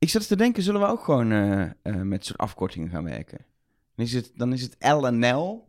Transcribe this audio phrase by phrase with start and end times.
[0.00, 1.70] Ik zat te denken, zullen we ook gewoon eh, eh,
[2.02, 3.38] met soort afkortingen gaan werken?
[3.96, 5.68] Dan is het, dan is het L en Nel.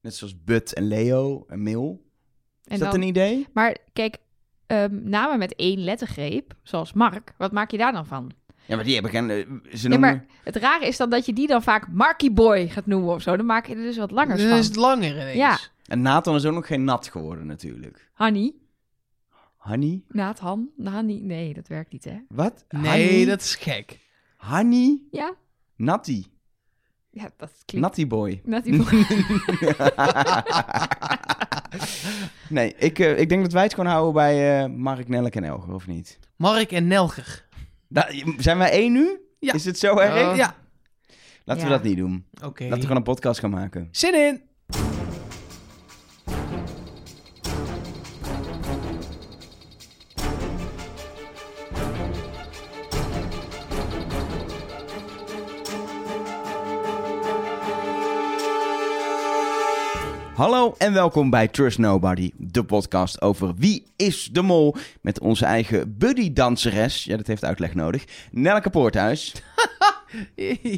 [0.00, 2.02] Net zoals Bud en Leo en Mil.
[2.64, 3.46] Is En dat dan, een idee?
[3.52, 4.16] Maar kijk,
[4.66, 8.32] ehm, namen met één lettergreep, zoals Mark, wat maak je daar dan van?
[8.66, 9.30] Ja, maar die hebben geen...
[9.30, 9.36] eh,
[9.74, 10.00] ze Ja, noemen...
[10.00, 13.22] maar het rare is dan dat je die dan vaak Marky Boy gaat noemen of
[13.22, 13.36] zo.
[13.36, 14.58] Dan maak je er dus wat langer Dan van.
[14.58, 15.36] is het langer ineens.
[15.36, 15.58] Ja.
[15.86, 18.10] En Nathan is ook nog geen nat geworden natuurlijk.
[19.62, 20.02] Honey, Honey?
[20.08, 21.18] Nathan, Honey.
[21.22, 22.16] Nee, dat werkt niet, hè?
[22.28, 22.64] Wat?
[22.68, 23.24] Nee, Honey?
[23.24, 23.98] dat is gek.
[24.36, 24.98] Honey?
[25.10, 25.34] Ja,
[25.76, 26.24] Natty.
[27.10, 27.86] ja dat klinkt...
[27.88, 28.40] Natty boy.
[28.44, 29.06] Natty Boy.
[32.48, 35.44] nee, ik, eh, ik denk dat wij het gewoon houden bij eh, Mark, Nelk en
[35.44, 36.18] Elger, of niet?
[36.36, 37.46] Mark en Nelger.
[37.88, 39.20] Da- zijn wij één nu?
[39.38, 39.52] Ja.
[39.52, 40.30] Is het zo erg?
[40.30, 40.36] Oh.
[40.36, 40.54] Ja,
[41.44, 42.24] Laten we dat niet doen.
[42.42, 42.62] oké.
[42.62, 43.88] Laten we gewoon een podcast gaan maken.
[43.90, 44.42] Zin in!
[60.42, 65.44] Hallo en welkom bij Trust Nobody, de podcast over wie is de mol met onze
[65.44, 67.04] eigen buddy-danseres.
[67.04, 68.04] Ja, dat heeft uitleg nodig.
[68.30, 69.32] Nelke Poorthuis.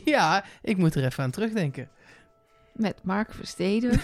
[0.04, 1.88] Ja, ik moet er even aan terugdenken.
[2.74, 3.90] Met Mark Versteden.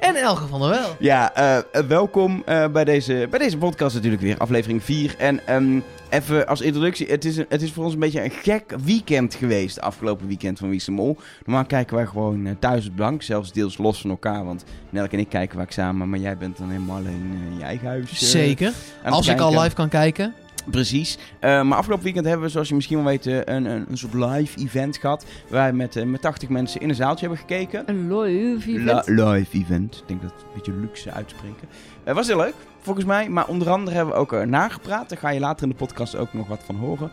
[0.00, 0.96] En Elge van der Wel.
[0.98, 5.14] Ja, eh, welkom eh, bij, deze, bij deze podcast natuurlijk weer, aflevering 4.
[5.18, 8.30] En ehm, even als introductie, het is, een- het is voor ons een beetje een
[8.30, 11.16] gek weekend geweest, afgelopen weekend van Wie is de Mol.
[11.44, 15.10] Normaal kijken wij gewoon eh, thuis op bank, zelfs deels los van elkaar, want Nelke
[15.12, 18.30] en ik kijken vaak samen, maar jij bent dan helemaal alleen in je eigen huis.
[18.30, 18.72] Zeker.
[19.02, 20.34] het Als ik al live kan kijken.
[20.70, 21.18] Precies.
[21.40, 23.98] Eh, maar afgelopen weekend hebben we, zoals je misschien wel weet, eh, een, een, een
[23.98, 25.24] soort live event gehad.
[25.48, 27.82] Waar we met, eh, met 80 mensen in een zaaltje hebben gekeken.
[27.86, 29.06] Een live La- event.
[29.20, 29.96] live event.
[29.96, 31.68] Ik denk dat het een beetje luxe uitspreken.
[32.04, 33.28] Het was heel leuk, volgens mij.
[33.28, 35.08] Maar onder andere hebben we ook er nagepraat.
[35.08, 37.10] Daar ga je later in de podcast ook nog wat van horen.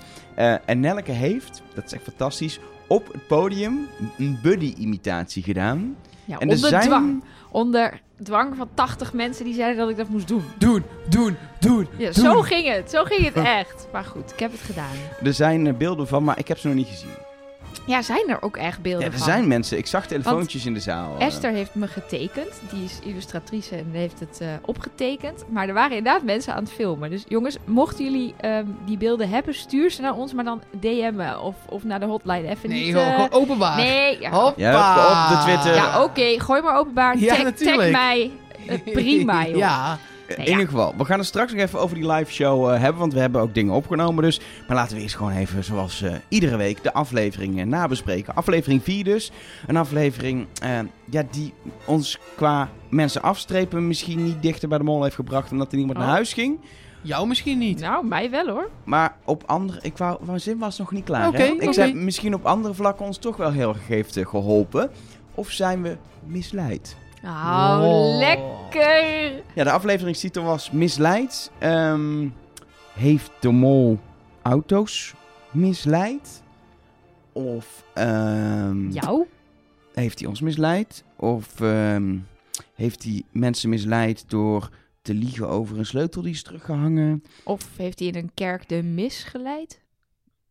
[0.65, 3.87] En Nelke heeft, dat is echt fantastisch, op het podium
[4.17, 5.95] een buddy-imitatie gedaan.
[6.25, 7.23] Ja, En er onder zijn- dwang.
[7.51, 10.43] Onder dwang van 80 mensen die zeiden dat ik dat moest doen.
[10.57, 11.87] Doen, doen, doen.
[11.97, 12.13] Ja, doen.
[12.13, 12.89] zo ging het.
[12.89, 13.87] Zo ging het echt.
[13.91, 14.95] Maar goed, ik heb het gedaan.
[15.23, 17.22] Er zijn eh, beelden van, maar ik heb ze nog niet gezien.
[17.85, 19.25] Ja, zijn er ook echt beelden Ja, er van?
[19.27, 19.77] zijn mensen.
[19.77, 21.15] Ik zag telefoontjes in de zaal.
[21.19, 21.25] eh.
[21.25, 22.61] Esther heeft me getekend.
[22.71, 25.43] Die is illustratrice en heeft het eh, opgetekend.
[25.49, 27.09] Maar er waren inderdaad mensen aan het filmen.
[27.09, 30.33] Dus jongens, mochten jullie ehm, die beelden hebben, stuur ze naar ons.
[30.33, 32.47] Maar dan DM'en of, of naar de hotline.
[32.47, 32.91] Even Nee, niet...
[32.93, 33.77] gewoon, eh, gewoon openbaar.
[33.77, 34.53] Nee, ja, Hoppa.
[34.61, 35.75] Ja, op de Twitter.
[35.75, 36.39] ja oké.
[36.39, 37.17] gooi maar openbaar.
[37.17, 38.31] Ja, tag, tag mij.
[38.85, 39.57] Prima, joh.
[39.57, 39.97] ja.
[40.27, 40.51] In Nee, ja.
[40.51, 43.13] ieder geval, we gaan het straks nog even over die live show eh, hebben, want
[43.13, 44.39] we hebben ook dingen opgenomen dus.
[44.67, 48.35] Maar laten we eerst gewoon even, zoals eh, iedere week, de afleveringen nabespreken.
[48.35, 49.31] Aflevering 4 dus.
[49.67, 50.79] Een aflevering eh,
[51.09, 51.53] ja, die
[51.85, 55.97] ons qua mensen afstrepen misschien niet dichter bij de mol heeft gebracht, omdat er niemand
[55.97, 56.03] Oh.
[56.03, 56.59] naar huis ging.
[57.01, 57.79] Jou misschien niet.
[57.79, 58.69] Nou, mij wel hoor.
[58.83, 61.27] Maar op andere, ik wou, mijn zin was nog niet klaar.
[61.27, 61.43] Oké, hè?
[61.45, 61.73] Ik oké.
[61.73, 64.91] zei misschien op andere vlakken ons toch wel heel erg heeft eh, geholpen.
[65.35, 66.95] Of zijn we misleid?
[67.23, 68.17] Nou, Oh.
[68.17, 69.43] lekker.
[69.55, 71.51] Ja, de afleveringstitel was Misleid.
[71.59, 72.27] Ehm,
[72.93, 73.99] heeft de mol
[74.41, 75.13] auto's
[75.51, 76.41] misleid?
[77.31, 79.25] Of ehm, Jou?
[79.93, 81.03] heeft hij ons misleid?
[81.15, 82.17] Of ehm,
[82.75, 84.69] heeft hij mensen misleid door
[85.01, 87.23] te liegen over een sleutel die is teruggehangen?
[87.43, 89.81] Of heeft hij in een kerk de mis geleid?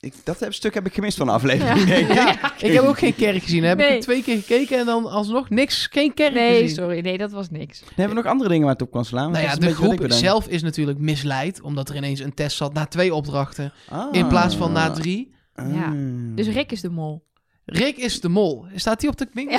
[0.05, 1.89] Ik, dat heb, stuk heb ik gemist van de aflevering.
[1.89, 1.97] Ja.
[1.97, 2.13] ik.
[2.15, 3.63] Ja, ik heb ook geen kerk gezien.
[3.65, 3.97] Heb Nee.
[3.97, 5.87] ik twee keer gekeken en dan alsnog niks.
[5.91, 6.77] Geen kerk Nee, gezien.
[6.77, 7.01] sorry.
[7.01, 7.79] Nee, dat was niks.
[7.81, 9.31] Dan hebben we nog andere dingen waar het op kan slaan.
[9.31, 12.35] Nou ja, de een beetje wat groep zelf is natuurlijk misleid, omdat er ineens een
[12.35, 14.07] test zat na twee opdrachten Ah.
[14.13, 15.35] in plaats van na drie.
[15.55, 15.63] Ja.
[15.85, 15.91] Ah.
[16.35, 17.23] Dus Rick is de mol.
[17.65, 18.65] Rick is de mol.
[18.75, 19.55] Staat die op de bingo?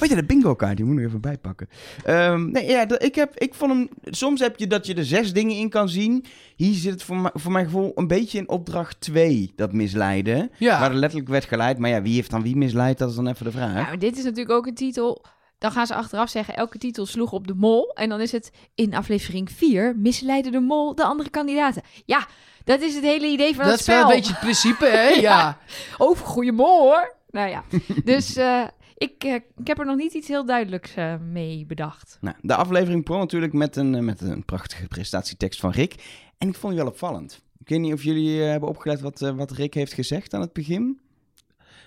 [0.00, 1.68] Oh ja, de bingo kaart, die moet ik even bijpakken.
[2.04, 3.88] Ehm, nee, ja, ik, heb, ik vond hem...
[4.02, 6.24] Soms heb je dat je er zes dingen in kan zien.
[6.56, 10.50] Hier zit het voor, mij- voor mijn gevoel een beetje in opdracht 2, dat misleiden.
[10.58, 10.80] Ja.
[10.80, 11.78] Waar er letterlijk werd geleid.
[11.78, 12.98] Maar ja, wie heeft dan wie misleid?
[12.98, 13.74] Dat is dan even de vraag.
[13.74, 15.24] Ja, maar dit is natuurlijk ook een titel.
[15.58, 17.90] Dan gaan ze achteraf zeggen, elke titel sloeg op de mol.
[17.94, 21.82] En dan is het in aflevering 4, misleiden de mol de andere kandidaten.
[22.04, 22.26] Ja,
[22.70, 24.10] dat is het hele idee van Dat het is wel spel.
[24.10, 25.08] een beetje het principe, hè?
[25.30, 25.58] Ja.
[25.98, 27.14] Over goede mol, hoor.
[27.30, 27.64] Nou ja,
[28.04, 28.62] dus eh,
[28.96, 32.18] ik, eh, ik heb er nog niet iets heel duidelijks eh, mee bedacht.
[32.20, 35.94] Nou, de aflevering begon natuurlijk met een, met een prachtige presentatietekst van Rick.
[36.38, 37.42] En ik vond die wel opvallend.
[37.58, 40.40] Ik weet niet of jullie eh, hebben opgelet wat, eh, wat Rick heeft gezegd aan
[40.40, 41.00] het begin.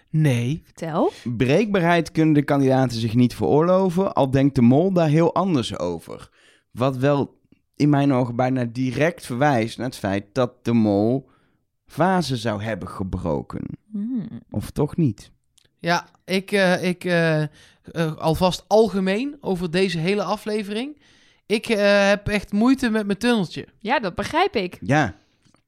[0.10, 0.62] Nee.
[0.66, 1.12] Vertel.
[1.38, 6.30] Breekbaarheid kunnen de kandidaten zich niet veroorloven, al denkt de mol daar heel anders over.
[6.72, 7.40] Wat wel
[7.76, 11.30] in mijn ogen bijna direct verwijst naar het feit dat de mol
[11.86, 13.62] vazen zou hebben gebroken.
[13.92, 14.28] Hmm.
[14.50, 15.32] Of toch niet?
[15.80, 20.98] Ja, ik, eh, ik eh, eh, alvast algemeen over deze hele aflevering.
[21.46, 23.68] Ik eh, heb echt moeite met mijn tunneltje.
[23.80, 24.78] Ja, dat begrijp ik.
[24.82, 25.16] Ja,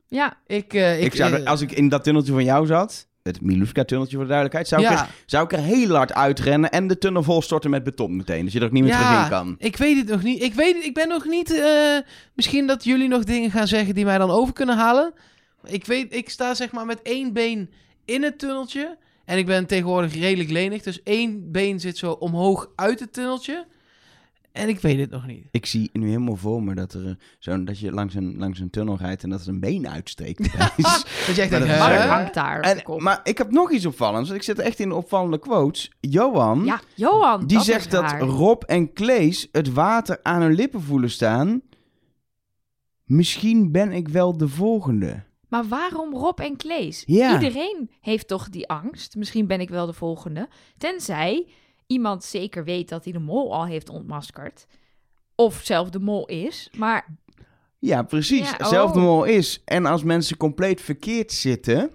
[0.07, 4.15] Ja, Ik, eh, Ik, zou als ik in dat tunneltje van jou zat, het Miluska-tunneltje
[4.15, 7.23] voor de duidelijkheid, zou, ik er, zou ik er heel hard uitrennen en de tunnel
[7.23, 8.43] volstorten met beton meteen.
[8.43, 9.55] Dat je er ook niet meer terug in kan.
[9.59, 10.41] Ik weet het nog niet.
[10.43, 11.59] Ik weet het, ik ben nog niet.
[11.59, 11.97] eh,
[12.33, 15.13] misschien dat jullie nog dingen gaan zeggen die mij dan over kunnen halen.
[15.63, 17.69] Ik weet, ik sta zeg maar met één been
[18.05, 18.97] in het tunneltje.
[19.25, 20.81] En ik ben tegenwoordig redelijk lenig.
[20.81, 23.65] Dus één been zit zo omhoog uit het tunneltje.
[24.55, 25.47] En ik weet het nog niet.
[25.51, 28.69] Ik zie nu helemaal voor me dat, er, zo'n dat je langs een, langs een
[28.69, 30.37] tunnel rijdt en dat er een been uitsteekt.
[31.27, 32.59] Dat je echt Maar denkt, hangt daar.
[32.59, 34.29] en, maar ik heb nog iets opvallends.
[34.29, 35.91] Ik zit echt in de opvallende quotes.
[35.99, 38.19] Johan, ja, Johan, die dat zegt dat raar.
[38.19, 41.61] Rob en Klees het water aan hun lippen voelen staan.
[43.03, 45.23] Misschien ben ik wel de volgende.
[45.47, 47.03] Maar waarom Rob en Klees?
[47.05, 47.33] Ja.
[47.33, 49.15] Iedereen heeft toch die angst.
[49.15, 50.47] Misschien ben ik wel de volgende.
[50.77, 51.47] Tenzij
[51.87, 54.65] iemand zeker weet dat hij de mol al heeft ontmaskerd.
[55.35, 56.69] Of zelf de mol is.
[56.77, 57.17] Maar
[57.79, 58.49] Ja, precies.
[58.49, 58.67] Ja, oh.
[58.67, 59.61] Zelfde mol is.
[59.65, 61.91] En als mensen compleet verkeerd zitten,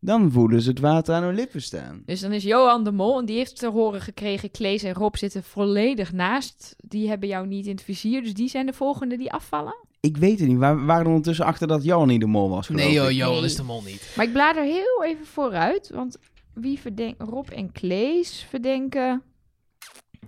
[0.00, 2.02] dan voelen ze het water aan hun lippen staan.
[2.06, 4.50] Dus dan is Johan de Mol en die heeft te horen gekregen...
[4.50, 6.74] Klees en Rob zitten volledig naast.
[6.78, 9.74] Die hebben jou niet in het vizier, dus die zijn de volgende die afvallen.
[10.00, 10.58] Ik weet het niet.
[10.58, 12.68] We waren er ondertussen achter dat Johan niet de mol was.
[12.68, 13.10] Nee joh.
[13.10, 13.44] Johan Nee.
[13.44, 14.12] is de mol niet.
[14.16, 16.16] Maar ik blader heel even vooruit, want
[16.54, 17.22] wie verdenkt...
[17.22, 19.22] Rob en Klees verdenken...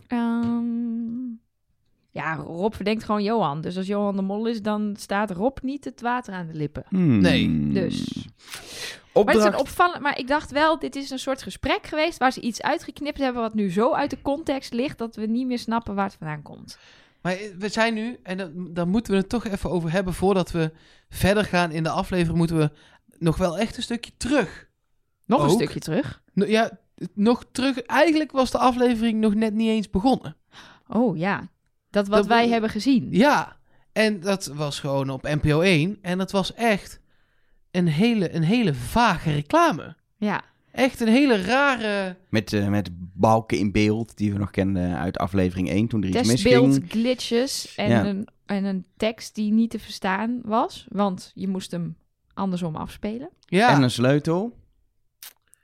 [0.06, 1.32] Ehm,
[2.10, 3.60] ja, Rob verdenkt gewoon Johan.
[3.60, 6.84] Dus als Johan de Mol is, dan staat Rob niet het water aan de lippen.
[6.88, 7.20] Hmm.
[7.20, 7.68] Nee.
[7.72, 8.26] Dus.
[9.14, 10.02] Maar het is een opvallend.
[10.02, 13.42] Maar ik dacht wel, dit is een soort gesprek geweest waar ze iets uitgeknipt hebben
[13.42, 16.42] wat nu zo uit de context ligt dat we niet meer snappen waar het vandaan
[16.42, 16.78] komt.
[17.22, 20.14] Maar eh, we zijn nu, en dat, daar moeten we het toch even over hebben
[20.14, 20.72] voordat we
[21.08, 22.70] verder gaan in de aflevering, moeten we
[23.18, 24.68] nog wel echt een stukje terug.
[25.26, 26.22] Nog een stukje terug.
[26.32, 26.78] No- Ja,
[27.14, 27.78] nog terug.
[27.82, 30.36] Eigenlijk was de aflevering nog net niet eens begonnen.
[30.88, 31.48] Oh ja,
[31.90, 33.08] dat wat Dat wij we- hebben gezien.
[33.10, 33.56] Ja,
[33.92, 35.98] en dat was gewoon op NPO 1.
[36.02, 37.00] En dat was echt
[37.70, 39.96] een hele, een hele vage reclame.
[40.16, 40.42] Ja.
[40.72, 42.16] Echt een hele rare...
[42.28, 46.08] Met, eh, met balken in beeld die we nog kenden uit aflevering 1 toen er
[46.08, 46.90] iets Testbeeld, misging.
[46.90, 48.04] glitches en, Ja.
[48.04, 51.96] een, en een tekst die niet te verstaan was, want je moest hem
[52.34, 53.28] andersom afspelen.
[53.40, 54.56] Ja, En een sleutel.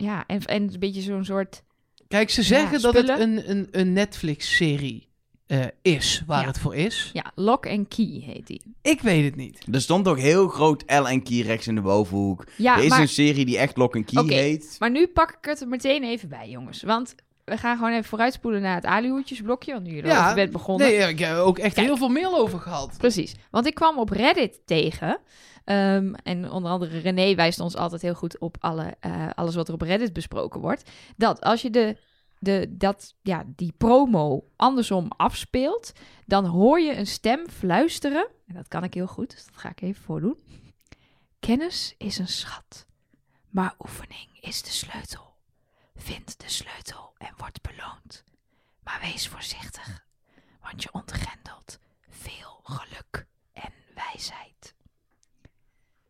[0.01, 1.63] Ja, en, en een beetje zo'n soort...
[2.09, 5.09] kijk, ze zeggen Ja, dat het een, een, een Netflix-serie
[5.47, 6.47] eh, is waar Ja.
[6.47, 7.11] het voor is.
[7.13, 8.63] Ja, Lock and Key heet die.
[8.83, 9.59] Ik weet het niet.
[9.73, 12.47] Er stond ook heel groot L en Key rechts in de bovenhoek.
[12.57, 13.01] Ja, er is maar...
[13.01, 14.77] een serie die echt Lock and Key Oké, heet.
[14.79, 16.83] Maar nu pak ik het er meteen even bij, jongens.
[16.83, 17.15] Want
[17.45, 19.73] we gaan gewoon even vooruitspoelen naar het alihoedjesblokje.
[19.73, 20.87] Want nu je Ja, bent begonnen.
[20.89, 21.87] Nee, ik heb ook echt Kijk.
[21.87, 22.95] heel veel mail over gehad.
[22.99, 23.35] Precies.
[23.51, 25.19] Want ik kwam op Reddit tegen.
[25.65, 29.69] Ehm, en onder andere René wijst ons altijd heel goed op alle, eh, alles wat
[29.69, 30.91] er op Reddit besproken wordt.
[31.17, 31.97] Dat als je de,
[32.39, 35.93] de, dat, ja, die promo andersom afspeelt,
[36.27, 38.29] dan hoor je een stem fluisteren.
[38.47, 40.39] En dat kan ik heel goed, dus dat ga ik even voordoen.
[41.41, 42.87] Kennis is een schat,
[43.49, 45.35] maar oefening is de sleutel.
[45.97, 48.25] Vind de sleutel en word beloond.
[48.83, 50.07] Maar wees voorzichtig,
[50.63, 51.79] want je ontgrendelt
[52.09, 54.75] veel geluk en wijsheid.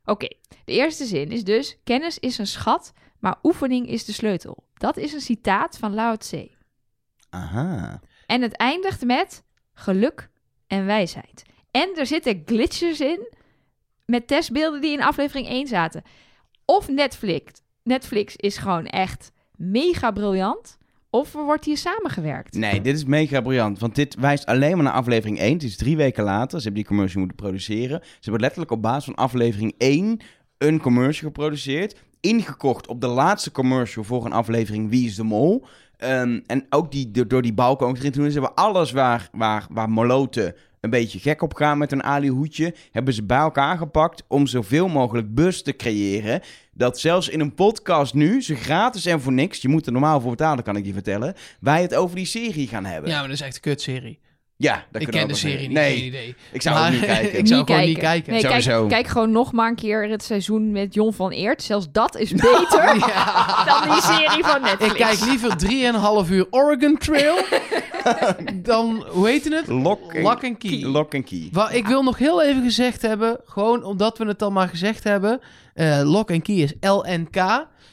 [0.05, 0.29] Oké,
[0.65, 4.65] de eerste zin is dus: kennis is een schat, maar oefening is de sleutel.
[4.75, 6.51] Dat is een citaat van Lao Tse.
[7.31, 8.01] Aha.
[8.27, 10.31] En het eindigt met geluk
[10.67, 11.43] en wijsheid.
[11.71, 13.29] En er zitten glitches in
[14.07, 16.03] met testbeelden die in aflevering 1 zaten.
[16.65, 17.63] Of Netflix.
[17.83, 20.79] Netflix is gewoon echt mega briljant.
[21.11, 22.55] Of wordt hier samengewerkt.
[22.55, 23.79] Nee, dit is mega briljant.
[23.79, 25.53] Want dit wijst alleen maar naar aflevering 1.
[25.53, 26.59] Het is drie weken later.
[26.59, 28.01] Ze hebben die commercial moeten produceren.
[28.03, 30.21] Ze hebben letterlijk op basis van aflevering 1
[30.59, 31.97] een commercial geproduceerd.
[32.21, 35.65] Ingekocht op de laatste commercial voor een aflevering Wie is de Mol.
[35.97, 38.31] Ehm, en ook die, door- die balken erin te doen.
[38.31, 42.75] Ze hebben alles waar, waar, waar Moloten een beetje gek op gaan met een Ali-hoedje...
[42.93, 46.41] hebben ze bij elkaar gepakt om zoveel mogelijk buzz te creëren...
[46.73, 49.63] dat zelfs in een podcast nu, ze gratis en voor niks...
[49.63, 51.35] je moet er normaal voor betalen, kan ik je vertellen...
[51.61, 53.11] wij het over die serie gaan hebben.
[53.11, 54.19] Ja, maar dat is echt een kutserie.
[54.63, 56.35] Ja, dat Ik kunnen we ken de serie niet, Nee, geen idee.
[56.53, 57.39] ik zou Maar ook niet kijken.
[57.39, 58.33] ik zou gewoon niet kijken.
[58.33, 58.87] Nee, kijk, Sowieso.
[58.87, 61.63] kijk gewoon nog maar een keer het seizoen met Jon van Eert.
[61.63, 63.65] Zelfs dat is beter Ja.
[63.65, 64.93] dan die serie van Netflix.
[64.93, 65.57] Ik kijk liever
[66.27, 67.37] 3,5 uur Oregon Trail
[68.55, 69.67] dan, hoe heet het?
[69.67, 70.83] Lock and, Lock and Key.
[70.85, 71.49] Lock and Key.
[71.53, 75.05] Wa- ik wil nog heel even gezegd hebben, gewoon omdat we het dan maar gezegd
[75.05, 75.41] hebben.
[75.75, 77.37] eh Lock and Key is LNK.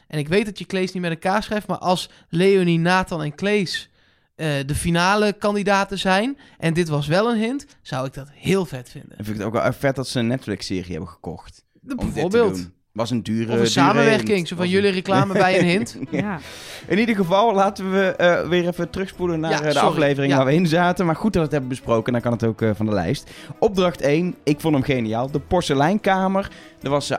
[0.07, 3.23] En ik weet dat je Klees niet met een K schrijft, maar als Leonie, Nathan
[3.23, 3.89] en Klees
[4.37, 8.65] eh, de finale kandidaten zijn, en dit was wel een hint, zou ik dat heel
[8.65, 9.17] vet vinden.
[9.17, 11.65] Ik vind het ook wel vet dat ze een Netflix-serie hebben gekocht.
[11.87, 12.69] Te Bijvoorbeeld.
[12.97, 13.43] Was een dure...
[13.43, 14.47] Of een dure samenwerking.
[14.47, 15.97] Zo van een- jullie reclame bij een hint.
[16.11, 16.39] Ja.
[16.87, 19.87] In ieder geval, laten we eh, weer even terugspoelen naar Ja, eh, de sorry.
[19.87, 20.37] aflevering Ja.
[20.37, 21.05] waar we in zaten.
[21.05, 23.31] Maar goed dat we het hebben besproken, dan kan het ook eh, van de lijst.
[23.59, 25.31] Opdracht 1, ik vond hem geniaal.
[25.31, 26.51] De porseleinkamer.
[26.81, 27.17] Er was eh,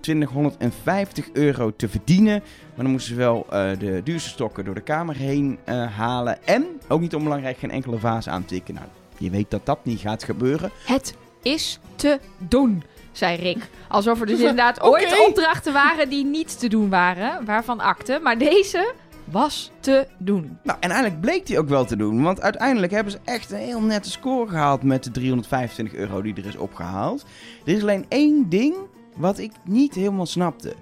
[0.00, 2.42] 2850 euro te verdienen.
[2.74, 6.46] Maar dan moesten ze wel eh, de duurste stokken door de kamer heen eh, halen.
[6.46, 8.74] En, ook niet onbelangrijk, geen enkele vaas aantikken.
[8.74, 8.86] Nou,
[9.18, 10.70] je weet dat dat niet gaat gebeuren.
[10.84, 12.82] Het is te doen,
[13.18, 13.68] zei Rick.
[13.88, 18.20] Alsof er dus inderdaad ooit opdrachten waren die niet te doen waren, waarvan akte.
[18.22, 18.94] Maar deze
[19.24, 20.58] was te doen.
[20.62, 22.22] Nou, en eigenlijk bleek die ook wel te doen.
[22.22, 26.34] Want uiteindelijk hebben ze echt een heel nette score gehaald met de 325 euro die
[26.34, 27.24] er is opgehaald.
[27.64, 28.76] Er is alleen één ding
[29.16, 30.74] wat ik niet helemaal snapte.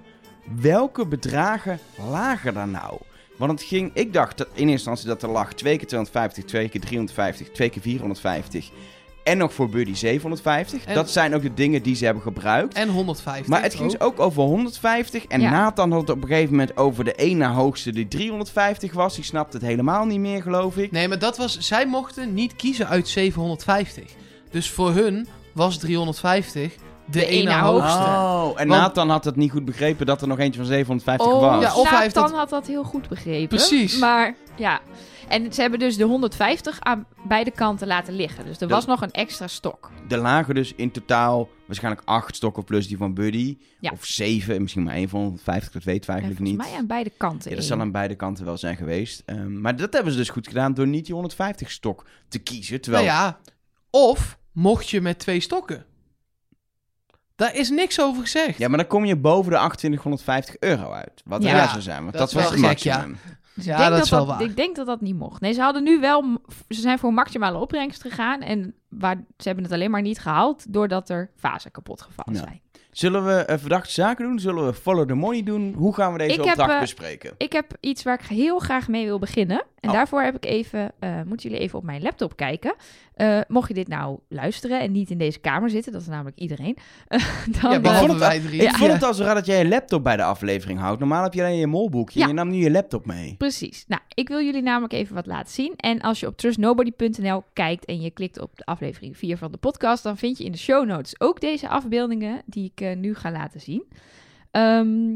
[0.61, 1.79] Welke bedragen
[2.09, 2.97] lagen daar nou?
[3.37, 6.43] Want het ging, ik dacht dat in eerste instantie dat er lag 2 keer 250,
[6.43, 8.71] 2 keer 350, 2 keer 450.
[9.27, 10.85] En nog voor Buddy 750.
[10.85, 12.73] En- Dat zijn ook de dingen die ze hebben gebruikt.
[12.73, 13.47] En 150.
[13.47, 15.25] Maar het ging dus ook over 150.
[15.25, 15.49] En Ja.
[15.49, 19.15] Nathan had het op een gegeven moment over de ene hoogste die 350 was.
[19.15, 20.91] Die snapte het helemaal niet meer, geloof ik.
[20.91, 21.57] Nee, maar dat was...
[21.59, 24.03] Zij mochten niet kiezen uit 750.
[24.51, 27.97] Dus voor hun was 350 de, De ene ene hoogste.
[27.99, 31.27] Oh, en Want- Nathan had het niet goed begrepen dat er nog eentje van 750
[31.33, 31.63] Oh, was.
[31.63, 33.47] Ja, of hij heeft Nathan dat- had dat heel goed begrepen.
[33.47, 33.97] Precies.
[33.99, 34.79] Maar ja,
[35.27, 38.45] en ze hebben dus de 150 aan beide kanten laten liggen.
[38.45, 39.91] Dus er was nog een extra stok.
[40.09, 43.57] Er lagen dus in totaal waarschijnlijk 8 stokken plus die van Buddy.
[43.79, 43.91] Ja.
[43.91, 46.71] Of 7, misschien maar één van 150, dat weten we En eigenlijk volgens niet.
[46.71, 47.49] mij aan beide kanten.
[47.49, 49.23] Ja, dat zal aan beide kanten wel zijn geweest.
[49.25, 52.81] Ehm, maar dat hebben ze dus goed gedaan door niet die 150 stok te kiezen.
[52.81, 53.39] Terwijl Nou ja,
[53.89, 55.85] of mocht je met twee stokken.
[57.35, 58.57] Daar is niks over gezegd.
[58.57, 61.21] Ja, maar dan kom je boven de 2850 euro uit.
[61.25, 61.51] Wat Ja.
[61.51, 63.07] raar zou zijn, want Dat was het gek, ja.
[63.57, 64.45] Dus Ja, ik denk dat is wel dat, waar.
[64.47, 65.41] Ik denk dat dat niet mocht.
[65.41, 66.23] Nee, ze hadden nu wel...
[66.69, 68.41] Ze zijn voor maximale opbrengst gegaan.
[68.41, 70.73] En waar, ze hebben het alleen maar niet gehaald...
[70.73, 72.45] doordat er fasen kapot gevallen Ja.
[72.45, 72.61] zijn.
[72.91, 74.39] Zullen we eh, verdachte zaken doen?
[74.39, 75.73] Zullen we follow the money doen?
[75.77, 77.33] Hoe gaan we deze Ik heb, opdracht eh, bespreken?
[77.37, 79.63] Ik heb iets waar ik heel graag mee wil beginnen.
[79.79, 79.95] En Oh.
[79.95, 82.73] daarvoor heb ik even, eh, moeten jullie even op mijn laptop kijken.
[83.17, 86.37] Eh, mocht je dit nou luisteren en niet in deze kamer zitten, dat is namelijk
[86.37, 86.77] iedereen.
[87.07, 87.19] eh,
[87.61, 88.61] dan, Ja, Ik behalve vond het wij drie.
[88.61, 90.99] Ik vond het al zo raar dat jij je laptop bij de aflevering houdt.
[90.99, 92.19] Normaal heb je alleen je molboekje.
[92.19, 92.25] Ja.
[92.25, 93.35] en Je nam nu je laptop mee.
[93.37, 93.85] Precies.
[93.87, 95.73] Nou, ik wil jullie namelijk even wat laten zien.
[95.75, 99.57] En als je op trustnobody.nl kijkt en je klikt op de aflevering 4 van de
[99.57, 103.15] podcast, dan vind je in de show notes ook deze afbeeldingen die ik eh, nu
[103.15, 103.83] ga laten zien.
[104.51, 105.09] Ehm,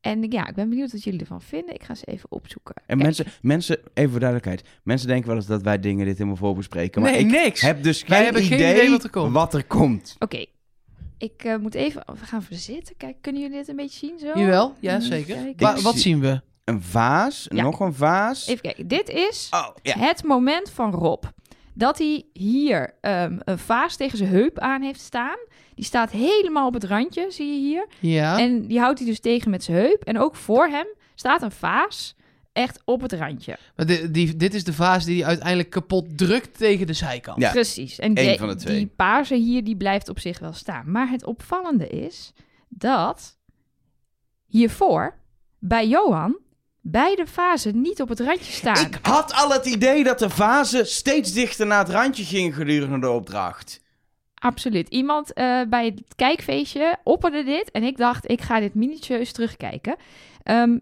[0.00, 1.74] en ja, ik ben benieuwd wat jullie ervan vinden.
[1.74, 2.74] Ik ga ze even opzoeken.
[2.76, 4.68] En Kijk, mensen, mensen, even voor duidelijkheid.
[4.82, 7.02] Mensen denken wel eens dat wij dingen dit helemaal voorbespreken.
[7.02, 7.60] Maar nee, ik niks.
[7.60, 9.32] heb dus Wij geen, idee, wat er komt.
[9.32, 10.16] wat er komt.
[10.18, 10.44] Oké.
[11.18, 12.02] Ik eh, moet even...
[12.20, 12.96] We gaan verzitten.
[12.96, 14.26] Kijk, kunnen jullie dit een beetje zien zo?
[14.40, 15.52] Jawel, ja Even zeker.
[15.56, 16.40] Wa- wat zie- zien we?
[16.64, 17.62] Een vaas, Ja.
[17.62, 18.46] nog een vaas.
[18.46, 18.88] Even kijken.
[18.88, 19.98] Dit is Oh, ja.
[19.98, 21.24] het moment van Rob.
[21.74, 25.36] Dat hij hier ehm, een vaas tegen zijn heup aan heeft staan.
[25.76, 27.86] Die staat helemaal op het randje, zie je hier.
[28.00, 28.38] Ja.
[28.38, 30.04] En die houdt hij dus tegen met zijn heup.
[30.04, 32.14] En ook voor hem staat een vaas
[32.52, 33.58] echt op het randje.
[33.76, 37.40] Maar di- die, dit is de vaas die hij uiteindelijk kapot drukt tegen de zijkant.
[37.40, 37.50] Ja.
[37.50, 37.98] Precies.
[37.98, 38.76] En die, van de twee.
[38.76, 40.90] die paarse hier, die blijft op zich wel staan.
[40.90, 42.32] Maar het opvallende is
[42.68, 43.38] dat
[44.46, 45.14] hiervoor,
[45.58, 46.38] bij Johan,
[46.80, 48.86] beide vazen niet op het randje staan.
[48.86, 52.98] Ik had al het idee dat de vazen steeds dichter naar het randje gingen gedurende
[52.98, 53.80] de opdracht.
[54.38, 54.88] Absoluut.
[54.88, 59.96] Iemand eh, bij het kijkfeestje opperde dit en ik dacht, ik ga dit minutieus terugkijken.
[60.42, 60.78] Ehm,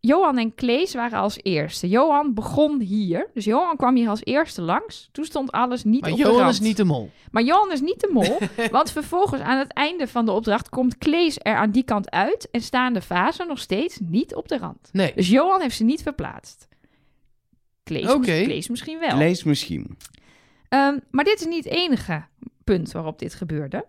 [0.00, 1.88] Johan en Klees waren als eerste.
[1.88, 3.30] Johan begon hier.
[3.34, 5.08] Dus Johan kwam hier als eerste langs.
[5.12, 6.52] Toen stond alles niet Maar op de Johan rand.
[6.52, 7.10] is niet de mol.
[7.30, 8.38] Maar Johan is niet de mol.
[8.70, 12.48] want vervolgens aan het einde van de opdracht komt Klees er aan die kant uit...
[12.50, 14.88] en staan de vazen nog steeds niet op de rand.
[14.92, 15.12] Nee.
[15.14, 16.68] Dus Johan heeft ze niet verplaatst.
[17.82, 19.16] Klees, mis- Klees misschien wel.
[19.16, 19.96] Lees misschien.
[20.68, 22.24] Ehm, maar dit is niet het enige
[22.66, 23.84] punt waarop dit gebeurde.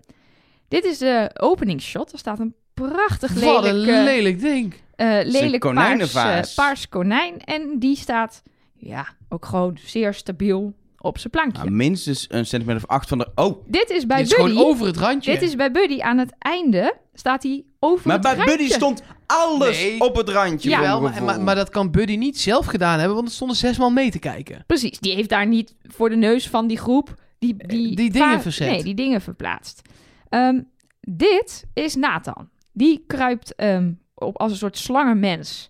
[0.68, 2.12] Dit is de openingsshot.
[2.12, 4.74] Er staat een prachtig Wat een lelijk, eh, lelijk ding.
[4.96, 6.50] eh, lelijk paars, konijnenvaas.
[6.50, 7.42] eh, paars konijn.
[7.42, 8.44] En die staat
[8.76, 11.62] ja, ook gewoon zeer stabiel op zijn plankje.
[11.64, 13.28] Nou, minstens een centimeter of acht van de...
[13.36, 14.52] Oh, dit is bij Dit is Buddy.
[14.54, 15.32] gewoon over het randje.
[15.32, 16.96] Dit is bij Buddy aan het einde.
[17.14, 18.58] Staat hij over maar het bij randje.
[18.58, 20.00] Buddy stond alles Nee.
[20.00, 20.70] op het randje.
[20.70, 20.80] Ja.
[20.82, 23.78] Wel, maar, maar, maar dat kan Buddy niet zelf gedaan hebben, want er stonden zes
[23.78, 24.64] man mee te kijken.
[24.68, 28.42] Precies, die heeft daar niet voor de neus van die groep die, die, Die dingen
[28.42, 28.70] verzet.
[28.70, 29.82] Nee, die dingen verplaatst.
[30.30, 30.62] Ehm,
[31.00, 32.50] dit is Nathan.
[32.72, 35.70] Die kruipt ehm, op, als een soort slangenmens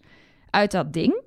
[0.50, 1.21] uit dat ding.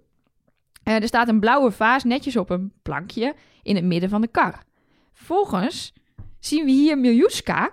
[0.82, 4.28] Eh, er staat een blauwe vaas netjes op een plankje in het midden van de
[4.28, 4.62] kar.
[5.12, 5.92] Vervolgens
[6.38, 7.70] zien we hier Miljuska.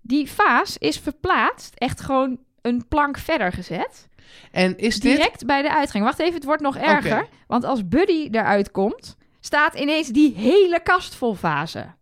[0.00, 4.08] Die vaas is verplaatst, echt gewoon een plank verder gezet.
[4.50, 5.16] En is dit...
[5.16, 6.04] Direct bij de uitgang.
[6.04, 7.28] Wacht even, het wordt nog erger.
[7.46, 11.96] Want als Buddy eruit komt, staat ineens die hele kast vol vazen.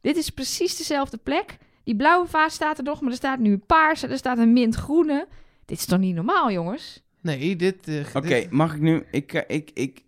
[0.00, 1.58] Dit is precies dezelfde plek.
[1.84, 4.52] Die blauwe vaas staat er nog, maar er staat nu een paarse, er staat een
[4.52, 5.26] mintgroene.
[5.64, 7.02] Dit is toch niet normaal, jongens?
[7.20, 7.88] Nee, dit...
[7.88, 9.04] eh, Oké, dit- mag ik nu...
[9.10, 10.04] Ik, eh, ik, ik,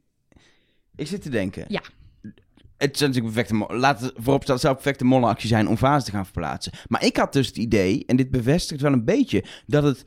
[0.97, 1.65] ik zit te denken.
[1.69, 1.83] Ja.
[2.77, 3.75] Het is natuurlijk een perfecte...
[3.77, 6.73] Laat het voorop staan, zou perfecte mollenactie zijn om vazen te gaan verplaatsen.
[6.89, 10.05] Maar ik had dus het idee, en dit bevestigt wel een beetje, dat het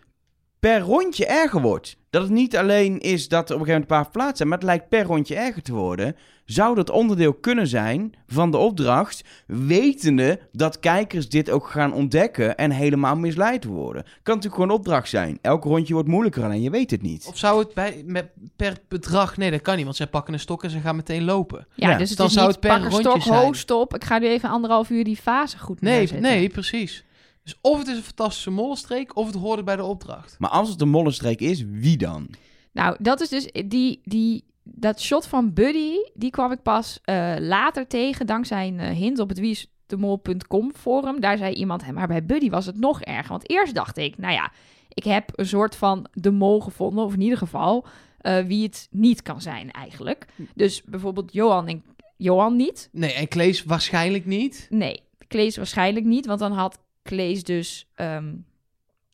[0.70, 1.98] per rondje erger wordt.
[2.10, 4.50] Dat het niet alleen is dat er op een gegeven moment een paar verplaatst zijn,
[4.50, 6.16] maar het lijkt per rondje erger te worden.
[6.46, 12.58] Zou dat onderdeel kunnen zijn van de opdracht, wetende dat kijkers dit ook gaan ontdekken
[12.58, 14.04] en helemaal misleid worden?
[14.04, 15.38] Kan natuurlijk gewoon een opdracht zijn.
[15.42, 17.26] Elk rondje wordt moeilijker, alleen je weet het niet.
[17.28, 19.38] Of zou het bij, met, per bedrag...
[19.38, 21.68] Nee, dat kan niet, want zij pakken een stok en ze gaan meteen lopen.
[21.74, 23.46] Ja, Ja, dus het dan is zou niet het per pak een rondje stok, zijn.
[23.46, 23.96] ho, stop.
[23.96, 27.04] Ik ga nu even anderhalf uur die fase goed Nee, nee, precies.
[27.44, 30.36] Dus of het is een fantastische mollenstreek, of het hoorde bij de opdracht.
[30.40, 32.30] Maar als het een mollenstreek is, wie dan?
[32.72, 37.36] Nou, dat is dus die, die, dat shot van Buddy, die kwam ik pas eh,
[37.40, 41.20] later tegen dankzij een eh, hint op het wieisdemol.com forum.
[41.20, 43.30] Daar zei iemand, "Hé, maar bij Buddy was het nog erger.
[43.32, 44.52] Want eerst dacht ik, nou ja,
[44.94, 47.86] ik heb een soort van de mol gevonden, of in ieder geval
[48.18, 50.26] eh, wie het niet kan zijn eigenlijk.
[50.56, 51.84] Dus bijvoorbeeld Johan en
[52.18, 52.90] Johan niet.
[52.92, 54.68] Nee, en Klees waarschijnlijk niet.
[54.70, 57.88] Nee, Klees waarschijnlijk niet, want dan had Klees dus...
[57.96, 58.34] ehm,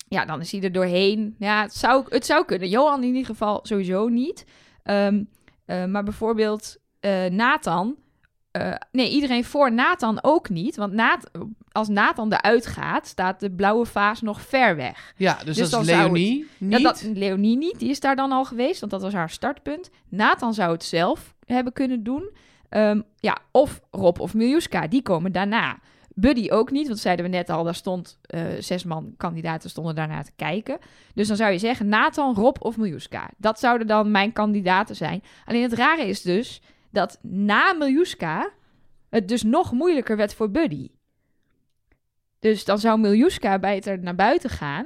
[0.08, 1.36] ja, dan is hij er doorheen.
[1.39, 2.69] Ja, het zou, het zou kunnen.
[2.69, 4.46] Johan in ieder geval sowieso niet.
[4.84, 5.24] Ehm,
[5.65, 7.96] eh, maar bijvoorbeeld eh, Nathan...
[8.51, 10.75] eh, nee, iedereen voor Nathan ook niet.
[10.75, 11.01] Want
[11.72, 15.13] als Nathan eruit gaat, staat de blauwe vaas nog ver weg.
[15.17, 16.72] Ja, dus, Dus dat is zou Leonie niet.
[16.72, 19.89] Ja, dat, Leonie niet, die is daar dan al geweest, want dat was haar startpunt.
[20.10, 22.29] Nathan zou het zelf hebben kunnen doen.
[22.69, 25.79] Ehm, ja, of Rob of Miljuska, die komen daarna.
[26.19, 29.95] Buddy ook niet, want zeiden we net al, daar stond eh, zes man kandidaten stonden
[29.95, 30.77] daarna te kijken.
[31.13, 33.29] Dus dan zou je zeggen Nathan, Rob of Miljuska.
[33.38, 35.23] Dat zouden dan mijn kandidaten zijn.
[35.45, 36.61] Alleen het rare is dus
[36.91, 38.49] dat na Miljuska
[39.09, 40.89] het dus nog moeilijker werd voor Buddy.
[42.39, 44.85] Dus dan zou Miljuska bij het er naar buiten gaan.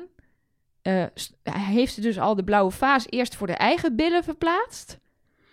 [0.82, 1.06] eh,
[1.44, 5.00] heeft dus al de blauwe vaas eerst voor de eigen billen verplaatst.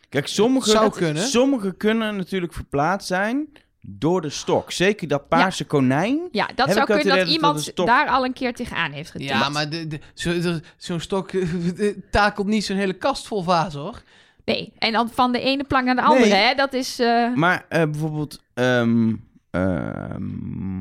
[0.09, 1.23] Kijk, sommige, Zou kunnen.
[1.23, 4.73] sommige kunnen natuurlijk verplaatst zijn door de stok.
[4.73, 6.19] Zeker dat paarse konijn.
[6.31, 9.31] Ja, dat zou kunnen dat iemand daar al een keer tegenaan heeft getild.
[9.31, 11.31] Ja, maar de, de, zo- zo'n stok
[12.11, 14.03] takelt niet zo'n hele kast vol vaas, hoor.
[14.45, 16.43] Nee, en dan van de ene plank naar de andere, Nee.
[16.43, 16.55] hè?
[16.55, 16.99] Dat is...
[16.99, 19.15] eh, Maar eh, bijvoorbeeld, ehm,
[19.51, 20.79] ehm,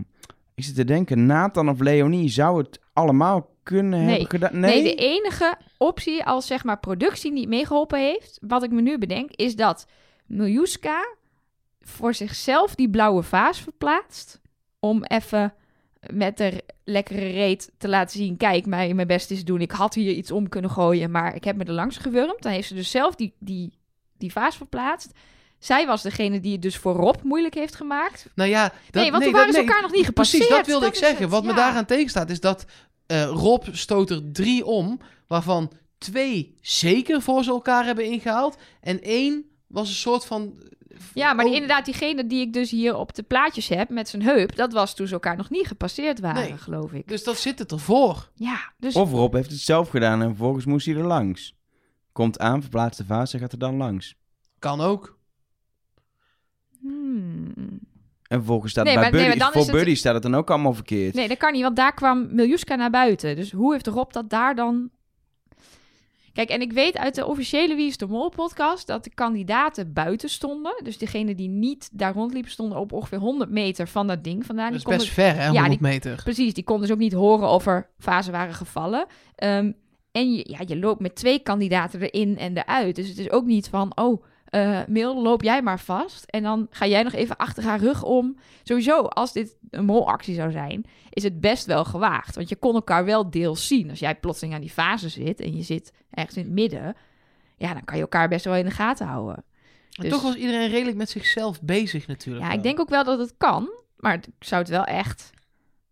[0.55, 4.09] ik zit te denken, Nathan of Leonie zou het allemaal kunnen Nee.
[4.09, 4.59] hebben gedaan.
[4.59, 8.81] Nee, Nee, de enige optie als zeg maar productie niet meegeholpen heeft, wat ik me
[8.81, 9.87] nu bedenk, is dat
[10.25, 11.15] Miljuska
[11.89, 14.41] voor zichzelf die blauwe vaas verplaatst.
[14.79, 15.53] Om even
[16.13, 19.61] met de lekkere reet te laten zien, kijk, mij mijn best is doen.
[19.61, 22.41] Ik had hier iets om kunnen gooien, maar ik heb me er langs gewurmd.
[22.41, 23.73] Dan heeft ze dus zelf die, die,
[24.17, 25.11] die vaas verplaatst.
[25.59, 28.25] Zij was degene die het dus voor Rob moeilijk heeft gemaakt.
[28.35, 30.43] Nou ja, dat, nee, want toen dat- waren ze nee, elkaar nog niet gepasseerd.
[30.43, 31.21] Precies, dat wilde ik zeggen.
[31.21, 31.55] het, Wat me ja.
[31.55, 32.65] daaraan tegenstaat is dat
[33.05, 38.57] eh, Rob stoot er drie om, waarvan twee zeker voor ze elkaar hebben ingehaald.
[38.81, 40.53] En één was een soort van...
[41.13, 44.09] Ja, maar die, oh, inderdaad, diegene die ik dus hier op de plaatjes heb met
[44.09, 46.57] zijn heup, dat was toen ze elkaar nog niet gepasseerd waren, Nee.
[46.57, 47.07] geloof ik.
[47.07, 48.29] Dus dat zit het ervoor.
[48.33, 51.55] Ja, dus Of Rob heeft het zelf gedaan en vervolgens moest hij er langs.
[52.11, 54.15] Komt aan, verplaatst de vaas en gaat er dan langs.
[54.59, 55.17] Kan ook.
[56.81, 57.53] Hmm.
[58.27, 60.13] En vervolgens staat Nee, bij maar- nee, Buddy, maar dan voor is het- Buddy staat
[60.13, 61.13] het dan ook allemaal verkeerd.
[61.13, 63.35] Nee, dat kan niet, want daar kwam Miljuska naar buiten.
[63.35, 64.89] Dus hoe heeft Rob dat daar dan...
[66.39, 69.93] Kijk, en ik weet uit de officiële Wie is de Mol podcast dat de kandidaten
[69.93, 70.79] buiten stonden.
[70.83, 74.71] Dus degene die niet daar rondliepen stonden op ongeveer 100 meter van dat ding vandaan.
[74.71, 75.45] Dat is best konden- ver, hè?
[75.45, 76.21] Ja, 100 die- meter.
[76.23, 79.05] Precies, die kon dus ook niet horen of er fasen waren gevallen.
[79.35, 79.71] Ehm,
[80.11, 82.95] en je, ja, je loopt met twee kandidaten erin en eruit.
[82.95, 86.25] Dus het is ook niet van, oh, eh Mil, loop jij maar vast.
[86.25, 88.37] En dan ga jij nog even achter haar rug om.
[88.63, 92.35] Sowieso, als dit een molactie zou zijn, is het best wel gewaagd.
[92.35, 93.89] Want je kon elkaar wel deels zien.
[93.89, 96.95] Als jij plotseling aan die fase zit en je zit ergens in het midden...
[97.57, 99.35] ja, dan kan je elkaar best wel in de gaten houden.
[99.35, 102.43] En Dus- toch was iedereen redelijk met zichzelf bezig natuurlijk.
[102.43, 102.57] Ja, wel.
[102.57, 103.69] ik denk ook wel dat het kan.
[103.97, 105.29] Maar ik zou het wel echt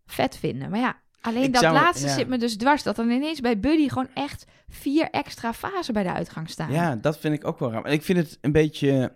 [0.06, 0.70] vet vinden.
[0.70, 2.14] Maar ja, alleen Ik dat zou- laatste ja.
[2.14, 2.82] zit me dus dwars.
[2.82, 6.72] Dat dan ineens bij Buddy gewoon echt vier extra fasen bij de uitgang staan.
[6.72, 7.84] Ja, dat vind ik ook wel raar.
[7.84, 9.12] En ik vind het een beetje...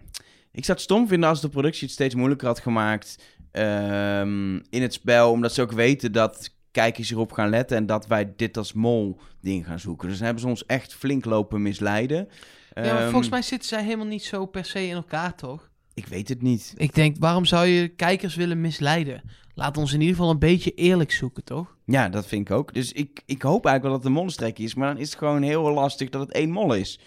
[0.53, 3.19] Ik zou het stom vinden als de productie het steeds moeilijker had gemaakt
[3.51, 5.31] ehm, in het spel.
[5.31, 9.21] Omdat ze ook weten dat kijkers hierop gaan letten en dat wij dit als mol
[9.41, 10.07] ding gaan zoeken.
[10.09, 12.29] Dus dan hebben ze ons echt flink lopen misleiden.
[12.75, 15.71] Ja, maar Ehm, volgens mij zitten zij helemaal niet zo per se in elkaar, toch?
[15.95, 16.75] Ik weet het niet.
[16.77, 19.23] Ik denk, waarom zou je kijkers willen misleiden?
[19.55, 21.77] Laat ons in ieder geval een beetje eerlijk zoeken, toch?
[21.85, 22.75] Ja, dat vind ik ook.
[22.75, 24.75] Dus ik, ik hoop eigenlijk wel dat het een monstrek is.
[24.75, 27.01] Maar dan is het gewoon heel lastig dat het één mol is.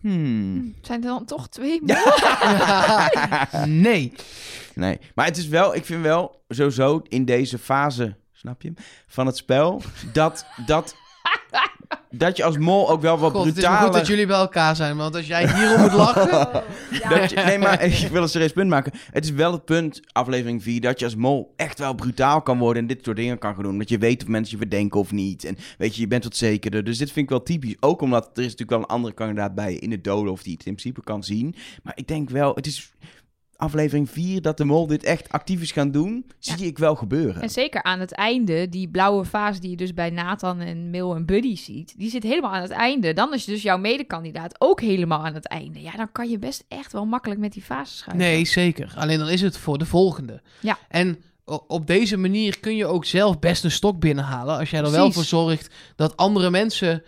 [0.00, 0.74] Hmm.
[0.82, 1.80] Zijn er dan toch twee?
[3.66, 4.12] nee.
[4.74, 8.76] Nee, maar het is wel, ik vind wel sowieso in deze fase snap je hem?
[9.06, 9.82] Van het spel.
[10.12, 10.96] Dat, dat,
[12.10, 14.00] dat je als mol ook wel wat God, het is maar goed brutaler...
[14.00, 16.28] dat jullie bij elkaar zijn, want als jij hierom moet lachen...
[16.90, 17.08] Ja.
[17.08, 18.92] Dat je, nee, maar ik wil een serieus punt maken.
[19.10, 22.58] Het is wel het punt, aflevering 4, dat je als mol echt wel brutaal kan
[22.58, 23.78] worden en dit soort dingen kan gaan doen.
[23.78, 25.44] Dat je weet of mensen je verdenken of niet.
[25.44, 26.84] En weet je, je bent wat zekerder.
[26.84, 27.76] Dus dit vind ik wel typisch.
[27.80, 30.42] Ook omdat er is natuurlijk wel een andere kandidaat bij je in de doden of
[30.42, 31.54] die het in principe kan zien.
[31.82, 32.92] Maar ik denk wel, het is
[33.58, 36.26] aflevering 4 dat de mol dit echt actief is gaan doen.
[36.38, 37.42] Zie ik wel gebeuren.
[37.42, 41.14] En zeker aan het einde, die blauwe vaas die je dus bij Nathan en Mil
[41.14, 43.12] en Buddy ziet, die zit helemaal aan het einde.
[43.12, 45.82] Dan is dus jouw medekandidaat ook helemaal aan het einde.
[45.82, 48.26] Ja, dan kan je best echt wel makkelijk met die vaas schuiven.
[48.26, 48.94] Nee, zeker.
[48.96, 50.42] Alleen dan is het voor de volgende.
[50.60, 50.78] Ja.
[50.88, 51.22] En
[51.66, 54.58] op deze manier kun je ook zelf best een stok binnenhalen.
[54.58, 57.02] Als jij er wel voor zorgt dat andere mensen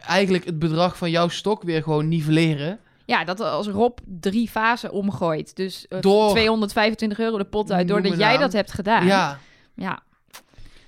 [0.00, 2.78] eigenlijk het bedrag van jouw stok weer gewoon nivelleren.
[3.06, 7.88] Ja, dat als Rob drie vazen omgooit, dus eh, Door- 225 euro de pot uit,
[7.88, 8.40] doordat jij naam.
[8.40, 9.06] dat hebt gedaan.
[9.06, 9.38] Ja,
[9.74, 10.02] ja.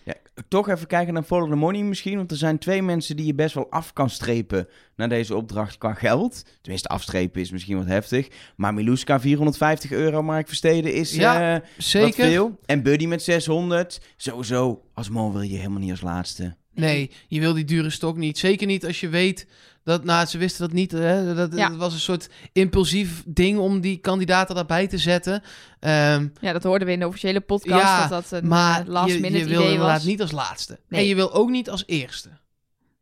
[0.05, 0.15] Ja,
[0.49, 2.17] toch even kijken naar Follow the Money misschien.
[2.17, 5.79] Want er zijn twee mensen die je best wel af kan strepen naar deze opdracht
[5.79, 6.45] qua geld.
[6.61, 8.29] Tenminste, afstrepen is misschien wat heftig.
[8.57, 12.25] Maar Miluska 450 euro, Mark Versteden, is Ja, eh, wat zeker.
[12.27, 12.59] veel.
[12.67, 14.01] En Buddy met 600.
[14.17, 16.57] Sowieso, als mol wil je helemaal niet als laatste.
[16.75, 18.39] Nee, je wil die dure stok niet.
[18.39, 19.47] Zeker niet als je weet
[19.85, 20.93] dat, nou, ze wisten dat niet.
[20.93, 21.35] Hè?
[21.35, 21.69] Dat, Ja.
[21.69, 25.43] dat was een soort impulsief ding om die kandidaten daarbij te zetten.
[25.81, 28.87] Ehm, ja, dat hoorden we in de officiële podcast, Ja, dat dat een maar eh,
[28.87, 30.05] last je, minute je wil idee inderdaad was.
[30.07, 30.79] niet als laatste.
[30.89, 31.01] Nee.
[31.01, 32.29] En je wil ook niet als eerste.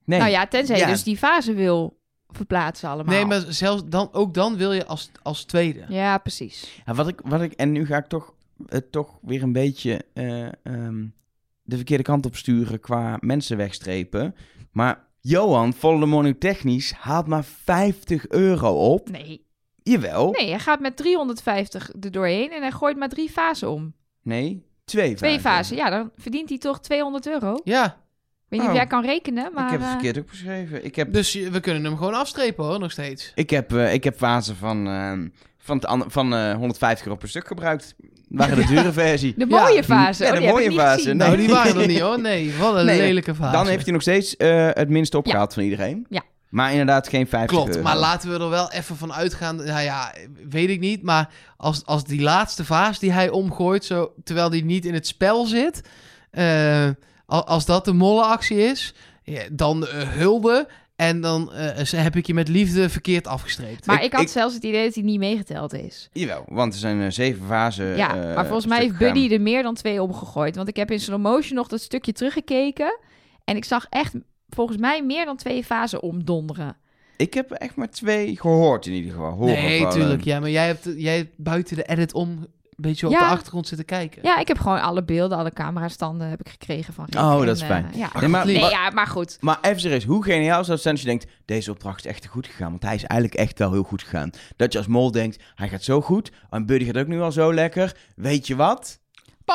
[0.05, 0.19] Nee.
[0.19, 0.87] Nou ja, tenzij Ja.
[0.87, 3.15] je dus die fase wil verplaatsen allemaal.
[3.15, 5.85] Nee, maar zelfs dan, ook dan wil je als, als tweede.
[5.89, 6.81] Ja, precies.
[6.87, 8.35] Ja, wat ik, wat ik, en nu ga ik toch,
[8.69, 11.05] eh, toch weer een beetje eh, ehm,
[11.63, 14.35] de verkeerde kant op sturen qua mensen wegstrepen.
[14.71, 19.11] Maar Johan, Follow the Money technisch, haalt maar 50 euro op.
[19.11, 19.47] Nee.
[19.83, 20.31] Jawel.
[20.31, 23.95] Nee, hij gaat met 350 er doorheen en hij gooit maar drie fasen om.
[24.23, 25.77] Nee, twee Twee fasen.
[25.77, 27.55] Ja, dan verdient hij toch 200 euro.
[27.55, 27.83] Ik Ja,
[28.49, 28.69] weet niet Oh.
[28.69, 29.65] of jij kan rekenen, maar...
[29.65, 30.85] ik heb het eh, verkeerd opgeschreven.
[30.85, 33.33] Ik heb, dus we kunnen hem gewoon afstrepen hoor, nog steeds.
[33.35, 37.47] ik heb, eh, ik heb fasen van, ehm, van, van eh, 150 euro per stuk
[37.47, 37.95] gebruikt.
[38.37, 39.35] Waren de dure versie.
[39.37, 40.25] De Ja, mooie fase.
[40.25, 41.05] ja, oh, de mooie fase.
[41.05, 41.15] Nee.
[41.15, 42.21] Nou, die waren er niet hoor.
[42.31, 43.53] Nee, wat een Nee, lelijke fase.
[43.57, 46.07] Dan heeft hij nog steeds eh, het minste opgehaald van iedereen.
[46.09, 46.23] Ja.
[46.49, 47.83] Maar inderdaad geen 50 Klopt, euro.
[47.83, 49.57] maar laten we er wel even van uitgaan.
[49.57, 50.15] Nou ja,
[50.49, 51.03] weet ik niet.
[51.03, 55.07] Maar als, als die laatste vaas die hij omgooit, zo, terwijl die niet in het
[55.07, 55.81] spel zit,
[56.31, 56.89] eh,
[57.27, 60.69] al- als dat de mollenactie is, ja, dan eh, hulde.
[60.97, 63.87] En dan eh, heb ik je met liefde verkeerd afgestreept.
[63.87, 66.09] Maar Ik- ik, had ik- zelfs het idee dat hij niet meegeteld is.
[66.13, 67.97] Jawel, want er zijn eh, zeven vazen.
[67.97, 70.57] ja, eh, maar volgens mij heeft Buddy er meer dan twee omgegooid.
[70.57, 72.99] Want ik heb in slow motion nog dat stukje teruggekeken.
[73.45, 74.15] En ik zag echt,
[74.49, 76.77] volgens mij, meer dan twee fasen omdonderen.
[77.17, 79.33] Ik heb echt maar twee gehoord in ieder geval.
[79.33, 79.95] Horen nee, vallen.
[79.95, 80.25] tuurlijk.
[80.25, 82.47] Ja, maar jij hebt, jij hebt buiten de edit om
[82.83, 83.19] beetje op Ja.
[83.19, 84.23] de achtergrond zitten kijken.
[84.23, 87.23] Ja, ik heb gewoon alle beelden, alle camerastanden heb ik gekregen van Rick.
[87.23, 87.91] Oh, En, dat is eh, fijn.
[87.95, 88.11] ja.
[88.21, 89.37] Nee, maar, Nee, maar, ja, maar goed.
[89.41, 91.27] maar even serieus, hoe geniaal zou het zijn als je denkt...
[91.45, 94.31] deze opdracht is echt goed gegaan, want hij is eigenlijk echt wel heel goed gegaan.
[94.57, 97.33] Dat je als mol denkt, hij gaat zo goed, en Buddy gaat ook nu al
[97.33, 97.97] zo lekker.
[98.17, 99.01] Weet je wat?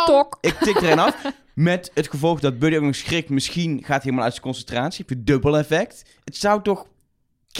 [0.06, 0.38] Tok.
[0.42, 1.22] Ik tik er een af.
[1.54, 3.30] Met het gevolg dat Buddy ook nog schrikt.
[3.30, 5.06] Misschien gaat hij helemaal uit zijn concentratie.
[5.08, 6.04] Heb je dubbel effect.
[6.24, 6.86] Het zou toch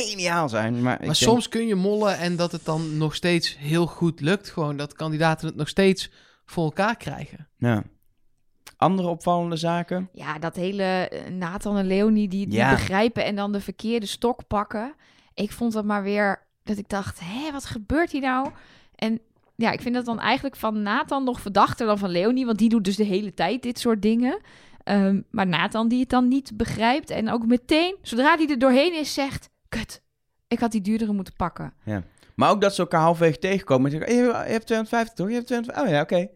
[0.06, 0.74] geniaal zijn.
[0.74, 3.86] Maar, ik Maar denk- soms kun je mollen en dat het dan nog steeds heel
[3.86, 4.50] goed lukt.
[4.50, 6.10] Gewoon dat kandidaten het nog steeds
[6.46, 7.48] voor elkaar krijgen.
[7.58, 7.84] Ja.
[8.78, 10.10] Andere opvallende zaken?
[10.14, 12.70] Ja, dat hele eh, Nathan en Leonie die, die Ja.
[12.70, 14.94] begrijpen en dan de verkeerde stok pakken.
[15.34, 18.50] Ik vond dat maar weer dat ik dacht, hé, wat gebeurt hier nou?
[18.96, 19.20] En
[19.56, 22.70] ja, ik vind dat dan eigenlijk van Nathan nog verdachter dan van Leonie, want die
[22.70, 24.40] doet dus de hele tijd dit soort dingen.
[24.84, 29.00] Ehm, maar Nathan die het dan niet begrijpt en ook meteen, zodra hij er doorheen
[29.00, 30.02] is, zegt, kut,
[30.48, 31.74] ik had die duurdere moeten pakken.
[32.36, 33.92] Maar ook dat ze elkaar halverwege tegenkomen.
[33.92, 35.28] En zeggen, "Hey, je hebt 250 toch?
[35.28, 35.84] Je hebt 250.
[35.86, 36.30] Oh ja, oké.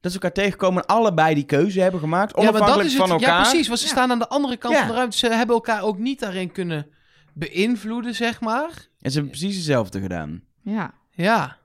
[0.00, 2.30] Dat ze elkaar tegenkomen en allebei die keuze hebben gemaakt.
[2.36, 3.08] Ja, maar dat Onafhankelijk is het.
[3.08, 3.36] van elkaar.
[3.36, 3.66] Ja, precies.
[3.68, 3.92] Want ze Ja.
[3.92, 4.80] staan aan de andere kant Ja.
[4.80, 5.16] van de ruimte.
[5.16, 6.86] Ze hebben elkaar ook niet daarin kunnen
[7.34, 8.70] beïnvloeden, zeg maar.
[9.00, 10.42] En ze hebben precies hetzelfde gedaan.
[10.62, 11.56] Ja, Ja.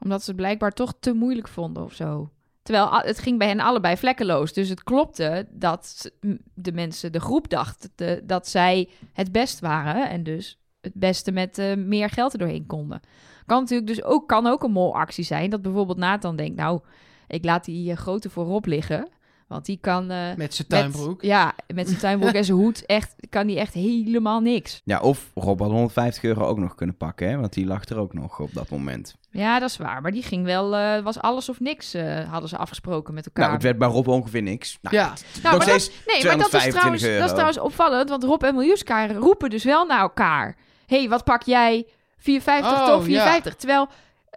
[0.00, 2.30] omdat ze het blijkbaar toch te moeilijk vonden of zo.
[2.68, 4.52] Terwijl het ging bij hen allebei vlekkeloos.
[4.52, 6.10] Dus het klopte dat
[6.54, 10.08] de mensen, de groep dacht de- dat zij het best waren.
[10.10, 13.00] En dus het beste met eh, meer geld er doorheen konden.
[13.46, 15.50] Kan natuurlijk dus ook, kan ook een molactie zijn.
[15.50, 16.80] Dat bijvoorbeeld Nathan denkt, nou,
[17.26, 19.08] ik laat die eh, grote voorop liggen.
[19.48, 20.10] Want die kan...
[20.10, 21.22] eh, Met zijn met- tuinbroek.
[21.22, 24.80] ja, met zijn tuinbroek en zijn hoed echt, kan die echt helemaal niks.
[24.84, 27.36] Ja, of Rob had 150 euro ook nog kunnen pakken, hè?
[27.36, 29.16] Want die lag er ook nog op dat moment.
[29.30, 30.00] Ja, dat is waar.
[30.02, 33.42] Maar die ging wel, eh, was alles of niks, eh, hadden ze afgesproken met elkaar.
[33.44, 34.78] Nou, het werd bij Rob ongeveer niks.
[34.82, 35.12] Nou, Ja.
[35.42, 37.16] Nou, nog dat- Nee, maar dat is, 225 trouwens, euro.
[37.18, 40.56] dat is trouwens opvallend, want Rob en Miljuska roepen dus wel naar elkaar.
[40.86, 41.86] hey, wat pak jij?
[42.18, 43.04] 4,50 Oh, toch?
[43.04, 43.54] 4,50.
[43.56, 43.88] Terwijl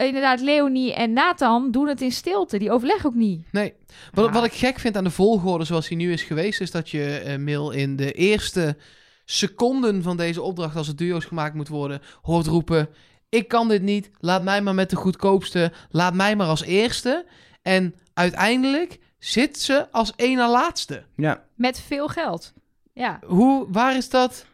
[0.08, 2.58] inderdaad, Leonie en Nathan doen het in stilte.
[2.58, 3.52] Die overleggen ook niet.
[3.52, 3.74] Nee.
[4.14, 4.34] Wat, Ah.
[4.34, 7.18] wat ik gek vind aan de volgorde zoals die nu is geweest, is dat je
[7.18, 8.78] eh, mail in de eerste
[9.26, 12.90] seconden van deze opdracht, als het duo's gemaakt moet worden, hoort roepen:
[13.30, 17.26] Ik kan dit niet, laat mij maar met de goedkoopste, laat mij maar als eerste.
[17.62, 21.04] En uiteindelijk zit ze als één na laatste.
[21.16, 22.54] Ja, Met veel geld.
[22.94, 23.20] Ja.
[23.26, 24.46] Hoe, waar is dat?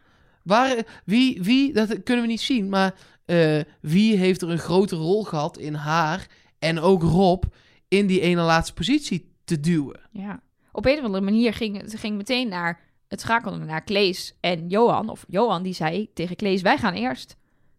[0.42, 2.94] Waar, wie, wie, dat kunnen we niet zien, maar
[3.28, 6.26] eh, wie heeft er een grote rol gehad in haar
[6.58, 7.44] en ook Rob
[7.88, 10.00] in die ene laatste positie te duwen?
[10.12, 10.40] ja.
[10.72, 12.80] Op een of andere manier ging het ging meteen naar...
[13.08, 15.08] Het schakelde naar Klees en Johan.
[15.08, 17.36] Of Johan die zei tegen Klees, wij gaan eerst.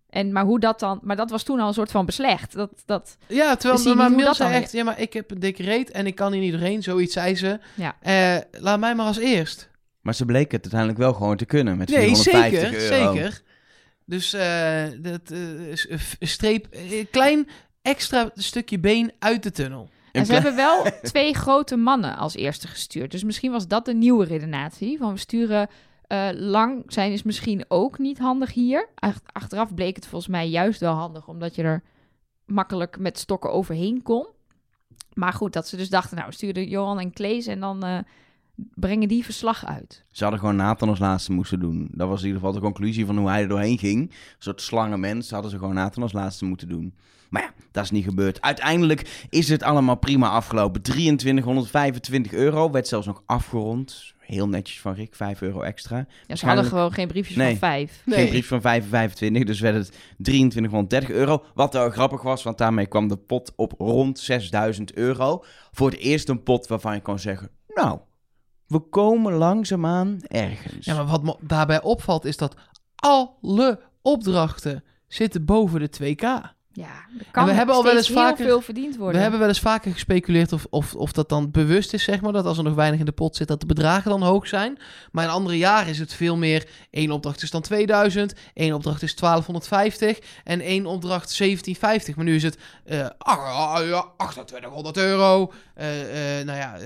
[0.10, 1.00] En, maar hoe dat dan...
[1.04, 2.54] Maar dat was toen al een soort van beslecht.
[2.54, 5.40] Dat, dat, Ja, terwijl zien maar Mil zei dan echt, ja, maar ik heb een
[5.40, 6.84] dikke reet en ik kan hier niet doorheen.
[6.84, 7.60] Zoiets zei ze.
[7.76, 7.96] Ja.
[8.02, 9.70] Eh, laat mij maar als eerst.
[10.02, 13.14] maar ze bleken het uiteindelijk wel gewoon te kunnen met Nee, 450 zeker, euro.
[13.14, 13.42] zeker.
[14.10, 17.48] Dus eh dat eh, streep, een klein
[17.82, 19.90] extra stukje been uit de tunnel.
[20.12, 23.12] En ze hebben wel twee grote mannen als eerste gestuurd.
[23.12, 24.98] Dus misschien was dat de nieuwe redenatie.
[24.98, 25.68] Van we sturen
[26.08, 28.90] eh, lang zijn is misschien ook niet handig hier.
[28.96, 31.28] Ach- Achteraf bleek het volgens mij juist wel handig.
[31.28, 31.84] Omdat je er
[32.46, 34.28] makkelijk met stokken overheen kon.
[35.14, 37.98] Maar goed, dat ze dus dachten, nou we sturen Johan en Klees en dan eh,
[38.74, 40.06] brengen die verslag uit.
[40.12, 41.88] Ze hadden gewoon Nathan als laatste moeten doen.
[41.92, 44.02] Dat was in ieder geval de conclusie van hoe hij er doorheen ging.
[44.02, 46.94] Een soort slangenmens hadden ze gewoon Nathan als laatste moeten doen.
[47.30, 48.42] Maar ja, dat is niet gebeurd.
[48.42, 50.82] Uiteindelijk is het allemaal prima afgelopen.
[50.82, 52.72] 2325 euro.
[52.72, 54.14] Werd zelfs nog afgerond.
[54.20, 56.06] Heel netjes van Rick, 5 euro extra.
[56.28, 57.50] Ja, ze hadden gewoon geen briefjes Nee.
[57.50, 58.02] van vijf.
[58.06, 58.20] Nee.
[58.20, 61.44] Geen brief van 25, dus werd het 2330 euro.
[61.54, 65.44] Wat wel grappig was, want daarmee kwam de pot op rond 6000 euro.
[65.72, 67.50] Voor het eerst een pot waarvan je kan zeggen...
[67.74, 68.00] Nou,
[68.70, 70.86] we komen langzaamaan ergens.
[70.86, 72.56] Ja, maar wat daarbij opvalt is dat
[72.96, 76.58] alle opdrachten zitten boven de 2K.
[76.80, 79.16] Ja, kan we hebben al wel eens vaker- veel verdiend worden.
[79.16, 82.32] We hebben wel eens vaker gespeculeerd of, of, of dat dan bewust is, zeg maar.
[82.32, 84.78] Dat als er nog weinig in de pot zit, dat de bedragen dan hoog zijn.
[85.12, 86.68] Maar in andere jaren is het veel meer...
[86.92, 92.16] één opdracht is dan 2000, één opdracht is 1250 en één opdracht 1750.
[92.16, 95.54] Maar nu is het eh, ah, ah, ja, 2800 euro.
[95.74, 95.88] Eh,
[96.46, 96.78] nou ja,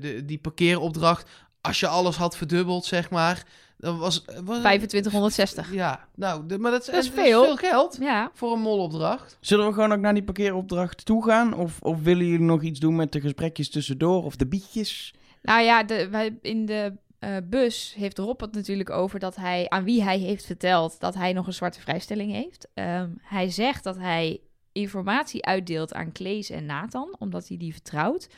[0.00, 1.28] de, die parkeeropdracht.
[1.60, 3.44] Als je alles had verdubbeld, zeg maar...
[3.78, 5.72] Dan was, was 2560.
[5.72, 7.56] Ja, nou, de- maar dat is, Dat is dat veel.
[7.56, 9.36] geld Ja, voor een molopdracht.
[9.40, 11.54] Zullen we gewoon ook naar die parkeeropdracht toe gaan?
[11.54, 14.24] Of, of willen jullie nog iets doen met de gesprekjes tussendoor?
[14.24, 15.14] Of de bietjes?
[15.42, 19.68] Nou ja, de, wij, in de eh, bus heeft Rob het natuurlijk over dat hij
[19.68, 22.68] aan wie hij heeft verteld dat hij nog een zwarte vrijstelling heeft.
[22.74, 24.40] Ehm, hij zegt dat hij
[24.72, 28.28] informatie uitdeelt aan Klees en Nathan, omdat hij die vertrouwt.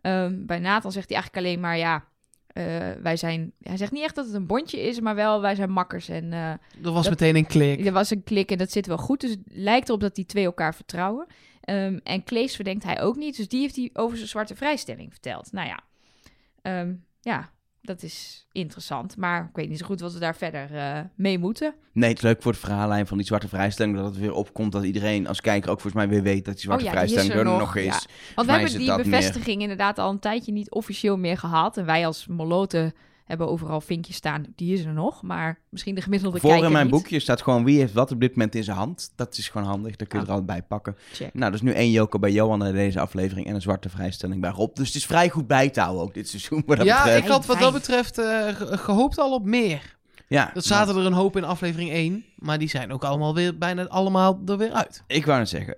[0.00, 2.04] Ehm, bij Nathan zegt hij eigenlijk alleen maar ja.
[2.52, 2.64] Eh,
[3.02, 5.70] wij zijn, hij zegt niet echt dat het een bondje is, maar wel wij zijn
[5.70, 6.08] makkers.
[6.08, 7.86] En eh, Er was Dat- meteen een klik.
[7.86, 9.20] er was een klik en dat zit wel goed.
[9.20, 11.26] Dus het lijkt erop dat die twee elkaar vertrouwen.
[11.60, 13.36] Ehm, en Klees verdenkt hij ook niet.
[13.36, 15.52] Dus die heeft hij over zijn zwarte vrijstelling verteld.
[15.52, 15.80] Nou ja,
[16.62, 17.50] Ehm, ja,
[17.82, 19.16] dat is interessant.
[19.16, 21.74] Maar ik weet niet zo goed wat we daar verder eh, mee moeten.
[21.92, 23.96] Nee, het is leuk voor het verhaallijn van die zwarte vrijstelling.
[23.96, 26.62] Dat het weer opkomt dat iedereen als kijker ook volgens mij weer weet dat die
[26.62, 27.80] zwarte Oh ja, vrijstelling er nog, ja.
[27.80, 28.06] is.
[28.34, 31.76] Want we hebben die bevestiging inderdaad al een tijdje niet officieel meer gehad.
[31.76, 32.94] En wij als moloten
[33.30, 34.44] hebben overal vinkjes staan.
[34.56, 35.22] Die is er nog.
[35.22, 36.94] Maar misschien de gemiddelde Voor kijker in mijn niet.
[36.94, 39.12] boekje staat gewoon wie heeft wat op dit moment in zijn hand.
[39.16, 40.30] Dat is gewoon handig, daar kun je Ah.
[40.30, 40.96] er altijd bij pakken.
[41.12, 41.34] Check.
[41.34, 44.50] Nou, dus nu één joker bij Johan in deze aflevering en een zwarte vrijstelling bij
[44.50, 44.76] Rob.
[44.76, 47.24] Dus het is vrij goed bij te houden ook dit seizoen wat dat ja, betreft.
[47.24, 49.98] ik had wat dat betreft eh, ge- gehoopt al op meer.
[50.28, 53.58] Ja, Dat zaten er een hoop in aflevering 1, maar die zijn ook allemaal weer
[53.58, 55.02] bijna allemaal er weer uit.
[55.06, 55.74] Ik wou net zeggen.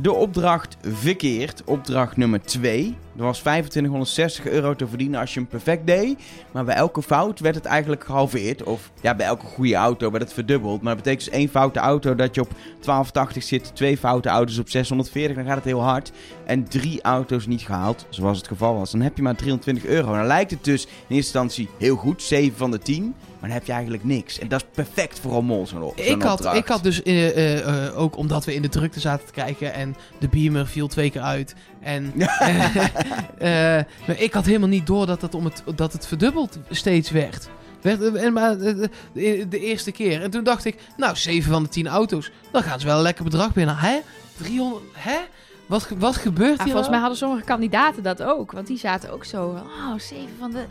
[0.00, 2.96] De opdracht verkeerd, opdracht nummer 2.
[3.16, 6.18] Er was 2560 euro te verdienen als je hem perfect deed.
[6.52, 8.62] Maar bij elke fout werd het eigenlijk gehalveerd.
[8.62, 10.82] Of ja, bij elke goede auto werd het verdubbeld.
[10.82, 13.74] Maar dat betekent dus één foute auto dat je op 1280 zit.
[13.74, 16.12] Twee foute auto's op 640, dan gaat het heel hard.
[16.44, 18.90] En drie auto's niet gehaald, zoals het geval was.
[18.90, 20.12] Dan heb je maar 320 euro.
[20.12, 23.14] Dan lijkt het dus in eerste instantie heel goed, 7 van de 10.
[23.44, 24.38] Maar dan heb je eigenlijk niks.
[24.38, 26.56] En dat is perfect voor een mol, zo'n op- zo'n Ik had, opdracht.
[26.56, 29.74] ik had dus, eh, eh, eh, ook omdat we in de drukte zaten te kijken
[29.74, 31.54] en de beamer viel twee keer uit.
[31.80, 32.12] En
[34.06, 37.48] maar ik had helemaal niet door dat het, om het, dat het verdubbeld steeds werd.
[37.80, 40.22] werd en maar de, eerste keer.
[40.22, 43.02] En toen dacht ik, nou, 7 van de 10 auto's, dan gaan ze wel een
[43.02, 43.76] lekker bedrag binnen.
[43.76, 43.98] Hè?
[44.36, 45.18] 300, hè?
[45.66, 47.00] Wat, wat gebeurt hier volgens mij nou?
[47.00, 48.52] hadden sommige kandidaten dat ook.
[48.52, 49.46] Want die zaten ook zo.
[49.46, 50.64] Oh, zeven van de.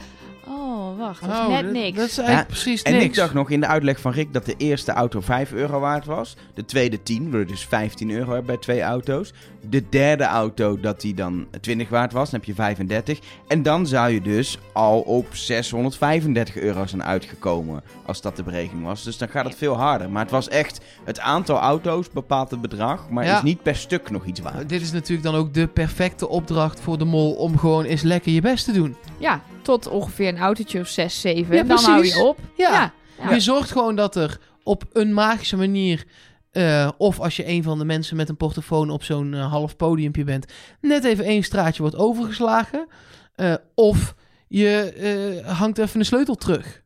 [0.48, 1.22] Oh, wacht.
[1.22, 1.98] Dat is Oh, net niks.
[1.98, 3.06] Dat is eigenlijk Ja, precies En niks.
[3.06, 6.06] ik dacht nog in de uitleg van Rick dat de eerste auto 5 euro waard
[6.06, 6.36] was.
[6.54, 9.34] De tweede 10, waardoor je dus 15 euro hebt bij twee auto's.
[9.70, 13.20] De derde auto dat die dan 20 waard was, dan heb je 35.
[13.48, 18.86] En dan zou je dus al op 635 euro zijn uitgekomen als dat de berekening
[18.86, 19.04] was.
[19.04, 20.10] Dus dan gaat het veel harder.
[20.10, 23.36] Maar het was echt, het aantal auto's bepaalt het bedrag, maar Ja.
[23.38, 24.70] is niet per stuk nog iets waard.
[24.70, 28.32] Dit is natuurlijk dan ook de perfecte opdracht voor de mol om gewoon eens lekker
[28.32, 28.96] je best te doen.
[29.18, 31.56] Ja, tot ongeveer een autootje of 6, 7.
[31.56, 32.40] Ja, en dan hou je op.
[32.58, 32.72] Ja.
[32.72, 32.94] ja.
[33.22, 33.34] ja.
[33.34, 36.06] Je zorgt gewoon dat er op een magische manier,
[36.52, 39.76] eh, of als je een van de mensen met een portofoon op zo'n eh, half
[39.76, 40.46] podiumpje bent,
[40.82, 42.88] net even één straatje wordt overgeslagen.
[43.36, 44.16] Eh, of
[44.48, 46.82] je eh, hangt even een sleutel terug.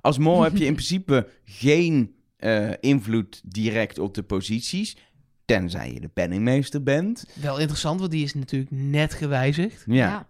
[0.00, 4.96] Als mol heb je in principe geen eh, invloed direct op de posities.
[5.44, 7.24] Tenzij je de penningmeester bent.
[7.34, 9.84] Wel interessant, want die is natuurlijk net gewijzigd.
[9.86, 9.94] Ja.
[9.94, 10.28] Ja.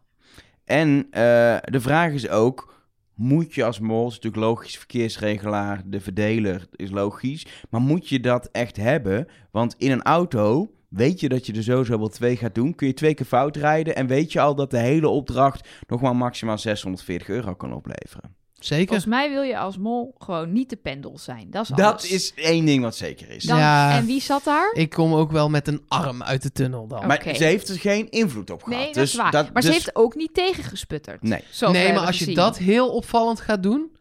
[0.67, 2.75] En eh, de vraag is ook...
[3.15, 7.47] Moet je als mol, natuurlijk logisch, verkeersregelaar, de verdeler is logisch.
[7.71, 9.27] Maar moet je dat echt hebben?
[9.51, 12.75] Want in een auto weet je dat je er sowieso wel twee gaat doen.
[12.75, 16.01] Kun je twee keer fout rijden en weet je al dat de hele opdracht nog
[16.01, 18.35] maar maximaal 640 euro kan opleveren.
[18.59, 18.87] Zeker.
[18.87, 21.51] Volgens mij wil je als mol gewoon niet de pendel zijn.
[21.51, 22.11] Dat is Dat alles.
[22.11, 23.45] is één ding wat zeker is.
[23.45, 23.97] Dan, Ja.
[23.97, 24.73] En wie zat daar?
[24.75, 27.07] Ik kom ook wel met een arm uit de tunnel dan.
[27.07, 28.79] Maar ze heeft er geen invloed op gehad.
[28.79, 29.31] Nee, dat dus is waar.
[29.31, 31.23] Dat, maar ze dus- heeft ook niet tegengesputterd.
[31.23, 31.41] Nee.
[31.61, 32.35] Nee, maar als je gezien.
[32.35, 33.97] dat heel opvallend gaat doen,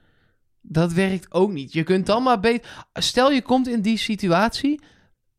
[0.62, 1.74] dat werkt ook niet.
[1.74, 2.86] Je kunt dan maar beter...
[2.94, 4.80] Stel je komt in die situatie...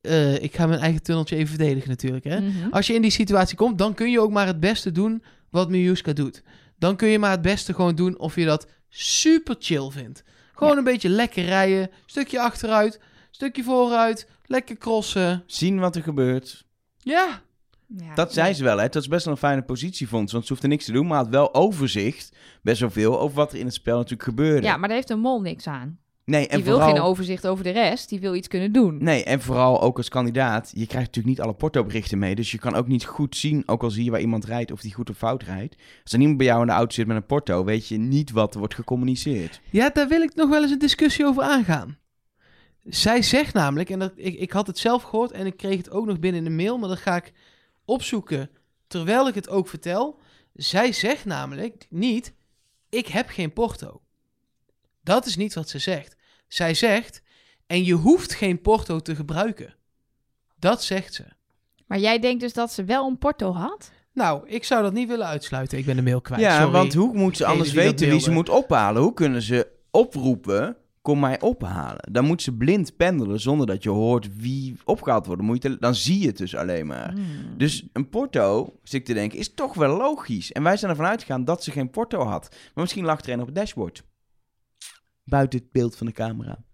[0.01, 2.41] eh, ik ga mijn eigen tunneltje even verdedigen natuurlijk, hè.
[2.41, 2.69] Mhm.
[2.71, 5.69] Als je in die situatie komt, dan kun je ook maar het beste doen wat
[5.71, 6.43] Miuska doet.
[6.79, 8.67] Dan kun je maar het beste gewoon doen of je dat
[9.03, 10.25] super chill vindt.
[10.55, 10.79] Gewoon Ja.
[10.79, 15.43] een beetje lekker rijden, stukje achteruit, stukje vooruit, lekker crossen.
[15.47, 16.65] Zien wat er gebeurt.
[16.99, 17.45] Ja,
[17.97, 18.15] Ja.
[18.15, 18.89] Dat zei ze wel, hè.
[18.89, 20.35] Dat is best wel een fijne positie, vond ze.
[20.35, 22.37] Want ze hoefde niks te doen, maar had wel overzicht.
[22.63, 24.67] Best wel veel over wat er in het spel natuurlijk gebeurde.
[24.67, 25.99] Ja, maar daar heeft een mol niks aan.
[26.27, 26.95] Nee, en Die wil vooral...
[26.95, 28.09] geen overzicht over de rest.
[28.09, 28.99] Die wil iets kunnen doen.
[29.03, 30.71] Nee, en vooral ook als kandidaat.
[30.75, 32.35] Je krijgt natuurlijk niet alle porto-berichten mee.
[32.35, 34.81] Dus je kan ook niet goed zien, ook al zie je waar iemand rijdt, of
[34.81, 35.77] die goed of fout rijdt.
[36.03, 38.31] Als er niemand bij jou in de auto zit met een porto, weet je niet
[38.31, 39.61] wat er wordt gecommuniceerd.
[39.71, 41.99] Ja, daar wil ik nog wel eens een discussie over aangaan.
[42.85, 45.91] Zij zegt namelijk, en dat, ik, ik had het zelf gehoord en ik kreeg het
[45.91, 47.33] ook nog binnen in de mail, maar dat ga ik
[47.85, 48.51] opzoeken
[48.87, 50.19] terwijl ik het ook vertel.
[50.55, 52.35] Zij zegt namelijk niet,
[52.89, 54.01] ik heb geen porto.
[55.07, 56.17] Dat is niet wat ze zegt.
[56.49, 57.23] Zij zegt,
[57.67, 59.75] en je hoeft geen porto te gebruiken.
[60.59, 61.25] Dat zegt ze.
[61.87, 63.91] Maar jij denkt dus dat ze wel een porto had?
[64.13, 65.79] Nou, ik zou dat niet willen uitsluiten.
[65.79, 66.41] Ik ben de mail kwijt.
[66.41, 66.73] ja, sorry.
[66.73, 69.03] want hoe moet ze anders dat weten wie ze moet ophalen?
[69.03, 72.13] Hoe kunnen ze oproepen, kom mij ophalen?
[72.13, 75.41] Dan moet ze blind pendelen zonder dat je hoort wie opgehaald wordt.
[75.41, 77.13] Dan, moet je te- dan zie je het dus alleen maar.
[77.13, 77.57] Hmm.
[77.57, 80.53] Dus een porto, zit ik te denken, is toch wel logisch.
[80.53, 82.49] En wij zijn ervan uitgegaan dat ze geen porto had.
[82.51, 84.03] Maar misschien lag er een op het dashboard.
[85.29, 86.65] Buiten het beeld van de camera.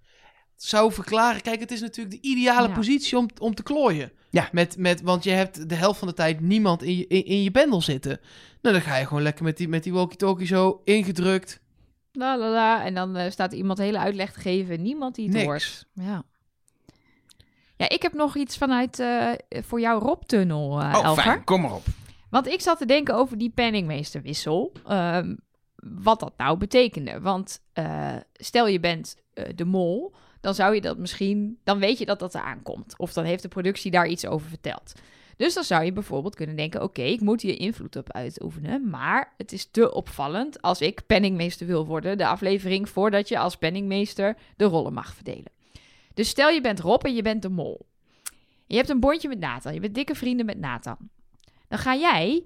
[0.56, 1.40] zou verklaren.
[1.42, 2.74] Kijk, het is natuurlijk de ideale Ja.
[2.74, 4.12] positie om, om te klooien.
[4.30, 4.48] Ja.
[4.52, 7.42] Met, met, want je hebt de helft van de tijd niemand in je, in, in
[7.42, 8.20] je pendel zitten.
[8.62, 11.60] Nou, dan ga je gewoon lekker met die, met die walkie-talkie zo ingedrukt.
[12.12, 12.84] La la la.
[12.84, 14.82] En dan eh, staat iemand hele uitleg te geven.
[14.82, 15.46] Niemand die het Niks.
[15.46, 15.86] hoort.
[15.94, 16.22] Ja.
[17.76, 21.44] Ja, ik heb nog iets vanuit eh, voor jouw Rob-tunnel, eh oh, fijn.
[21.44, 21.84] Kom maar op.
[22.30, 24.72] Want ik zat te denken over die penningmeesterwissel.
[24.86, 25.34] Ehm,
[25.82, 27.20] wat dat nou betekende.
[27.20, 31.58] Want eh, stel je bent eh, de mol, dan zou je dat misschien...
[31.64, 32.94] Dan weet je dat dat eraan komt.
[32.98, 34.92] Of dan heeft de productie daar iets over verteld.
[35.36, 36.82] Dus dan zou je bijvoorbeeld kunnen denken...
[36.82, 38.90] oké, ik moet hier invloed op uitoefenen...
[38.90, 42.18] maar het is te opvallend als ik penningmeester wil worden...
[42.18, 45.52] de aflevering voordat je als penningmeester de rollen mag verdelen.
[46.14, 47.86] Dus stel je bent Rob en je bent de mol.
[48.66, 49.74] Je hebt een bondje met Nathan.
[49.74, 50.96] Je bent dikke vrienden met Nathan.
[51.68, 52.44] Dan ga jij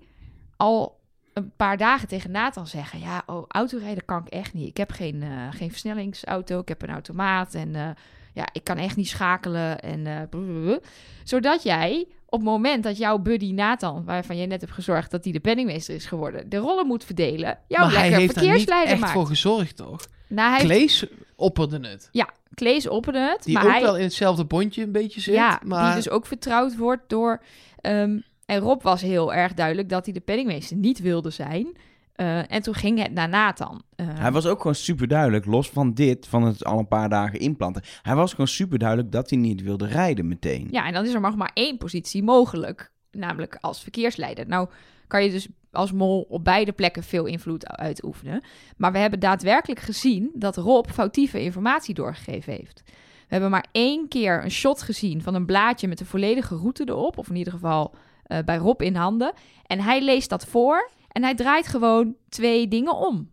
[0.57, 1.01] al
[1.37, 4.69] een paar dagen tegen Nathan zeggen: Ja, oh, autorijden kan ik echt niet.
[4.69, 7.89] Ik heb geen, eh, geen versnellingsauto, ik heb een automaat en eh,
[8.33, 9.81] ja, ik kan echt niet schakelen.
[9.81, 10.79] En, eh, blablabla.
[11.25, 15.25] Zodat jij op het moment dat jouw buddy Nathan, waarvan jij net hebt gezorgd dat
[15.25, 18.45] hij de penningmeester is geworden, de rollen moet verdelen, jou maar hij lekker heeft daar
[18.45, 19.13] niet verkeersleider echt maakt.
[19.13, 20.07] voor gezorgd, toch?
[20.29, 21.05] Nou, hij heeft, Klees
[21.37, 22.09] opperde het.
[22.13, 25.35] ja, Klees opperde het, Die maar ook hij, wel in hetzelfde bondje een beetje zit.
[25.35, 27.43] ja, maar die dus ook vertrouwd wordt door.
[27.81, 31.77] ehm, en Rob was heel erg duidelijk dat hij de penningmeester niet wilde zijn.
[32.13, 33.83] Eh, en toen ging het naar Nathan.
[33.97, 37.09] Eh, Hij was ook gewoon super duidelijk, los van dit, van het al een paar
[37.09, 37.83] dagen inplanten.
[38.03, 40.69] Hij was gewoon super duidelijk dat hij niet wilde rijden meteen.
[40.71, 44.47] Ja, en dan is er nog maar één positie mogelijk, namelijk als verkeersleider.
[44.49, 44.69] Nou
[45.07, 48.43] kan je dus als mol op beide plekken veel invloed uitoefenen.
[48.77, 52.83] Maar we hebben daadwerkelijk gezien dat Rob foutieve informatie doorgegeven heeft.
[52.87, 52.93] We
[53.33, 57.19] hebben maar één keer een shot gezien van een blaadje met de volledige route erop.
[57.19, 57.95] Of in ieder geval
[58.27, 59.33] eh, bij Rob in handen.
[59.67, 63.31] En hij leest dat voor en hij draait gewoon twee dingen om.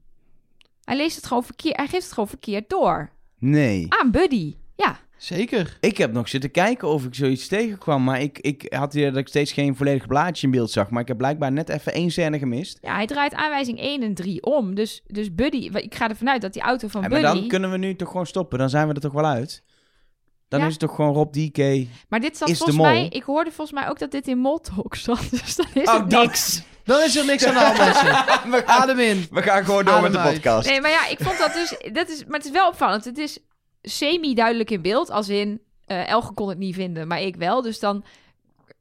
[0.84, 1.78] Hij leest het gewoon verkeerd.
[1.78, 3.10] Hij geeft het gewoon verkeerd door.
[3.40, 3.86] Nee.
[3.90, 4.56] Aan Buddy.
[4.76, 5.00] Ja.
[5.18, 5.78] Zeker.
[5.80, 9.20] Ik heb nog zitten kijken of ik zoiets tegenkwam, maar ik, ik had hier dat
[9.20, 10.90] ik steeds geen volledig blaadje in beeld zag.
[10.90, 12.78] Maar ik heb blijkbaar net even één scène gemist.
[12.82, 14.76] ja, hij draait aanwijzing 1 en 3 om.
[14.76, 17.40] Dus, dus Buddy, ik ga ervan uit dat die auto van Ja, maar Buddy...
[17.40, 18.60] dan kunnen we nu toch gewoon stoppen.
[18.60, 19.64] Dan zijn we er toch wel uit.
[20.54, 20.68] Dan Ja.
[20.68, 21.88] is het toch gewoon Rob DK.
[22.10, 23.08] Maar dit zat volgens mij...
[23.10, 25.30] Ik hoorde volgens mij ook dat dit in Moltalk zat.
[25.44, 26.62] Dus dan is Oh, het niks.
[26.84, 28.06] Dan is er niks aan de hand, mensen.
[28.52, 29.28] we, gaan, Adem in.
[29.32, 30.34] we gaan gewoon door Adem met de uit.
[30.34, 30.70] podcast.
[30.70, 31.92] Nee, maar ja, ik vond dat dus...
[31.94, 33.06] Dat is, maar het is wel opvallend.
[33.06, 33.40] Het is
[33.82, 35.10] semi-duidelijk in beeld.
[35.12, 37.62] Als in, eh Elge kon het niet vinden, maar ik wel.
[37.62, 38.04] Dus dan...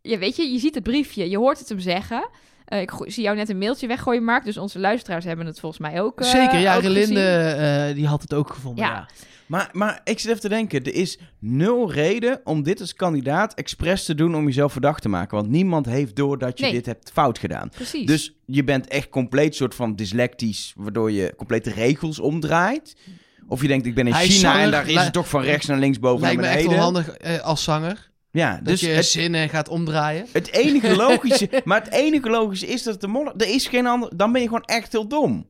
[0.03, 1.31] Ja, weet je, je ziet het briefje.
[1.31, 2.29] Je hoort het hem zeggen.
[2.65, 4.45] Eh, ik zie jou net een mailtje weggooien, Mark.
[4.45, 6.75] Dus onze luisteraars hebben het volgens mij ook eh, Zeker, ja.
[6.77, 7.21] ook Relinde,
[7.55, 7.89] gezien.
[7.89, 8.91] eh, die had het ook gevonden, Ja.
[8.91, 9.09] ja.
[9.47, 13.55] Maar, maar ik zit even te denken, er is nul reden om dit als kandidaat
[13.55, 15.37] expres te doen om jezelf verdacht te maken.
[15.37, 16.73] Want niemand heeft door dat je Nee.
[16.73, 17.69] dit hebt fout gedaan.
[17.69, 18.07] Precies.
[18.07, 22.97] Dus je bent echt compleet soort van dyslectisch, waardoor je compleet de regels omdraait.
[23.49, 25.43] Of je denkt, ik ben in Hij China zanger, en daar is het toch van
[25.43, 26.95] rechts naar links, boven Lijkt me naar echt wel beneden.
[26.95, 28.11] handig eh, als zanger.
[28.31, 30.27] Ja, Dat dus je het, zinnen gaat omdraaien.
[30.33, 34.17] het enige logische, maar het enige logische is dat de mol, er is geen ander,
[34.17, 35.47] dan ben je gewoon echt heel dom.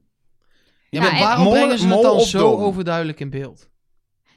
[0.90, 2.60] Ja, Ja, maar waarom Mol- brengen ze het dan zo dom?
[2.62, 3.68] overduidelijk in beeld?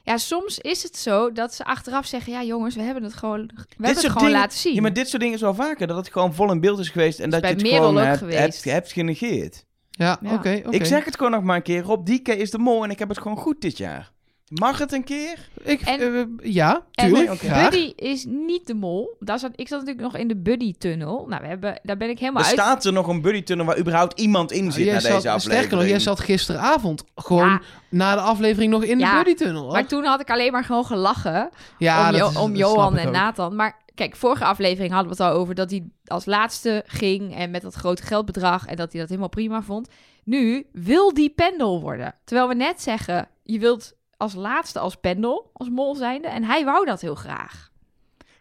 [0.06, 2.32] Ja, soms is het zo dat ze achteraf zeggen...
[2.32, 4.74] Ja, jongens, we hebben het gewoon, we hebben het gewoon dingen- laten zien.
[4.74, 6.88] Ja, maar dit soort dingen is wel vaker, dat het gewoon vol in beeld is
[6.88, 8.38] geweest en Dat je het gewoon ook hebt, geweest.
[8.38, 9.64] hebt, hebt genegeerd.
[9.90, 10.34] Ja, Ja.
[10.34, 10.76] oké, oké.
[10.76, 12.98] Ik zeg het gewoon nog maar een keer, Rob Dieke is de mol en ik
[12.98, 14.12] heb het gewoon goed dit jaar.
[14.48, 15.48] Mag het een keer?
[15.62, 17.38] Ik, En- eh, ja, En tuurlijk.
[17.40, 17.70] graag.
[17.70, 19.16] Buddy is niet de mol.
[19.20, 21.26] Daar zat, ik zat natuurlijk nog in de Buddy-tunnel.
[21.28, 22.58] Nou, we hebben, daar ben ik helemaal Er uit...
[22.58, 25.28] staat er nog een buddy-tunnel waar überhaupt iemand in Nou, zit jij naar zat- deze
[25.30, 25.58] aflevering.
[25.58, 27.60] Sterker nog, jij zat gisteravond gewoon Ja.
[27.90, 29.72] na de aflevering nog in Ja, de buddy-tunnel.
[29.72, 32.56] Maar toen had ik alleen maar gewoon gelachen ja, om, dat Jo- is- om dat
[32.58, 33.12] snap Johan en ook.
[33.12, 33.56] Nathan.
[33.56, 37.50] Maar kijk, vorige aflevering hadden we het al over dat hij als laatste ging en
[37.50, 39.88] met dat grote geldbedrag en dat hij dat helemaal prima vond.
[40.24, 42.14] Nu wil die pendel worden.
[42.24, 46.28] Terwijl we net zeggen, je wilt als laatste als pendel, als mol zijnde.
[46.28, 47.70] En hij wou dat heel graag.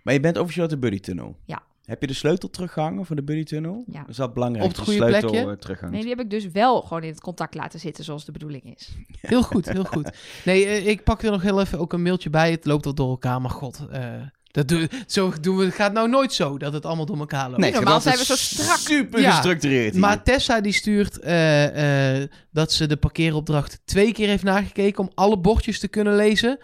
[0.04, 1.36] Maar je bent officieel uit de buddy-tunnel.
[1.46, 1.62] Ja.
[1.86, 3.84] Heb je de sleutel teruggehangen voor de buddy-tunnel?
[3.88, 4.06] Ja.
[4.08, 4.66] Is dat belangrijk.
[4.66, 5.52] Op het goede sleutel, plekje?
[5.52, 5.92] eh, terughangt.
[5.94, 8.76] Nee, die heb ik dus wel gewoon in het contact laten zitten zoals de bedoeling
[8.76, 8.96] is.
[9.22, 10.18] Heel goed, heel goed.
[10.46, 12.52] Nee, eh, ik pak er nog heel even ook een mailtje bij.
[12.52, 13.88] Het loopt wel door elkaar, maar god.
[13.92, 14.14] eh,
[14.56, 17.62] dat zo doen we, het gaat nou nooit zo dat het allemaal door elkaar loopt.
[17.62, 18.78] Nee, normaal zijn is we zo strak.
[18.78, 20.01] Super Ja, gestructureerd hier.
[20.01, 25.12] Maar Tessa die stuurt eh, eh, dat ze de parkeeropdracht twee keer heeft nagekeken om
[25.14, 26.58] alle bordjes te kunnen lezen.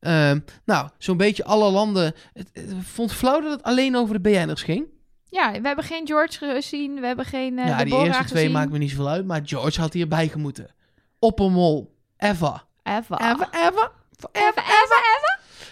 [0.00, 2.14] Ehm, nou, zo'n beetje alle landen.
[2.32, 4.86] Het, het vond flauw dat het alleen over de BN'ers ging.
[5.28, 8.36] Ja, we hebben geen George gezien, we hebben geen eh ja, die Deborah eerste twee
[8.38, 8.52] gezien.
[8.52, 10.66] maakt me niet zoveel uit, maar George had hierbij gemoeten.
[11.18, 11.94] Op een mol.
[12.16, 12.64] Ever.
[12.82, 13.20] Ever.
[13.20, 13.90] Ever, ever.
[14.32, 14.62] Ever,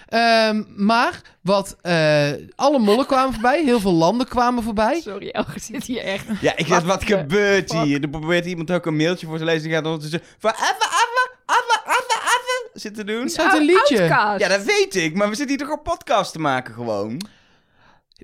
[0.09, 5.01] Ehm, maar wat, eh, alle mollen kwamen voorbij, heel veel landen kwamen voorbij.
[5.01, 6.25] Sorry, Elge zit hier echt.
[6.41, 7.83] Ja, ik dacht, What wat gebeurt fuck?
[7.83, 8.03] hier?
[8.03, 9.63] Er probeert iemand ook een mailtje voor te lezen.
[9.63, 13.21] Die gaat ondertussen van even, even, even, even, even zitten doen.
[13.21, 14.01] Het is uit een liedje.
[14.01, 14.41] Outcast.
[14.41, 15.15] Ja, dat weet ik.
[15.15, 17.21] Maar we zitten hier toch een podcast te maken gewoon?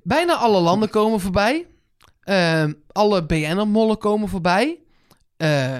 [0.03, 1.67] Bijna alle landen komen voorbij.
[2.21, 4.79] Ehm, alle BN'er-mollen komen voorbij.
[5.37, 5.79] Eh,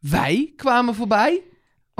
[0.00, 1.42] wij kwamen voorbij.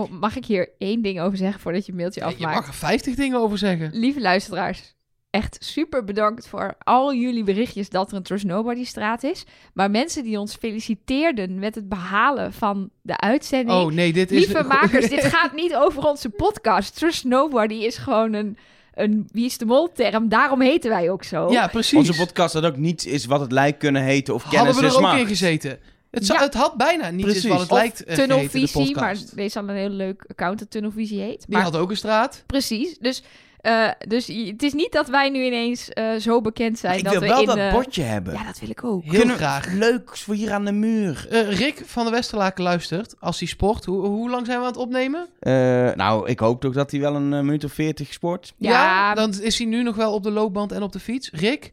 [0.03, 2.55] Oh, mag ik hier één ding over zeggen voordat je mailtje Je afmaakt?
[2.57, 3.91] mag er 50 dingen over zeggen.
[3.93, 4.95] Lieve luisteraars,
[5.31, 9.45] echt super bedankt voor al jullie berichtjes dat er een Trust Nobody straat is.
[9.75, 13.79] Maar mensen die ons feliciteerden met het behalen van de uitzending.
[13.81, 14.47] Oh nee, dit is...
[14.47, 16.97] Lieve makers, dit gaat niet over onze podcast.
[16.97, 18.57] Trust Nobody is gewoon een,
[18.95, 20.29] een wie is de mol term.
[20.29, 21.51] Daarom heten wij ook zo.
[21.51, 21.99] Ja, precies.
[21.99, 24.87] Onze podcast dat ook niets is wat het lijkt kunnen heten of kennis Hadden we
[24.87, 25.21] is er ook macht.
[25.21, 25.79] in gezeten.
[26.13, 26.45] Het, zou- Ja.
[26.45, 27.51] het had bijna niet eens Precies.
[27.51, 30.71] wat het Of lijkt eh, de Tunnelvisie, maar deze had een heel leuk account dat
[30.71, 31.39] Tunnelvisie heet.
[31.47, 32.43] Die Maar had ook een straat.
[32.47, 33.23] precies, dus,
[33.61, 37.13] eh, dus het is niet dat wij nu ineens eh, zo bekend zijn ik dat
[37.13, 38.33] wil we wel in dat bordje hebben.
[38.35, 39.03] Ja, dat wil ik ook.
[39.05, 39.73] Heel Kunnen graag.
[39.73, 41.27] Leuk voor hier aan de muur.
[41.31, 43.15] Eh, Rick van de Westerlaken luistert.
[43.21, 43.85] Als hij sport.
[43.85, 45.29] Hoe, hoe lang zijn we aan het opnemen?
[45.41, 45.53] Eh,
[45.95, 48.55] nou, ik hoop toch dat hij wel een minuut of veertig sport.
[48.57, 49.15] Ja.
[49.15, 51.31] Dan is hij nu nog wel op de loopband en op de fiets.
[51.33, 51.73] Rick,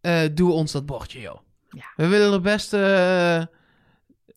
[0.00, 1.38] eh, doe ons dat bordje, joh.
[1.70, 1.84] Ja.
[1.96, 2.72] We willen er best...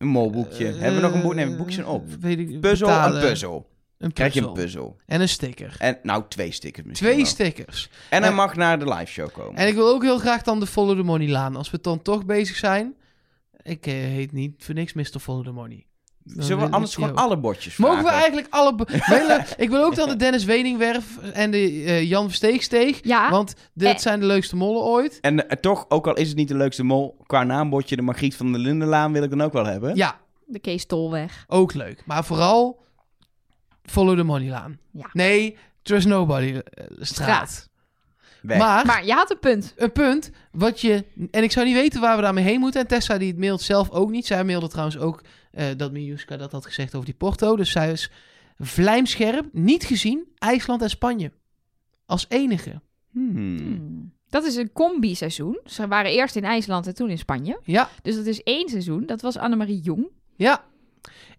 [0.04, 0.68] eh, Een molboekje.
[0.68, 1.34] eh, Hebben we nog een boek?
[1.36, 2.10] Nee, een boekje op.
[2.20, 3.22] Weet ik, Puzzel, betalen.
[3.22, 3.72] een puzzel.
[3.98, 4.98] Een Krijg je een puzzel.
[5.06, 5.76] En een sticker.
[5.80, 7.32] En nou, twee stickers misschien Twee wel.
[7.32, 7.90] stickers.
[8.10, 9.56] En hij mag naar de live show komen.
[9.56, 11.56] En ik wil ook heel graag dan de Follow the Money laan.
[11.56, 12.96] Als we dan toch bezig zijn.
[13.62, 15.20] Ik eh, heet niet voor niks Mr.
[15.20, 15.86] Follow the Money.
[16.26, 17.18] Zullen we anders gewoon ook.
[17.18, 18.76] alle bordjes Mogen we eigenlijk alle...
[19.58, 23.00] ik wil ook dan de Dennis Weningwerf en de eh, Jan Versteegsteeg.
[23.02, 23.98] Ja, Want dit Eh.
[23.98, 25.20] zijn de leukste mollen ooit.
[25.22, 28.36] En eh, toch, ook al is het niet de leukste mol, qua naambordje, de Margriet
[28.36, 29.96] van de Lindenlaan wil ik dan ook wel hebben.
[29.96, 31.44] Ja, de Kees Tolweg.
[31.48, 32.02] ook leuk.
[32.06, 32.82] Maar vooral
[33.84, 34.78] Follow the Money laan.
[34.92, 35.10] Ja.
[35.14, 36.60] Nee, Trust Nobody
[37.00, 37.70] straat.
[38.42, 39.74] Maar, Maar je had een punt.
[39.78, 41.06] een punt wat je...
[41.32, 42.82] En ik zou niet weten waar we daarmee heen moeten.
[42.82, 44.26] En Tessa die het mailt zelf ook niet.
[44.26, 45.22] Zij mailde trouwens ook
[45.54, 47.56] eh, dat Miljuska dat had gezegd over die Porto.
[47.56, 48.12] Dus zij is
[48.58, 51.32] vlijmscherp, niet gezien, IJsland en Spanje.
[52.06, 52.82] Als enige.
[53.12, 53.36] Hmm.
[53.36, 54.12] Hmm.
[54.30, 55.60] Dat is een combi-seizoen.
[55.66, 57.60] Ze waren eerst in IJsland en toen in Spanje.
[57.64, 59.06] Ja, Dus dat is één seizoen.
[59.06, 60.08] Dat was Annemarie Jong.
[60.36, 60.64] ja.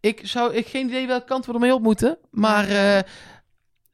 [0.01, 2.19] Ik zou ik geen idee welke kant we ermee op moeten.
[2.31, 3.03] Maar eh,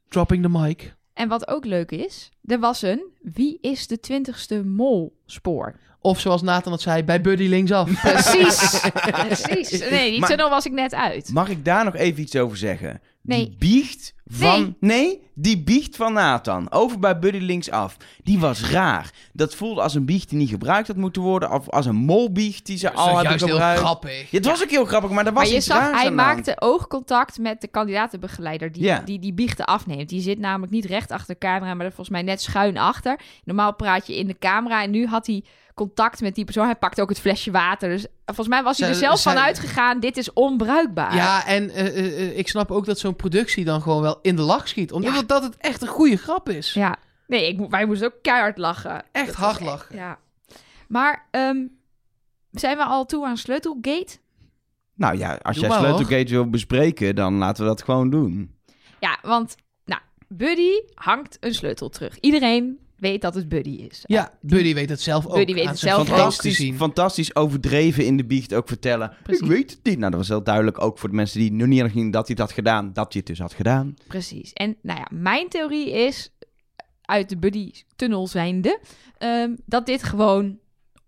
[0.08, 0.94] dropping the mic.
[1.12, 5.78] En wat ook leuk is, er was een Wie is de twintigste mol spoor.
[6.02, 7.90] Of zoals Nathan het zei, bij Buddy linksaf.
[8.02, 8.80] Precies.
[9.10, 9.78] Precies.
[9.90, 11.30] Nee, die Maar- tunnel was ik net uit.
[11.32, 13.00] Mag ik daar nog even iets over zeggen?
[13.22, 13.44] Nee.
[13.48, 14.76] Die biecht van...
[14.80, 15.20] Nee.
[15.34, 16.72] die biecht van Nathan.
[16.72, 17.96] Over bij Buddy linksaf.
[18.22, 19.10] Die was raar.
[19.32, 21.50] Dat voelde als een biecht die niet gebruikt had moeten worden.
[21.52, 23.80] Of als een molbiecht die ze al Zo hadden juist heel gebruikt.
[23.80, 24.30] grappig.
[24.30, 26.02] Ja, het was ook heel grappig, maar er was Maar je iets zag, raars hij
[26.02, 26.14] hand.
[26.16, 28.98] maakte oogcontact met de kandidatenbegeleider die, Ja.
[29.04, 30.08] die die biechten afneemt.
[30.08, 33.20] Die zit namelijk niet recht achter de camera, maar er volgens mij net schuin achter.
[33.44, 35.44] Normaal praat je in de camera en nu had hij
[35.86, 36.64] contact met die persoon.
[36.64, 37.88] Hij pakte ook het flesje water.
[37.88, 41.14] Dus volgens mij was hij er zelf zij- van uitgegaan, dit is onbruikbaar.
[41.14, 41.96] Ja, en eh, eh,
[42.28, 44.92] eh, ik snap ook dat zo'n productie dan gewoon wel in de lach schiet.
[44.92, 45.22] Omdat Ja.
[45.22, 46.72] dat het echt een goede grap is.
[46.72, 46.96] Ja.
[47.26, 49.02] Nee, ik, wij moesten ook keihard lachen.
[49.12, 49.96] Echt Dat hard was lachen.
[49.96, 50.18] Ja.
[50.88, 51.56] Maar ehm,
[52.50, 54.18] zijn we al toe aan Sleutelgate?
[54.94, 58.54] Nou ja, als Doe jij Sleutelgate wil bespreken, dan laten we dat gewoon doen.
[59.00, 62.18] Ja, want nou, Buddy hangt een sleutel terug.
[62.20, 64.02] Iedereen weet dat het Buddy is.
[64.06, 65.34] Ja, Buddy weet het zelf ook.
[65.34, 66.76] Buddy weet aan het zelf te Fantastisch, zien.
[66.76, 69.12] fantastisch overdreven in de biecht ook vertellen.
[69.22, 69.42] Precies.
[69.42, 69.98] Ik weet het niet.
[69.98, 72.36] Nou, dat was heel duidelijk ook voor de mensen die nog niet gezien dat hij
[72.38, 72.92] het had gedaan.
[72.92, 73.94] Dat hij het dus had gedaan.
[74.06, 74.52] Precies.
[74.52, 76.32] En nou ja, mijn theorie is,
[77.02, 78.80] uit de Buddy-tunnel zijnde,
[79.18, 80.58] ehm, dat dit gewoon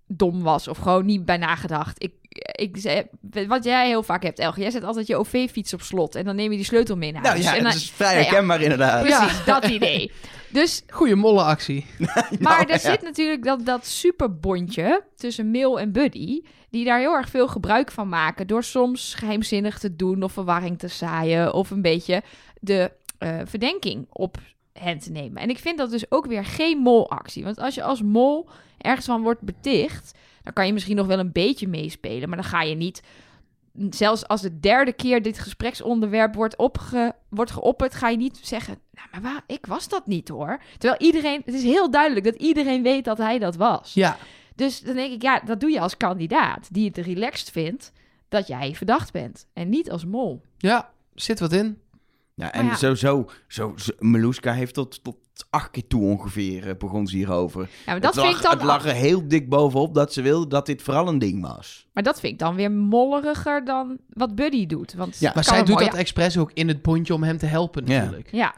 [0.07, 0.69] dom was.
[0.69, 2.03] Of gewoon niet bij nagedacht.
[2.03, 2.13] Ik,
[2.53, 3.03] ik, zei-
[3.49, 4.61] wat jij heel vaak hebt, Elge.
[4.61, 6.15] Jij zet altijd je OV-fiets op slot.
[6.15, 7.47] En dan neem je die sleutel mee naar Nou huis.
[7.47, 8.29] ja, en dan, dat is vrij nou ja.
[8.29, 9.03] herkenbaar inderdaad.
[9.03, 10.11] Precies, dat idee.
[10.53, 11.87] Dus, Goeie mollenactie.
[12.41, 12.79] maar er ja.
[12.79, 16.43] zit natuurlijk dat, dat superbondje tussen Mail en Buddy...
[16.71, 18.47] die daar heel erg veel gebruik van maken...
[18.47, 21.55] door soms geheimzinnig te doen of verwarring te zaaien...
[21.55, 22.23] of een beetje
[22.61, 24.37] de eh, verdenking op
[24.73, 25.43] hen te nemen.
[25.43, 27.45] En ik vind dat dus ook weer geen molactie.
[27.45, 30.13] Want als je als mol ergens van wordt beticht...
[30.43, 32.29] dan kan je misschien nog wel een beetje meespelen...
[32.29, 33.03] maar dan ga je niet...
[33.91, 38.79] Zelfs als de derde keer dit gespreksonderwerp wordt, opge, wordt geopperd, ga je niet zeggen:
[38.91, 40.61] Nou, maar waar, ik was dat niet hoor.
[40.79, 43.95] Terwijl iedereen, het is heel duidelijk dat iedereen weet dat hij dat was.
[43.95, 44.17] Ja,
[44.55, 47.93] Dus dan denk ik, ja, dat doe je als kandidaat die het relaxed vindt
[48.29, 49.47] dat jij verdacht bent.
[49.53, 50.43] En niet als mol.
[50.59, 51.79] ja, zit wat in.
[52.35, 52.75] Ja, en ja.
[52.75, 55.17] sowieso, zo, zo, Meluska heeft tot, tot
[55.51, 57.61] acht keer toe ongeveer eh, begon ze hierover.
[57.61, 60.13] Ja, maar dat, het, vind lag, ik dan, het lag er heel dik bovenop dat
[60.13, 61.87] ze wilde dat dit vooral een ding was.
[61.93, 64.95] maar dat vind ik dan weer molleriger dan wat Buddy doet.
[64.95, 67.87] Want Ja, Maar zij doet dat expres ook in het bondje om hem te helpen
[67.87, 67.99] Ja.
[68.01, 68.29] natuurlijk.
[68.33, 68.55] Ja,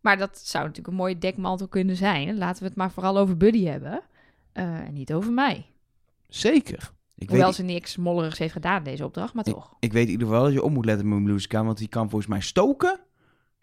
[0.00, 2.38] maar dat zou natuurlijk een mooie dekmantel kunnen zijn.
[2.38, 4.00] Laten we het maar vooral over Buddy hebben.
[4.52, 5.66] Eh, en niet over mij.
[6.28, 6.90] Zeker.
[7.16, 9.74] Ik Hoewel weet, ze niks mollerigs heeft gedaan in deze opdracht, maar toch.
[9.80, 12.08] ik weet in ieder geval dat je op moet letten met Meluska, want die kan
[12.10, 13.00] volgens mij stoken.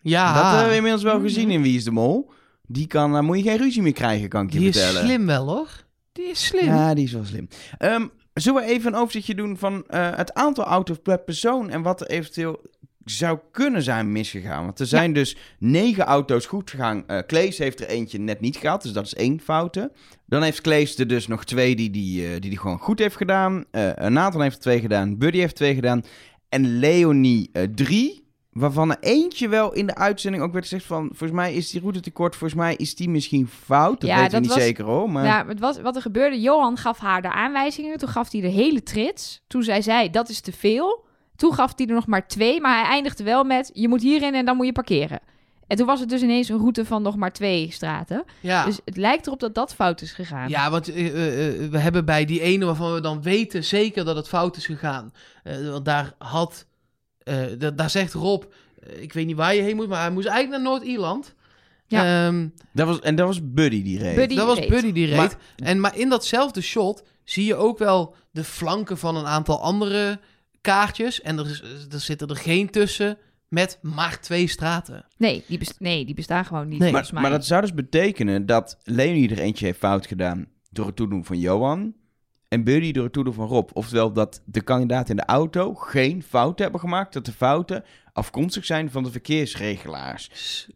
[0.01, 2.31] Ja, Dat hebben we inmiddels wel gezien in Wie is de Mol.
[2.67, 5.05] Die kan, daar moet je geen ruzie meer krijgen, kan ik je die is vertellen.
[5.05, 5.83] slim wel hoor.
[6.11, 6.65] Die is slim.
[6.65, 7.47] Ja, die is wel slim.
[7.77, 11.81] Ehm, zullen we even een overzichtje doen van eh, het aantal auto's per persoon en
[11.81, 12.61] wat er eventueel
[13.05, 14.65] zou kunnen zijn misgegaan?
[14.65, 17.07] Want er zijn dus negen auto's goed gegaan.
[17.07, 19.91] Eh Klees heeft er eentje net niet gehad, dus dat is één foute.
[20.25, 23.15] Dan heeft Klees er dus nog twee die die, eh, die, die gewoon goed heeft
[23.15, 23.65] gedaan.
[23.95, 26.03] Nathan heeft er twee gedaan, Buddy heeft twee gedaan
[26.49, 28.24] en Leonie drie.
[28.55, 31.07] Waarvan er eentje wel in de uitzending ook werd gezegd van...
[31.07, 32.35] Volgens mij is die route te kort.
[32.35, 34.01] Volgens mij is die misschien fout.
[34.01, 35.09] Dat Ja, weten we dat niet was- zeker hoor.
[35.09, 35.25] Maar...
[35.25, 37.97] Ja, het was, wat er gebeurde, Johan gaf haar de aanwijzingen.
[37.97, 39.41] Toen gaf hij de hele trits.
[39.47, 41.05] Toen zij zei, dat is te veel.
[41.35, 42.61] Toen gaf hij er nog maar twee.
[42.61, 45.19] Maar hij eindigde wel met, je moet hierin en dan moet je parkeren.
[45.67, 48.23] En toen was het dus ineens een route van nog maar twee straten.
[48.39, 48.65] Ja.
[48.65, 50.49] Dus het lijkt erop dat dat fout is gegaan.
[50.49, 54.05] Ja, want eh, eh, eh, we hebben bij die ene waarvan we dan weten zeker
[54.05, 55.11] dat het fout is gegaan.
[55.71, 56.65] want daar had,
[57.25, 58.43] eh, da- daar zegt Rob,
[58.79, 61.33] eh, ik weet niet waar je heen moet, maar hij moest eigenlijk naar Noord-Ierland.
[61.87, 62.27] Ja.
[62.27, 64.15] Ehm, Dat was, en dat was Buddy die reed.
[64.15, 64.69] Buddy dat was reed.
[64.69, 65.15] Buddy die reed.
[65.17, 69.61] Maar- en, maar in datzelfde shot zie je ook wel de flanken van een aantal
[69.61, 70.19] andere
[70.61, 71.21] kaartjes.
[71.21, 71.61] En er, is,
[71.91, 73.17] er zitten er geen tussen
[73.47, 75.05] met maar twee straten.
[75.17, 76.91] Nee, die best- nee, die bestaan gewoon niet Nee.
[77.13, 81.25] maar dat zou dus betekenen dat Leonie er eentje heeft fout gedaan door het toedoen
[81.25, 81.93] van Johan.
[82.47, 83.69] En Buddy door het toedoen van Rob.
[83.73, 87.13] Oftewel dat de kandidaten in de auto geen fouten hebben gemaakt.
[87.13, 87.83] Dat de fouten
[88.13, 90.29] afkomstig zijn van de verkeersregelaars.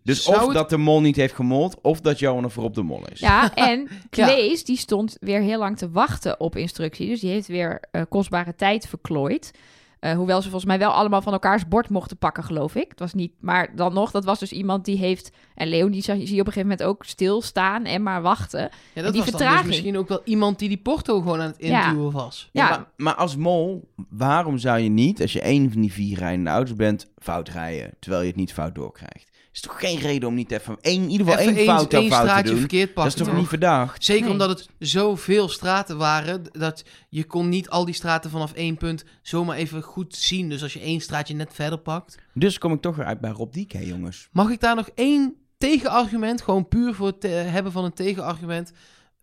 [0.04, 2.76] Dus Zou of het- dat de mol niet heeft gemold, of dat Johan er voorop
[2.76, 3.20] de mol is.
[3.20, 7.08] Ja, en Klees, die stond weer heel lang te wachten op instructie.
[7.08, 9.52] Dus die heeft weer eh, kostbare tijd verklooid.
[10.00, 12.90] Eh, hoewel ze volgens mij wel allemaal van elkaars bord mochten pakken, geloof ik.
[12.90, 15.32] Het was niet, maar dan nog, dat was dus iemand die heeft...
[15.56, 18.60] En Leonie zag- zie je op een gegeven moment ook stilstaan en maar wachten.
[18.60, 19.68] Ja, dat die was dan dus vertraging.
[19.68, 21.88] misschien ook wel iemand die die Porto gewoon aan het Ja.
[21.90, 22.50] induwen was.
[22.52, 22.70] Ja, Ja.
[22.70, 26.50] maar, maar als mol, waarom zou je niet, als je één van die vier rijdende
[26.50, 29.29] auto's bent, fout rijden, terwijl je het niet fout doorkrijgt?
[29.54, 32.10] Is toch geen reden om niet even één, in ieder geval Even één fout één
[32.10, 32.60] dan fout te doen?
[32.60, 33.14] verkeerd Dat pakken.
[33.14, 33.38] is toch toch?
[33.38, 34.04] niet verdacht?
[34.04, 34.32] Zeker Nee.
[34.32, 39.04] omdat het zoveel straten waren, dat je kon niet al die straten vanaf één punt
[39.22, 40.50] zomaar even goed zien.
[40.50, 42.18] Dus als je één straatje net verder pakt.
[42.34, 44.28] Dus kom ik toch weer uit bij Rob Dieke, jongens.
[44.32, 48.72] Mag ik daar nog één tegenargument, gewoon puur voor het hebben van een tegenargument...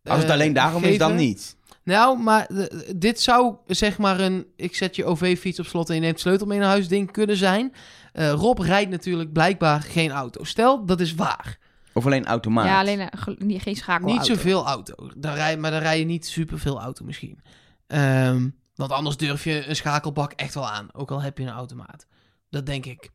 [0.05, 1.57] Als het eh, alleen daarom is, dan niet.
[1.83, 2.49] Nou, maar
[2.97, 4.47] dit zou zeg maar een...
[4.57, 7.37] Ik zet je OV-fiets op slot en je neemt sleutel mee naar huis ding kunnen
[7.37, 7.73] zijn.
[8.17, 10.45] Eh, Rob rijdt natuurlijk blijkbaar geen auto.
[10.45, 11.59] Stel, dat is waar.
[11.93, 12.65] Of alleen automaat.
[12.65, 13.09] Ja, alleen
[13.39, 14.13] niet, geen schakel.
[14.13, 15.11] Niet zoveel auto.
[15.17, 17.41] Dan rij, maar dan rij je niet superveel auto misschien.
[17.87, 20.89] Ehm, want anders durf je een schakelbak echt wel aan.
[20.93, 22.07] Ook al heb je een automaat.
[22.51, 23.11] Dat denk ik.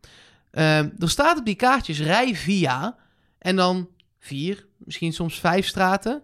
[0.52, 2.95] Ehm, er staat op die kaartjes rij via.
[3.38, 3.89] En dan
[4.20, 6.24] vier, misschien soms vijf straten.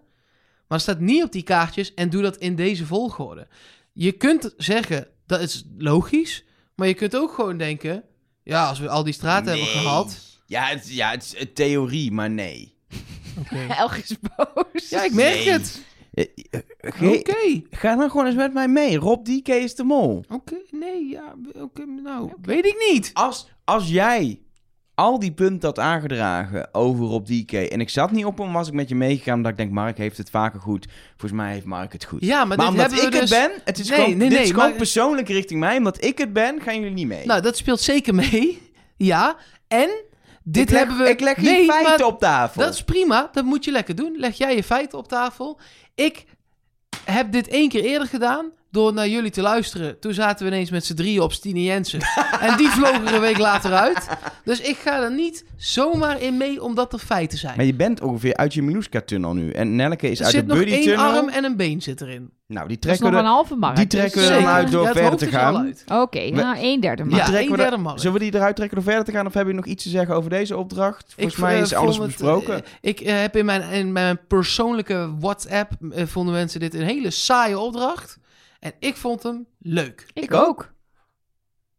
[0.68, 3.48] Maar er staat niet op die kaartjes en doe dat in deze volgorde.
[3.92, 6.44] Je kunt zeggen, dat is logisch.
[6.74, 8.04] Maar je kunt ook gewoon denken...
[8.48, 10.16] Ja, als we al die straten hebben gehad...
[10.46, 12.74] Ja, het, ja, het is een theorie, maar nee.
[13.78, 14.88] Elg is boos.
[14.88, 15.50] Ja, ik merk Nee.
[15.50, 15.82] het.
[16.14, 17.62] Eh, eh, Oké.
[17.70, 18.96] Ga dan gewoon eens met mij mee.
[18.96, 20.24] Rob Dieke is de mol.
[20.28, 23.10] Oké, nee, ja, oké, nou, weet ik niet.
[23.14, 24.40] Als, als jij
[24.98, 28.68] al die punten had aangedragen over Rob Dieke en ik zat niet op hem, was
[28.68, 30.86] ik met je meegegaan omdat ik denk, Mark heeft het vaker goed.
[31.10, 32.24] Volgens mij heeft Mark het goed.
[32.24, 33.20] Ja, maar, Maar, dit omdat ik we dus...
[33.20, 35.76] het ben, het is Nee, gewoon, nee, dit nee, is gewoon maar- persoonlijk richting mij.
[35.76, 37.26] Omdat ik het ben, gaan jullie niet mee.
[37.26, 38.60] Nou, dat speelt zeker mee.
[38.96, 39.36] Ja,
[39.68, 39.90] en
[40.42, 41.10] dit ik leg, hebben we...
[41.10, 42.62] Ik leg geen nee, feiten op tafel.
[42.62, 44.14] Dat is prima, dat moet je lekker doen.
[44.16, 45.60] Leg jij je feiten op tafel.
[45.94, 46.24] Ik
[47.04, 49.98] heb dit één keer eerder gedaan door naar jullie te luisteren.
[50.00, 52.00] Toen zaten we ineens met z'n drieën op Stine Jensen.
[52.40, 54.08] en die vlogen er een week later uit.
[54.44, 57.56] Dus ik ga er niet zomaar in mee omdat er feiten zijn.
[57.56, 59.50] Maar je bent ongeveer uit je Miluska-tunnel nu.
[59.50, 61.04] En Nelke is er uit zit de nog één Buddy-tunnel.
[61.12, 62.30] arm en een been zit erin.
[62.46, 63.76] Nou, die Dat is trekken nog we een er- halve markt.
[63.76, 65.74] die dus trekken we dan uit door Ja, verder te er gaan.
[66.02, 67.34] Oké, nou, een derde Ja, markt.
[67.34, 68.00] één we derde er- markt.
[68.00, 69.26] Zullen we die eruit trekken door verder te gaan?
[69.26, 71.12] Of hebben jullie nog iets te zeggen over deze opdracht?
[71.14, 72.54] Volgens Ik, mij eh, is alles het, besproken.
[72.54, 77.10] eh, ik eh, heb in mijn, in mijn persoonlijke WhatsApp vonden mensen dit een hele
[77.10, 78.18] saaie opdracht.
[78.58, 80.06] En ik vond hem leuk.
[80.14, 80.46] Ik, Ik ook.
[80.46, 80.72] ook.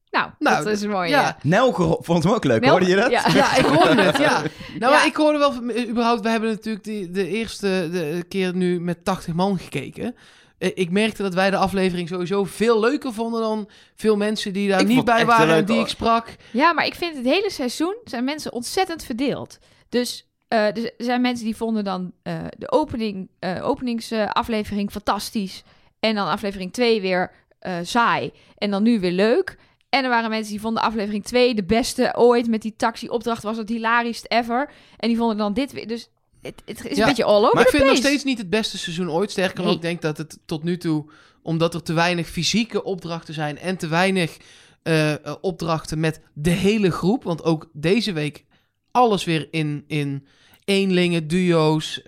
[0.10, 1.10] Nou, Nou, dat is mooi.
[1.10, 1.22] ja.
[1.22, 1.38] Ja.
[1.44, 3.12] Nelke vond hem ook leuk, Nel- hoorde je dat?
[3.12, 3.24] Ja.
[3.34, 4.42] Ja, ik hoorde het, ja.
[4.80, 5.06] Nou, Ja.
[5.06, 9.06] ik hoorde wel, van- überhaupt, we hebben natuurlijk die, de eerste de keer nu met
[9.06, 10.16] 80 man gekeken.
[10.58, 14.70] Eh, Ik merkte dat wij de aflevering sowieso veel leuker vonden dan veel mensen die
[14.70, 15.84] daar Ik niet bij waren en die hoor.
[15.84, 16.36] ik sprak.
[16.52, 19.58] Ja, maar ik vind het hele seizoen zijn mensen ontzettend verdeeld.
[19.90, 25.64] Dus eh, er zijn mensen die vonden dan eh, de opening, eh, openingsaflevering fantastisch.
[26.00, 28.32] En dan aflevering 2 weer eh, saai.
[28.58, 29.58] En dan nu weer leuk.
[29.90, 32.48] En er waren mensen die vonden aflevering 2 de beste ooit.
[32.48, 34.72] Met die taxi-opdracht was het hilarisch ever.
[34.98, 35.88] En die vonden dan dit weer.
[35.88, 36.10] Dus
[36.42, 38.38] het, het is Ja, een beetje all over Maar ik vind het nog steeds niet
[38.38, 39.32] het beste seizoen ooit.
[39.32, 39.76] Sterker nog, Nee.
[39.76, 41.06] ik denk dat het tot nu toe,
[41.42, 44.38] omdat er te weinig fysieke opdrachten zijn en te weinig
[44.84, 47.24] eh, eh, opdrachten met de hele groep.
[47.24, 48.46] Want ook deze week
[48.92, 50.28] alles weer in, in
[50.66, 52.02] eenlingen, duo's,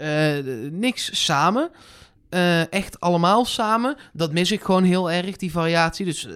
[0.72, 1.72] niks samen.
[2.32, 3.96] Eh, echt allemaal samen.
[4.14, 6.06] Dat mis ik gewoon heel erg, die variatie.
[6.06, 6.34] Dus, eh,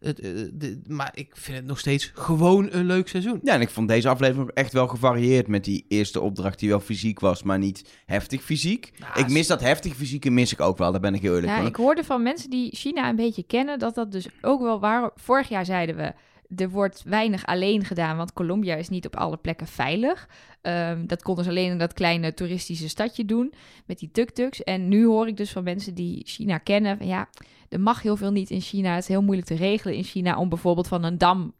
[0.00, 3.40] het, eh, de- maar ik vind het nog steeds gewoon een leuk seizoen.
[3.42, 6.68] Ja, en ik vond deze aflevering ook echt wel gevarieerd met die eerste opdracht die
[6.68, 8.90] wel fysiek was, maar niet heftig fysiek.
[8.98, 11.52] Nou, ik mis dat heftig fysieke mis ik ook wel, daar ben ik heel eerlijk
[11.52, 11.66] Ja, van.
[11.66, 15.10] ik hoorde van mensen die China een beetje kennen dat dat dus ook wel waar.
[15.16, 16.12] Vorig jaar zeiden we,
[16.56, 20.28] er wordt weinig alleen gedaan, want Colombia is niet op alle plekken veilig.
[20.62, 23.52] Ehm, dat konden ze alleen in dat kleine toeristische stadje doen
[23.86, 24.62] met die tuk-tuks.
[24.62, 27.28] En nu hoor ik dus van mensen die China kennen, van ja,
[27.68, 28.90] er mag heel veel niet in China.
[28.94, 31.54] Het is heel moeilijk te regelen in China om bijvoorbeeld van een dam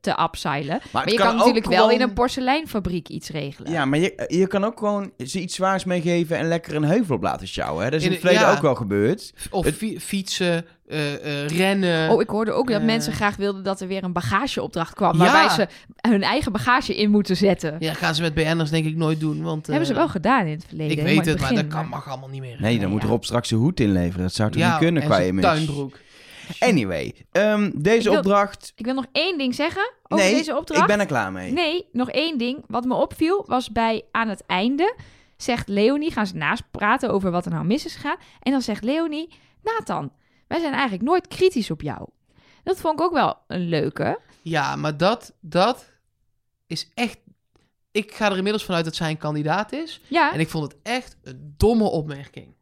[0.00, 0.80] te upseilen.
[0.92, 3.72] Maar, het je kan, natuurlijk wel gewoon- in een porseleinfabriek iets regelen.
[3.72, 7.14] Ja, maar je, je kan ook gewoon ze iets zwaars meegeven en lekker een heuvel
[7.16, 7.84] op laten sjouwen.
[7.84, 7.90] Hè?
[7.90, 8.56] Dat is in In het de- verleden ja.
[8.56, 9.34] ook wel gebeurd.
[9.50, 12.10] Of Het- fietsen, eh, eh, rennen.
[12.10, 12.86] Oh, ik hoorde ook dat Eh.
[12.86, 15.12] mensen graag wilden dat er weer een bagageopdracht kwam.
[15.12, 15.18] Ja.
[15.18, 15.66] Waarbij ze
[16.08, 17.76] hun eigen bagage in moeten zetten.
[17.78, 19.42] Ja, gaan ze met BN'ers denk ik nooit doen.
[19.42, 20.98] Want, hebben ze wel gedaan in het verleden.
[20.98, 22.56] Ik weet het, maar dat kan, mag allemaal niet meer.
[22.60, 23.02] Nee, dan moet.
[23.04, 24.22] Rob straks zijn hoed inleveren.
[24.22, 25.46] Dat zou toch ja, niet kunnen en qua image?
[25.46, 25.98] tuinbroek.
[26.58, 28.72] Anyway, ehm, deze Ik wil- opdracht...
[28.76, 30.80] Ik wil nog één ding zeggen over nee, deze opdracht.
[30.80, 31.52] ik ben er klaar mee.
[31.52, 32.64] Nee, nog één ding.
[32.66, 34.94] Wat me opviel was bij aan het einde
[35.36, 38.16] zegt Leonie, gaan ze naast praten over wat er nou mis is gegaan.
[38.40, 39.28] En dan zegt Leonie,
[39.62, 40.12] Nathan,
[40.52, 42.08] wij zijn eigenlijk nooit kritisch op jou.
[42.62, 44.18] Dat vond ik ook wel een leuke.
[44.42, 45.84] Ja, maar dat, dat
[46.66, 47.18] is echt...
[47.90, 50.00] Ik ga er inmiddels vanuit dat zij een kandidaat is.
[50.08, 52.54] Ja, En ik vond het echt een domme opmerking.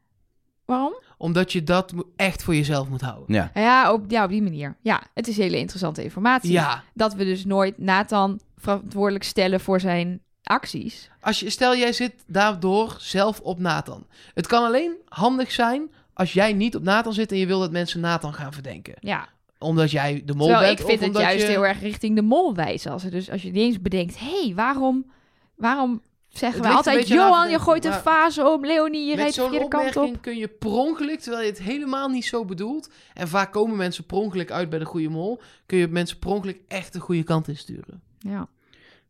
[0.64, 1.03] Waarom?
[1.16, 3.34] Omdat je dat echt voor jezelf moet houden.
[3.34, 3.51] Ja.
[3.55, 4.76] Ja op, ja, op die manier.
[4.82, 6.53] Ja, het is hele interessante informatie.
[6.53, 11.11] Ja, Dat we dus nooit Nathan verantwoordelijk stellen voor zijn acties.
[11.20, 14.07] als je, stel jij zit daardoor zelf op Nathan.
[14.34, 17.70] Het kan alleen handig zijn als jij niet op Nathan zit en je wil dat
[17.70, 18.94] mensen Nathan gaan verdenken.
[18.98, 21.50] Ja, Omdat jij de mol terwijl bent ik vind of het juist je...
[21.50, 22.90] heel erg richting de mol wijzen.
[22.90, 25.10] Als, er dus, als je niet eens bedenkt, hé, hey, waarom,
[25.56, 27.08] waarom zeggen Het we altijd...
[27.08, 28.66] Johan, je gooit een fase om.
[28.66, 30.22] Leonie, je rijdt de zo'n verkeerde kant op.
[30.22, 32.90] kun je per ongeluk, terwijl je het helemaal niet zo bedoelt...
[33.14, 35.40] en vaak komen mensen per ongeluk uit bij de goede mol...
[35.66, 38.02] kun je mensen per ongeluk echt de goede kant insturen.
[38.18, 38.48] Ja.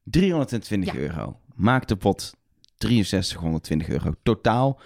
[0.05, 0.99] 320 Ja.
[0.99, 1.41] euro.
[1.55, 2.35] Maak de pot
[2.77, 4.81] 6320 euro totaal.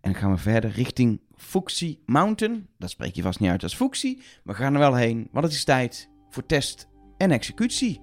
[0.00, 2.68] En dan gaan we verder richting Fuxi Mountain.
[2.78, 4.22] Dat spreek je vast niet uit als Fuxi.
[4.44, 8.00] We gaan er wel heen, want het is tijd voor test en executie.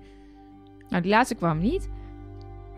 [0.90, 1.90] Nou, die laatste kwam niet.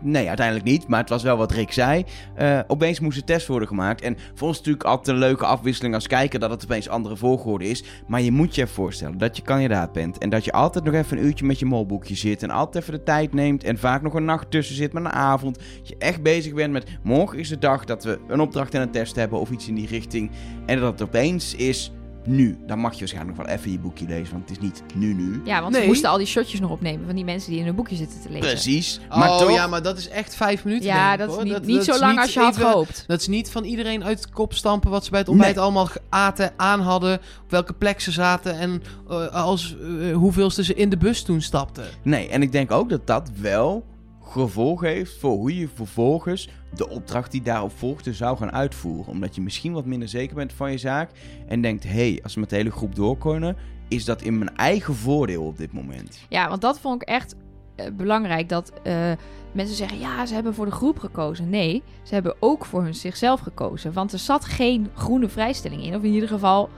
[0.00, 2.04] Nee, uiteindelijk niet, maar het was wel wat Rick zei.
[2.34, 4.02] Eh, opeens moest een test worden gemaakt.
[4.02, 7.68] En voor ons natuurlijk altijd een leuke afwisseling als kijker dat het opeens andere volgorde
[7.68, 7.84] is.
[8.06, 10.18] Maar je moet je voorstellen dat je kandidaat bent.
[10.18, 12.42] En dat je altijd nog even een uurtje met je molboekje zit.
[12.42, 13.64] En altijd even de tijd neemt.
[13.64, 15.58] En vaak nog een nacht tussen zit met een avond.
[15.78, 18.80] Dat je echt bezig bent met morgen is de dag dat we een opdracht en
[18.80, 19.40] een test hebben.
[19.40, 20.30] Of iets in die richting.
[20.66, 21.92] En dat het opeens is
[22.28, 22.58] nu.
[22.66, 24.32] Dan mag je waarschijnlijk nog wel even je boekje lezen.
[24.32, 25.40] Want het is niet nu nu.
[25.44, 25.80] Ja, want Nee.
[25.82, 28.20] ze moesten al die shotjes nog opnemen van die mensen die in hun boekje zitten
[28.20, 28.48] te lezen.
[28.48, 29.00] Precies.
[29.08, 31.44] Maar Maar oh toch, ja, maar dat is echt vijf minuten, Ja, denk ik, dat
[31.46, 33.04] is niet, niet dat zo is lang niet als je had even- gehoopt.
[33.06, 35.64] Dat is niet van iedereen uit de kop stampen wat ze bij het ontbijt Nee.
[35.64, 37.14] allemaal aten, aan hadden,
[37.44, 41.40] op welke plek ze zaten en eh, als, eh, hoeveelste ze in de bus toen
[41.40, 41.84] stapten.
[42.02, 43.84] Nee, en ik denk ook dat dat wel
[44.30, 49.12] gevolg heeft voor hoe je vervolgens de opdracht die daarop volgde zou gaan uitvoeren.
[49.12, 51.10] Omdat je misschien wat minder zeker bent van je zaak
[51.46, 53.56] en denkt, hé, hey, als we met de hele groep door kunnen,
[53.88, 56.18] is dat in mijn eigen voordeel op dit moment.
[56.28, 57.34] Ja, want dat vond ik echt
[57.76, 58.48] eh, belangrijk.
[58.48, 59.12] Dat eh,
[59.52, 61.50] mensen zeggen, ja, ze hebben voor de groep gekozen.
[61.50, 63.92] Nee, ze hebben ook voor hun zichzelf gekozen.
[63.92, 65.94] Want er zat geen groene vrijstelling in.
[65.94, 66.68] Of in ieder geval,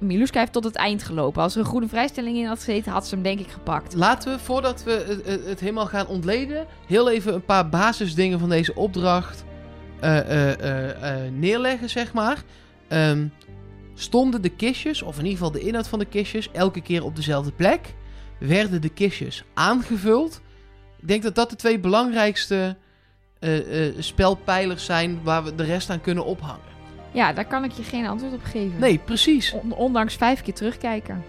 [0.00, 1.42] Miluska heeft tot het eind gelopen.
[1.42, 3.94] Als er een groene vrijstelling in had gezeten, had ze hem denk ik gepakt.
[3.94, 8.74] Laten we, voordat we het, helemaal gaan ontleden, heel even een paar basisdingen van deze
[8.74, 9.44] opdracht
[10.00, 12.42] eh, eh, eh, neerleggen, zeg maar.
[12.88, 13.26] Ehm,
[13.94, 17.16] stonden de kistjes, of in ieder geval de inhoud van de kistjes, elke keer op
[17.16, 17.94] dezelfde plek?
[18.38, 20.40] Werden de kistjes aangevuld?
[21.00, 22.76] Ik denk dat dat de twee belangrijkste
[23.98, 26.73] spelpijlers zijn waar we de rest aan kunnen ophangen.
[27.14, 28.78] Ja, daar kan ik je geen antwoord op geven.
[28.78, 29.52] Nee, precies.
[29.52, 31.22] On- ondanks vijf keer terugkijken.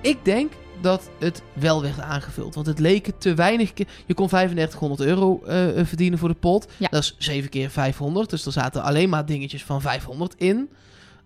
[0.00, 2.54] Ik denk dat het wel werd aangevuld.
[2.54, 3.72] Want het leken te weinig.
[3.72, 6.66] ke- Je kon 3500 euro eh, eh, verdienen voor de pot.
[6.76, 6.88] Ja.
[6.90, 8.30] Dat is 7 keer 500.
[8.30, 10.68] Dus er zaten alleen maar dingetjes van 500 in.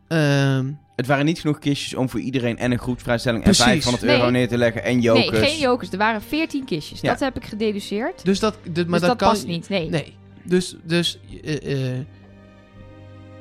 [0.09, 0.67] Ehm,
[0.97, 3.65] Het waren niet genoeg kistjes om voor iedereen en een groepsvrijstelling Precies.
[3.65, 4.31] en 500 euro Nee.
[4.31, 5.31] neer te leggen en jokers.
[5.31, 5.91] Nee, geen jokers.
[5.91, 7.01] Er waren veertien kistjes.
[7.01, 7.11] Ja.
[7.11, 8.25] Dat heb ik gededuceerd.
[8.25, 9.69] dus dat, dit- maar dus dat, kan, past niet.
[9.69, 9.89] Nee.
[9.91, 10.15] Nee.
[10.43, 11.99] Dus, dus eh,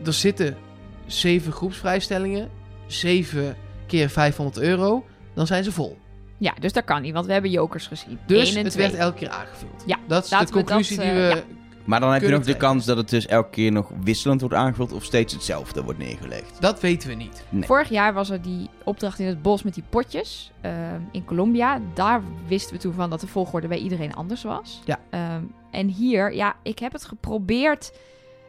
[0.07, 0.57] er zitten
[1.05, 2.49] 7 groepsvrijstellingen.
[2.87, 3.55] 7
[3.87, 5.05] keer 500 euro.
[5.33, 5.97] Dan zijn ze vol.
[6.37, 8.19] Ja, dus dat kan niet, want we hebben jokers gezien.
[8.25, 8.87] Dus Eén en het twee.
[8.87, 9.83] werd elke keer aangevuld.
[9.85, 11.35] Ja, dat is de laten we dat, conclusie die eh, we.
[11.35, 11.41] ja.
[11.83, 12.67] Maar dan heb je nog de trekken.
[12.67, 16.61] kans dat het dus elke keer nog wisselend wordt aangevuld of steeds hetzelfde wordt neergelegd.
[16.61, 17.43] Dat weten we niet.
[17.49, 17.63] Nee.
[17.63, 21.79] Vorig jaar was er die opdracht in het bos met die potjes ehm, in Colombia.
[21.93, 24.81] Daar wisten we toen van dat de volgorde bij iedereen anders was.
[24.85, 24.99] Ja.
[25.09, 27.93] Ehm, en hier, ja, ik heb het geprobeerd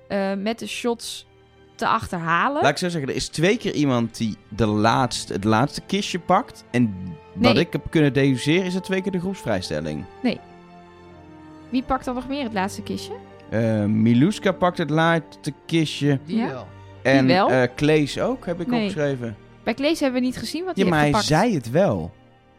[0.09, 1.27] eh, met de shots
[1.75, 2.63] te achterhalen.
[2.63, 6.19] Laat ik zo zeggen, er is twee keer iemand die de laatste, het laatste kistje
[6.19, 6.65] pakt.
[6.71, 6.95] En
[7.35, 7.65] wat Nee.
[7.65, 10.05] ik heb kunnen deduceren is het twee keer de groepsvrijstelling.
[11.69, 13.13] Wie pakt dan nog meer het laatste kistje?
[13.51, 16.19] Eh Miluska pakt het laatste kistje.
[16.27, 16.49] Die Ja?
[16.49, 16.67] wel.
[17.03, 17.51] En wel?
[17.51, 18.81] eh Klees ook, heb ik Nee.
[18.81, 19.37] opgeschreven.
[19.63, 21.43] Bij Klees hebben we niet gezien wat Ja, hij maar heeft hij gepakt.
[21.43, 22.13] zei het wel.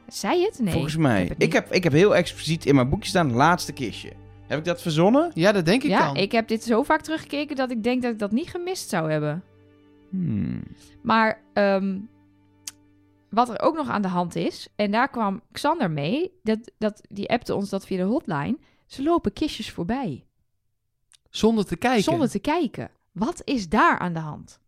[0.07, 0.59] Zei het?
[0.59, 0.74] Nee.
[0.74, 1.20] volgens mij.
[1.20, 4.11] heb het Ik heb, ik heb heel expliciet in mijn boekje staan laatste kistje.
[4.48, 5.32] Heb ik dat verzonnen?
[5.34, 6.16] Ja, dat denk ik ja, dan.
[6.16, 9.12] ik heb dit zo vaak teruggekeken dat ik denk dat ik dat niet gemist zou
[9.12, 9.43] hebben.
[10.10, 10.64] Hmm.
[11.02, 11.98] Maar ehm,
[13.30, 17.02] wat er ook nog aan de hand is, en daar kwam Xander mee, dat, dat,
[17.10, 18.58] die appte ons dat via de hotline.
[18.86, 20.26] Ze lopen kistjes voorbij,
[21.30, 22.04] Zonder te kijken.
[22.04, 22.89] zonder te kijken.
[23.12, 24.60] Wat is daar aan de hand?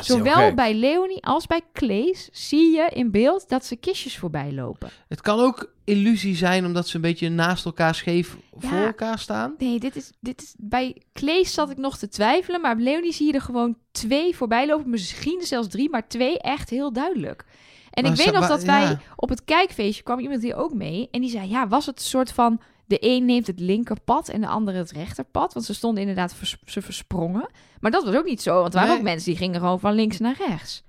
[0.00, 4.90] Zowel bij Leonie als bij Klees zie je in beeld dat ze kistjes voorbij lopen.
[5.08, 8.68] Het kan ook illusie zijn omdat ze een beetje naast elkaar scheef Ja.
[8.68, 9.54] voor elkaar staan.
[9.58, 13.12] Nee, dit is, dit is, bij Klees zat ik nog te twijfelen, maar bij Leonie
[13.12, 14.90] zie je er gewoon twee voorbij lopen.
[14.90, 17.44] Misschien zelfs drie, maar twee echt heel duidelijk.
[17.90, 19.00] En Maar ik weet nog dat wij ja.
[19.16, 21.08] op het kijkfeestje kwam iemand hier ook mee.
[21.10, 22.60] En die zei, ja, was het een soort van...
[22.88, 25.52] De een neemt het linkerpad en de andere het rechterpad.
[25.54, 27.48] Want ze stonden inderdaad vers, ze versprongen.
[27.80, 28.60] Maar dat was ook niet zo.
[28.60, 28.98] Want er waren Nee.
[28.98, 30.84] ook mensen die gingen gewoon van links naar rechts.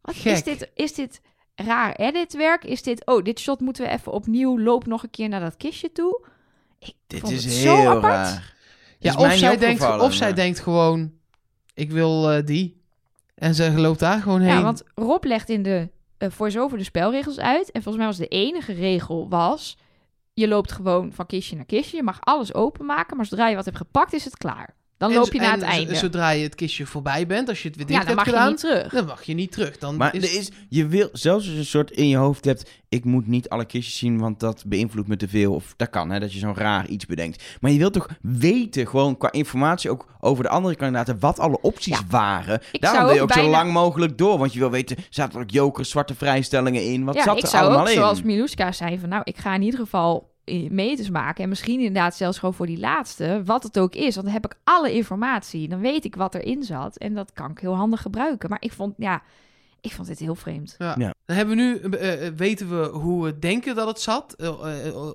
[0.00, 1.20] Wat is dit, is dit
[1.54, 2.64] raar editwerk?
[2.64, 4.60] Is dit, oh, dit shot moeten we even opnieuw...
[4.60, 6.26] Loop nog een keer naar dat kistje toe.
[6.78, 8.02] Ik Dit vond is het zo heel apart.
[8.14, 8.54] raar.
[8.98, 11.12] Ja, of zij, denkt, of zij denkt gewoon...
[11.74, 12.80] Ik wil eh, die.
[13.34, 14.54] En ze loopt daar gewoon heen.
[14.54, 15.88] Ja, want Rob legt in de
[16.18, 17.70] eh voice-over de spelregels uit.
[17.70, 19.76] En volgens mij was de enige regel was...
[20.40, 21.96] Je loopt gewoon van kistje naar kistje.
[21.96, 23.16] Je mag alles openmaken.
[23.16, 24.76] Maar zodra je wat hebt gepakt, is het klaar.
[24.98, 25.94] Dan En loop je naar het einde.
[25.94, 28.44] Zodra je het kistje voorbij bent, als je het weer dicht ja, dan hebt mag
[28.44, 28.92] je niet terug.
[28.92, 29.78] dan mag je niet terug.
[29.78, 30.22] Dan Maar is...
[30.32, 33.26] er is, je wil, zelfs als je een soort in je hoofd hebt, ik moet
[33.26, 35.54] niet alle kistjes zien, want dat beïnvloedt me te veel.
[35.54, 37.44] Of dat kan, hè, dat je zo'n raar iets bedenkt.
[37.60, 41.60] Maar je wilt toch weten, gewoon qua informatie ook over de andere kandidaten, wat alle
[41.60, 42.04] opties Ja.
[42.08, 42.60] waren.
[42.72, 44.96] Ik Daarom zou wil je ook ook zo lang mogelijk door, want je wil weten,
[45.10, 47.04] zaten er ook jokers, zwarte vrijstellingen in?
[47.04, 47.94] Wat ja, zat ik er zou allemaal ook in?
[47.94, 49.08] zoals Miluska zei van...
[49.08, 51.42] Nou, ik ga in ieder geval eh, meters maken.
[51.42, 53.42] En misschien inderdaad zelfs gewoon voor die laatste.
[53.44, 54.14] Wat het ook is.
[54.14, 55.68] Want dan heb ik alle informatie.
[55.68, 56.96] Dan weet ik wat erin zat.
[56.96, 58.50] En dat kan ik heel handig gebruiken.
[58.50, 59.22] Maar ik vond, ja...
[59.80, 60.74] Ik vond dit heel vreemd.
[60.78, 60.94] Ja.
[60.98, 61.14] Ja.
[61.24, 64.36] Dan hebben we nu, eh, eh, weten we hoe we denken dat het zat.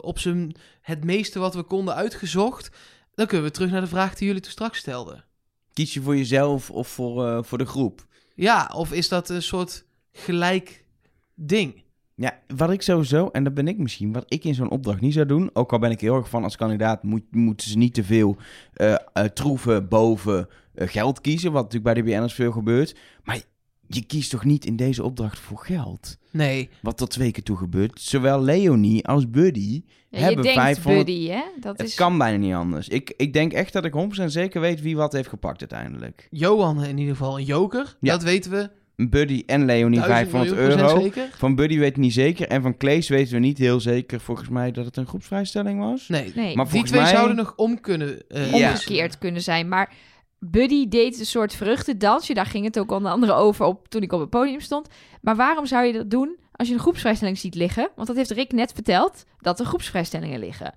[0.01, 2.69] Op zijn het meeste wat we konden uitgezocht.
[3.15, 5.25] Dan kunnen we terug naar de vraag die jullie toen straks stelden.
[5.73, 8.05] Kies je voor jezelf of voor, eh, voor de groep?
[8.35, 10.85] Ja, of is dat een soort gelijk
[11.33, 11.83] ding?
[12.21, 15.13] Ja, wat ik sowieso, en dat ben ik misschien, wat ik in zo'n opdracht niet
[15.13, 17.93] zou doen, ook al ben ik heel erg van als kandidaat, moet, moeten ze niet
[17.93, 18.37] te veel
[18.73, 22.95] eh, eh, troeven boven eh, geld kiezen, wat natuurlijk bij de BN'ers veel gebeurt.
[23.23, 23.41] Maar
[23.87, 26.17] je kiest toch niet in deze opdracht voor geld?
[26.31, 26.69] Nee.
[26.81, 28.01] Wat tot twee keer toe gebeurt.
[28.01, 31.05] Zowel Leonie als Buddy Ja, je hebben denkt 500...
[31.05, 31.43] buddy, hè?
[31.59, 31.95] Dat Het is...
[31.95, 32.87] kan bijna niet anders.
[32.87, 36.27] Ik, ik denk echt dat ik 100% zeker weet wie wat heeft gepakt uiteindelijk.
[36.31, 37.97] Johan in ieder geval een joker.
[37.99, 38.11] Ja.
[38.11, 38.69] Dat weten we.
[38.95, 41.01] Buddy en Leonie 1000 500 miljoen procent euro.
[41.03, 41.37] zeker.
[41.37, 42.47] Van Buddy weet ik niet zeker.
[42.47, 46.07] En van Klees weten we niet heel zeker volgens mij dat het een groepsvrijstelling was.
[46.07, 46.31] Nee.
[46.35, 47.11] Nee, Maar Die volgens twee mij...
[47.11, 48.27] zouden nog om kunnen.
[48.29, 48.69] eh, Ja.
[48.71, 49.67] omgekeerd kunnen zijn.
[49.67, 49.93] Maar
[50.39, 52.33] Buddy deed een soort vruchtendansje.
[52.33, 54.87] Daar ging het ook onder andere over op, toen ik op het podium stond.
[55.21, 57.89] Maar waarom zou je dat doen als je een groepsvrijstelling ziet liggen?
[57.95, 60.73] Want dat heeft Rick net verteld, dat er groepsvrijstellingen liggen.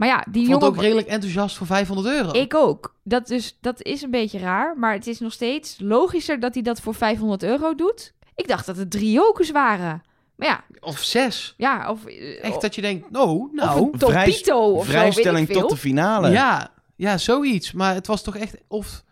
[0.00, 0.76] Maar ja, die Ik vond jongen...
[0.76, 2.30] ook redelijk enthousiast voor 500 euro.
[2.32, 2.94] Ik ook.
[3.02, 4.78] Dat, dus, dat is een beetje raar.
[4.78, 8.14] Maar het is nog steeds logischer dat hij dat voor 500 euro doet.
[8.34, 10.02] Ik dacht dat het drie jokers waren.
[10.36, 11.54] Maar ja, Of zes.
[11.56, 12.04] ja of...
[12.04, 13.90] eh, Echt dat je denkt, oh, Of nou.
[13.92, 16.30] een Topito of Vrijstelling tot de finale.
[16.30, 17.72] Ja, ja, zoiets.
[17.72, 19.04] Maar het was toch echt of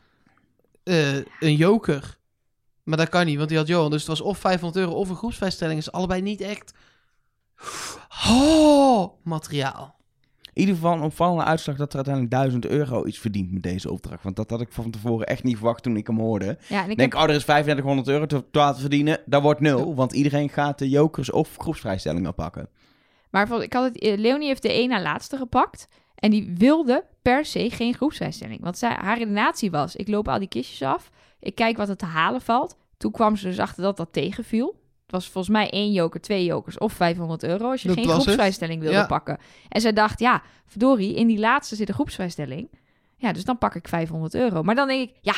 [0.84, 2.18] eh, een joker.
[2.82, 3.90] Maar dat kan niet, want die had Johan.
[3.90, 5.78] Dus het was of 500 euro of een groepsvrijstelling.
[5.78, 6.72] Is allebei niet echt...
[8.28, 9.96] Oh, materiaal.
[10.58, 13.90] In ieder geval een opvallende uitslag dat er uiteindelijk 1000 euro iets verdient met deze
[13.90, 14.22] opdracht.
[14.22, 16.58] Want dat had ik van tevoren echt niet verwacht toen ik hem hoorde.
[16.68, 19.20] Ja, en ik denk, oh, er is 3500 euro te, te laten verdienen.
[19.26, 22.68] Dat wordt nul, want iedereen gaat de jokers of groepsvrijstellingen pakken.
[23.30, 25.88] Maar ik had het, eh, Leonie heeft de één na laatste gepakt.
[26.14, 28.60] En die wilde per se geen groepsvrijstelling.
[28.60, 31.10] Want zij, haar redenatie was, ik loop al die kistjes af.
[31.40, 32.76] Ik kijk wat er te halen valt.
[32.96, 34.77] Toen kwam ze dus achter dat dat tegenviel.
[35.08, 37.70] Het was volgens mij één joker, twee jokers of 500 euro...
[37.70, 39.06] als je Dat geen groepsvrijstelling wilde Ja.
[39.06, 39.38] pakken.
[39.68, 42.68] En zij dacht, ja, verdorie, in die laatste zit een groepsvrijstelling.
[43.16, 44.62] Ja, dus dan pak ik 500 euro.
[44.62, 45.34] Maar dan denk ik, ja,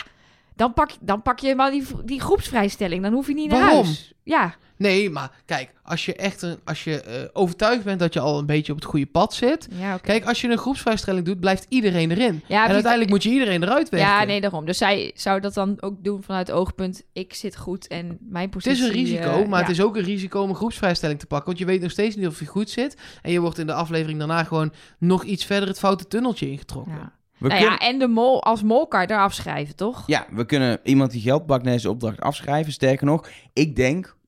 [0.55, 3.03] dan pak, dan pak je maar die, die groepsvrijstelling.
[3.03, 3.85] Dan hoef je niet naar Waarom?
[3.85, 4.13] huis.
[4.23, 8.21] Ja, Nee, maar kijk, als je echt een, als je eh, overtuigd bent dat je
[8.21, 9.69] al een beetje op het goede pad zit.
[9.71, 9.99] ja.
[9.99, 12.43] Kijk, als je een groepsvrijstelling doet, blijft iedereen erin.
[12.47, 14.09] Ja, en uiteindelijk moet je iedereen eruit werken.
[14.09, 14.65] Ja, nee, daarom.
[14.65, 17.03] Dus zij zou dat dan ook doen vanuit het oogpunt...
[17.13, 18.83] ik zit goed en mijn Het positie...
[18.83, 19.67] is een risico, eh, maar ja.
[19.67, 21.47] het is ook een risico om een groepsvrijstelling te pakken.
[21.47, 22.97] Want je weet nog steeds niet of je goed zit.
[23.23, 26.95] En je wordt in de aflevering daarna gewoon nog iets verder het foute tunneltje ingetrokken.
[26.95, 27.13] Ja.
[27.39, 30.03] We Nou kunnen, ja, en de mol, als mol kan je eraf schrijven, toch?
[30.07, 32.73] ja, we kunnen iemand die geld pakt deze opdracht afschrijven.
[32.73, 34.19] Sterker nog, ik denk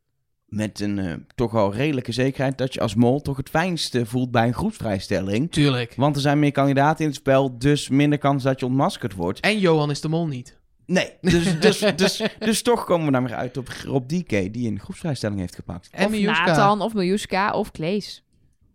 [0.53, 4.31] met een eh, toch wel redelijke zekerheid dat je als mol toch het fijnste voelt
[4.31, 5.51] bij een groepsvrijstelling.
[5.51, 5.95] Tuurlijk.
[5.97, 9.41] Want er zijn meer kandidaten in het spel, dus minder kans dat je ontmaskerd wordt.
[9.41, 10.61] En Johan is de mol niet.
[10.87, 14.71] Nee, dus, dus, dus, dus toch komen we dan weer uit op Rob DK, die
[14.71, 15.89] een groepsvrijstelling heeft gepakt.
[15.91, 16.45] En of Miuska.
[16.47, 18.25] Nathan, of Miljuska, of Klees.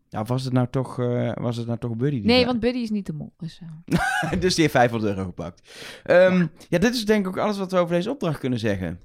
[0.09, 2.15] Ja, was het nou toch, eh, was het nou toch Buddy?
[2.15, 3.33] Die Nee, want Buddy is niet de mol.
[3.37, 4.31] Dus, eh.
[4.39, 5.69] dus die heeft 500 euro gepakt.
[6.03, 6.77] Ehm, ja.
[6.77, 8.99] dit is denk ik ook alles wat we over deze opdracht kunnen zeggen.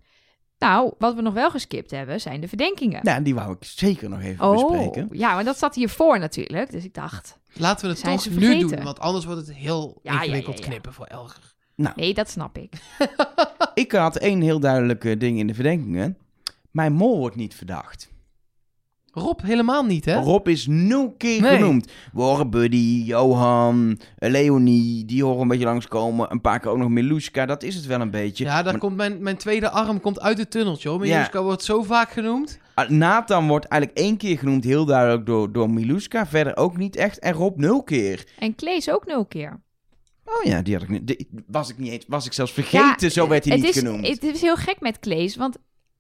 [0.63, 3.01] Nou, wat we nog wel geskipt hebben, zijn de verdenkingen.
[3.03, 5.09] Nou, die wou ik zeker nog even oh, bespreken.
[5.13, 6.71] ja, maar dat zat hiervoor natuurlijk.
[6.71, 10.23] Dus ik dacht, Laten we het toch nu doen, want anders wordt het heel Ja,
[10.23, 10.69] ingewikkeld ja, ja.
[10.71, 11.55] knippen voor Elger.
[11.75, 12.73] nee, dat snap ik.
[13.75, 16.17] Ik had één heel duidelijk eh, ding in de verdenkingen.
[16.71, 18.12] Mijn mol wordt niet verdacht.
[19.15, 20.15] Rob helemaal niet, hè?
[20.15, 21.57] Rob is nul keer Nee.
[21.57, 21.91] genoemd.
[22.13, 26.31] We horen Buddy, Johan, Leonie, die horen een beetje langskomen.
[26.31, 28.45] Een paar keer ook nog Miluska, dat is het wel een beetje.
[28.45, 31.07] Ja, daar Maar- komt mijn, mijn tweede arm komt uit het tunneltje, hoor.
[31.07, 31.17] Ja.
[31.19, 32.59] Miuska wordt zo vaak genoemd.
[32.75, 36.27] Ah, Nathan wordt eigenlijk één keer genoemd, heel duidelijk door, door Miluska.
[36.27, 37.19] Verder ook niet echt.
[37.19, 38.27] En Rob nul keer.
[38.39, 39.61] En Klees ook nul keer.
[40.25, 41.07] Oh ja, die had ik niet.
[41.07, 42.05] die was ik niet eens.
[42.09, 44.07] Was ik zelfs vergeten, Ja, zo werd hij het niet is, genoemd.
[44.09, 45.57] Het is heel gek met Klees, want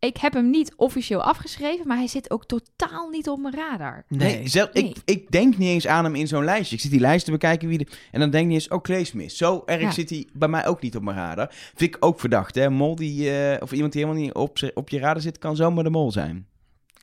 [0.07, 4.05] ik heb hem niet officieel afgeschreven, maar hij zit ook totaal niet op mijn radar.
[4.09, 4.37] Nee.
[4.37, 4.85] Nee, zelf, Nee.
[4.85, 6.77] Ik, ik denk niet eens aan hem in zo'n lijstje.
[6.77, 8.83] Ik zit die lijst te bekijken wie de, en dan denk ik niet eens, oh,
[8.83, 9.37] Kleesmis.
[9.37, 9.91] Zo erg Ja.
[9.91, 11.49] zit hij bij mij ook niet op mijn radar.
[11.75, 12.71] Vind ik ook verdacht, hè.
[12.71, 15.85] Mol die, eh, of iemand die helemaal niet op, op je radar zit, kan zomaar
[15.85, 16.47] de mol zijn.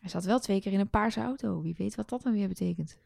[0.01, 1.61] Hij zat wel twee keer in een paarse auto.
[1.61, 2.97] Wie weet wat dat dan weer betekent.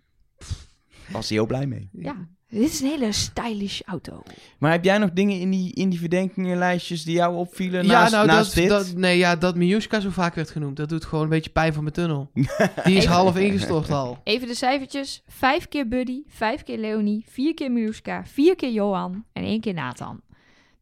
[1.12, 1.90] Was hij heel blij mee.
[1.92, 4.24] Ja, dit is een hele stylish auto.
[4.58, 8.12] Maar heb jij nog dingen in die, in die verdenkingenlijstjes die jou opvielen Ja, naast,
[8.12, 8.70] nou, naast dat, dit?
[8.70, 11.74] dat, nee, ja, dat Miushka zo vaak werd genoemd, dat doet gewoon een beetje pijn
[11.74, 12.32] van mijn tunnel.
[12.84, 14.18] Die is half ingestort al.
[14.24, 15.24] Even de cijfertjes.
[15.28, 19.74] Vijf keer Buddy, vijf keer Leonie, vier keer Miluska, vier keer Johan en één keer
[19.74, 20.22] Nathan.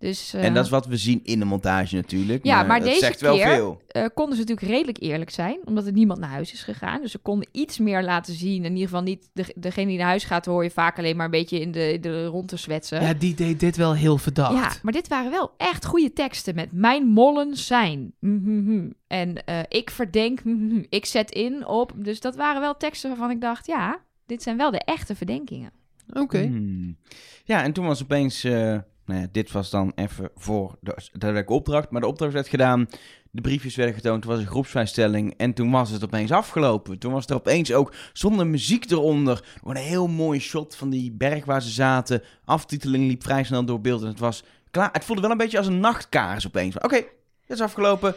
[0.01, 2.45] Dus eh, En dat is wat we zien in de montage natuurlijk.
[2.45, 3.81] Ja, maar deze zegt wel keer- veel.
[3.87, 7.01] eh, konden ze natuurlijk redelijk eerlijk zijn, omdat er niemand naar huis is gegaan.
[7.01, 8.63] Dus ze konden iets meer laten zien.
[8.65, 11.25] In ieder geval niet de, degene die naar huis gaat, hoor je vaak alleen maar
[11.25, 13.01] een beetje in de, in de rond te zwetsen.
[13.01, 14.53] Ja, die deed dit wel heel verdacht.
[14.53, 18.13] Ja, maar dit waren wel echt goede teksten met mijn mollen zijn.
[18.19, 18.89] Mhm.
[19.07, 20.83] En eh, ik verdenk, mhm.
[20.89, 21.91] ik zet in op.
[21.95, 25.71] Dus dat waren wel teksten waarvan ik dacht, ja, dit zijn wel de echte verdenkingen.
[26.13, 26.41] Oké.
[26.41, 26.97] Hmm.
[27.43, 28.43] Ja, en toen was opeens...
[28.43, 31.89] eh, nou dit was dan even voor de daadwerkelijke opdracht.
[31.89, 32.87] Maar de opdracht werd gedaan.
[33.31, 34.23] De briefjes werden getoond.
[34.23, 35.33] Het was een groepsvrijstelling.
[35.37, 36.97] En toen was het opeens afgelopen.
[36.97, 39.45] Toen was er opeens ook zonder muziek eronder.
[39.63, 42.23] Een heel mooi shot van die berg waar ze zaten.
[42.45, 44.01] Aftiteling liep vrij snel door beeld.
[44.01, 44.89] En het was klaar.
[44.91, 46.75] Het voelde wel een beetje als een nachtkaars opeens.
[46.75, 47.05] Oké, dit
[47.47, 48.15] is afgelopen.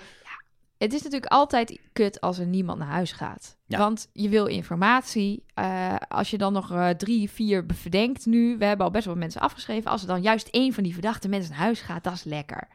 [0.85, 3.57] Het is natuurlijk altijd kut als er niemand naar huis gaat.
[3.67, 3.79] Ja.
[3.79, 5.45] Want je wil informatie.
[5.55, 8.59] Eh, als je dan nog eh, drie, vier verdenkt nu.
[8.59, 9.91] We hebben al best wel mensen afgeschreven.
[9.91, 12.69] Als er dan juist één van die verdachte mensen naar huis gaat, dat is lekker.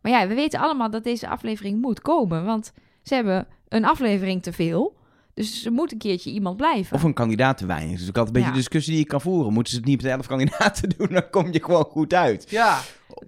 [0.00, 2.44] Maar ja, we weten allemaal dat deze aflevering moet komen.
[2.44, 4.96] Want ze hebben een aflevering te veel.
[5.34, 6.96] Dus er moet een keertje iemand blijven.
[6.96, 7.98] Of een kandidaat te weinig.
[7.98, 8.54] Dus ik had een beetje Ja.
[8.54, 9.52] de discussie die je kan voeren.
[9.52, 12.50] Moeten ze het niet met elf kandidaten doen, dan kom je gewoon goed uit.
[12.50, 12.80] Ja.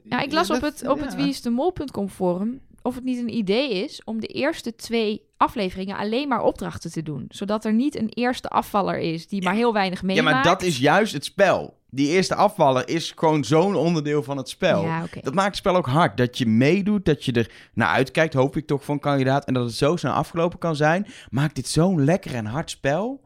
[0.04, 1.16] Ja, ik las op het, op het ja.
[1.16, 6.42] wieisdemol.com forum of het niet een idee is om de eerste twee afleveringen alleen maar
[6.42, 7.24] opdrachten te doen.
[7.28, 10.34] Zodat er niet een eerste afvaller is die maar heel weinig Ja, meemaakt.
[10.34, 11.82] maar dat is juist het spel.
[11.90, 14.82] Die eerste afvaller is gewoon zo'n onderdeel van het spel.
[14.84, 15.20] Ja, oké.
[15.20, 16.16] Dat maakt het spel ook hard.
[16.16, 19.44] Dat je meedoet, dat je er naar uitkijkt, hoop ik toch, van kandidaat.
[19.44, 21.06] En dat het zo snel afgelopen kan zijn.
[21.30, 23.22] Maakt dit zo'n lekker en hard spel.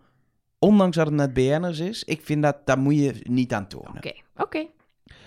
[0.58, 2.04] Ondanks dat het met BN'ers is.
[2.04, 3.96] Ik vind dat, daar moet je niet aan tornen.
[3.96, 4.66] Oké, oké.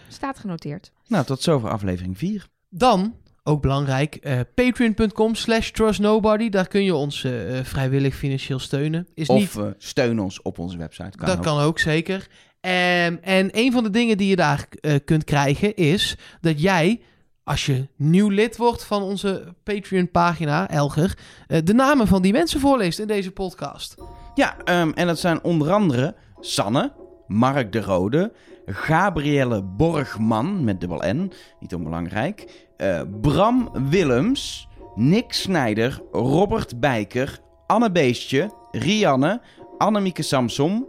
[0.08, 0.92] Staat genoteerd.
[1.08, 2.48] Nou, tot zover aflevering 4.
[2.70, 6.50] Dan, ook belangrijk, eh, patreon.com slash trustnobody.
[6.50, 9.08] Daar kun je ons eh, eh, vrijwillig financieel steunen.
[9.14, 11.18] Is Of niet, steun ons op onze website.
[11.18, 11.44] Kan dat ook.
[11.44, 12.28] kan ook zeker.
[12.62, 14.68] Ehm, en een van de dingen die je daar
[15.06, 17.02] kunt krijgen is dat jij,
[17.44, 21.18] als je nieuw lid wordt van onze Patreon-pagina, Elger,
[21.64, 23.96] de namen van die mensen voorleest in deze podcast.
[24.36, 26.92] Ja, ehm, en dat zijn onder andere Sanne,
[27.32, 28.32] Mark de Rode,
[28.66, 37.92] Gabrielle Borgman met dubbel N, niet onbelangrijk, eh, Bram Willems, Nick Snijder, Robert Bijker, Anne
[37.92, 39.42] Beestje, Rianne,
[39.78, 40.88] Annemieke Samsom,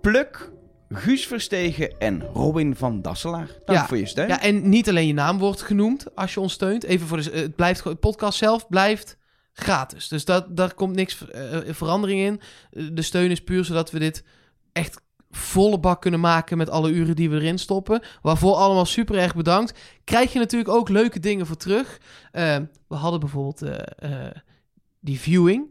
[0.00, 0.52] Pluk,
[0.88, 3.48] Guus Verstegen en Robin van Dasselaar.
[3.64, 3.86] Dank Ja.
[3.86, 4.28] voor je steun.
[4.28, 6.84] Ja, en niet alleen je naam wordt genoemd als je ons steunt.
[6.84, 9.16] Even voor de, eh, het blijft de podcast zelf blijft
[9.52, 10.08] gratis.
[10.08, 12.40] Dus dat, daar komt niks eh, verandering in.
[12.70, 14.24] Eh, de steun is puur zodat we dit
[14.72, 15.00] echt
[15.36, 18.02] volle bak kunnen maken met alle uren die we erin stoppen.
[18.22, 19.78] Waarvoor allemaal super erg bedankt.
[20.04, 22.00] Krijg je natuurlijk ook leuke dingen voor terug.
[22.32, 22.56] Eh,
[22.88, 24.30] we hadden bijvoorbeeld eh, eh,
[25.00, 25.66] die viewing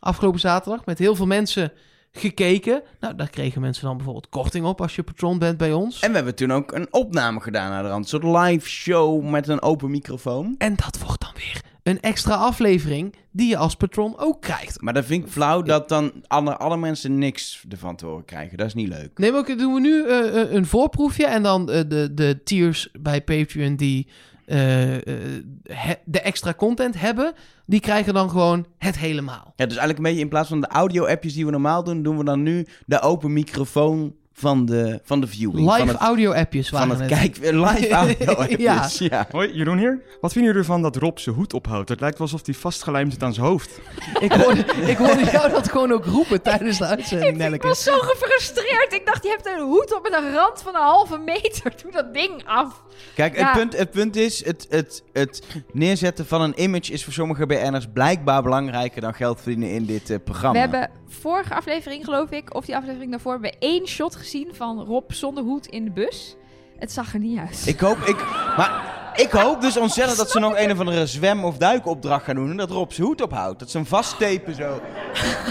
[0.00, 1.72] afgelopen zaterdag met heel veel mensen
[2.12, 2.82] gekeken.
[3.00, 6.00] Nou, daar kregen mensen dan bijvoorbeeld korting op als je patron bent bij ons.
[6.00, 8.12] En we hebben toen ook een opname gedaan naar de rand.
[8.12, 10.54] Een soort live show met een open microfoon.
[10.58, 14.80] En dat wordt dan weer een extra aflevering die je als patron ook krijgt.
[14.80, 18.58] Maar dat vind ik flauw dat dan alle, alle mensen niks ervan te horen krijgen.
[18.58, 19.18] Dat is niet leuk.
[19.18, 22.40] Nee, maar ook doen we nu eh, eh, een voorproefje en dan eh, de, de
[22.44, 24.08] tiers bij Patreon die
[24.46, 27.32] he- de extra content hebben,
[27.66, 29.52] die krijgen dan gewoon het helemaal.
[29.56, 32.18] Ja, dus eigenlijk een beetje in plaats van de audio-appjes die we normaal doen, doen
[32.18, 35.68] we dan nu de open microfoon van de, van de viewing.
[35.68, 37.18] van Live het, audio-appjes van waren het het.
[37.38, 38.98] kijk, live audio-appjes.
[38.98, 39.26] ja.
[39.30, 40.02] Hoi, Jeroen hier.
[40.20, 41.88] Wat vinden jullie ervan dat Rob zijn hoed ophoudt?
[41.88, 43.80] Het lijkt wel alsof hij vastgelijmd zit aan zijn hoofd.
[44.20, 47.98] Ik hoorde, ik hoorde jou dat gewoon ook roepen tijdens de uitzending, Ik was zo
[47.98, 48.92] gefrustreerd.
[48.92, 51.72] Ik dacht, je hebt een hoed op met een rand van een halve meter.
[51.82, 52.82] Doe dat ding af.
[53.14, 53.44] Kijk, Ja.
[53.44, 57.46] het, punt, het punt is, het, het, het neerzetten van een image is voor sommige
[57.46, 60.52] BN'ers blijkbaar belangrijker dan geld verdienen in dit eh, programma.
[60.52, 64.48] We hebben vorige aflevering, geloof ik, of die aflevering daarvoor, hebben we één shot gezien
[64.52, 66.36] van Rob zonder hoed in de bus.
[66.78, 67.62] Het zag er niet uit.
[67.66, 68.16] Ik hoop, ik,
[68.56, 72.34] maar ik hoop dus ontzettend dat ze nog een of andere zwem- of duikopdracht gaan
[72.34, 72.50] doen.
[72.50, 73.58] En dat Rob zijn hoed ophoudt.
[73.58, 74.80] Dat ze hem vasttepen zo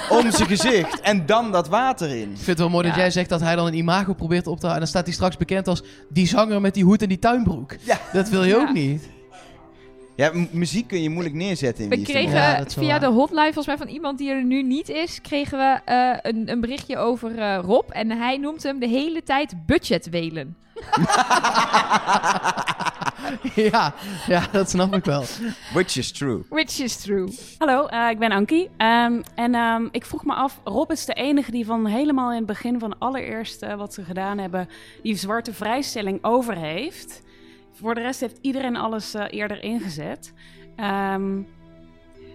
[0.10, 1.00] om zijn gezicht.
[1.02, 2.30] En dan dat water in.
[2.30, 4.60] Ik vind het wel mooi dat jij zegt dat hij dan een imago probeert op
[4.60, 4.74] te houden.
[4.74, 7.76] En dan staat hij straks bekend als die zanger met die hoed en die tuinbroek.
[7.82, 8.00] Ja.
[8.14, 8.62] Dat wil je Ja.
[8.62, 9.10] ook niet.
[10.16, 13.78] Ja, muziek kun je moeilijk neerzetten in We kregen Ja, via de hotline, volgens mij
[13.78, 17.60] van iemand die er nu niet is, kregen we eh, een, een berichtje over eh,
[17.64, 17.90] Rob.
[17.90, 20.58] En hij noemt hem de hele tijd budgetwelen.
[23.72, 23.94] ja,
[24.28, 25.24] ja, dat snap ik wel.
[25.74, 26.44] Which is true.
[26.50, 27.34] Which is true.
[27.58, 28.70] Hallo, eh, ik ben Ankie.
[28.78, 32.38] Ehm, en ehm, ik vroeg me af, Rob is de enige die van helemaal in
[32.38, 34.70] het begin van allereerst wat ze gedaan hebben,
[35.04, 37.22] die zwarte vrijstelling over heeft.
[37.74, 40.34] Voor de rest heeft iedereen alles eh, eerder ingezet.
[40.76, 41.42] Ehm,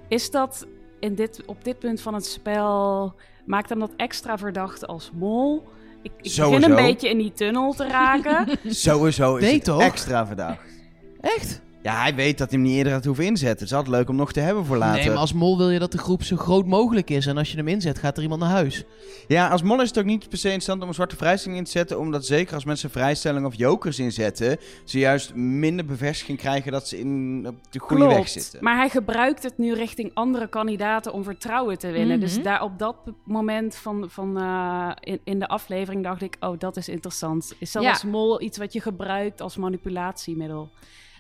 [0.09, 0.67] is dat
[1.01, 3.15] in dit, op dit punt van het spel,
[3.47, 5.69] maakt hem dat extra verdacht als mol?
[6.03, 8.47] Ik, ik begin een beetje in die tunnel te raken.
[8.75, 9.81] Sowieso is Nee, het toch?
[9.83, 10.61] extra verdacht.
[11.21, 11.61] Echt?
[11.89, 13.59] Ja, hij weet dat hij hem niet eerder had hoeven inzetten.
[13.59, 15.01] Het is altijd leuk om nog te hebben voor later.
[15.01, 17.27] Nee, maar als mol wil je dat de groep zo groot mogelijk is.
[17.27, 18.85] En als je hem inzet, gaat er iemand naar huis.
[19.29, 21.65] Ja, als mol is het ook niet per se interessant om een zwarte vrijstelling in
[21.65, 21.99] te zetten.
[21.99, 26.99] Omdat zeker als mensen vrijstellingen of jokers inzetten, ze juist minder bevestiging krijgen dat ze
[26.99, 28.65] in op de goede weg Klopt, zitten.
[28.65, 32.19] Maar hij gebruikt het nu richting andere kandidaten om vertrouwen te winnen.
[32.19, 32.27] Mhm.
[32.27, 36.59] Dus daar op dat moment van, van, eh, in, in de aflevering dacht ik, oh,
[36.59, 37.53] dat is interessant.
[37.59, 37.91] Is dat Ja.
[37.91, 40.71] als mol iets wat je gebruikt als manipulatiemiddel?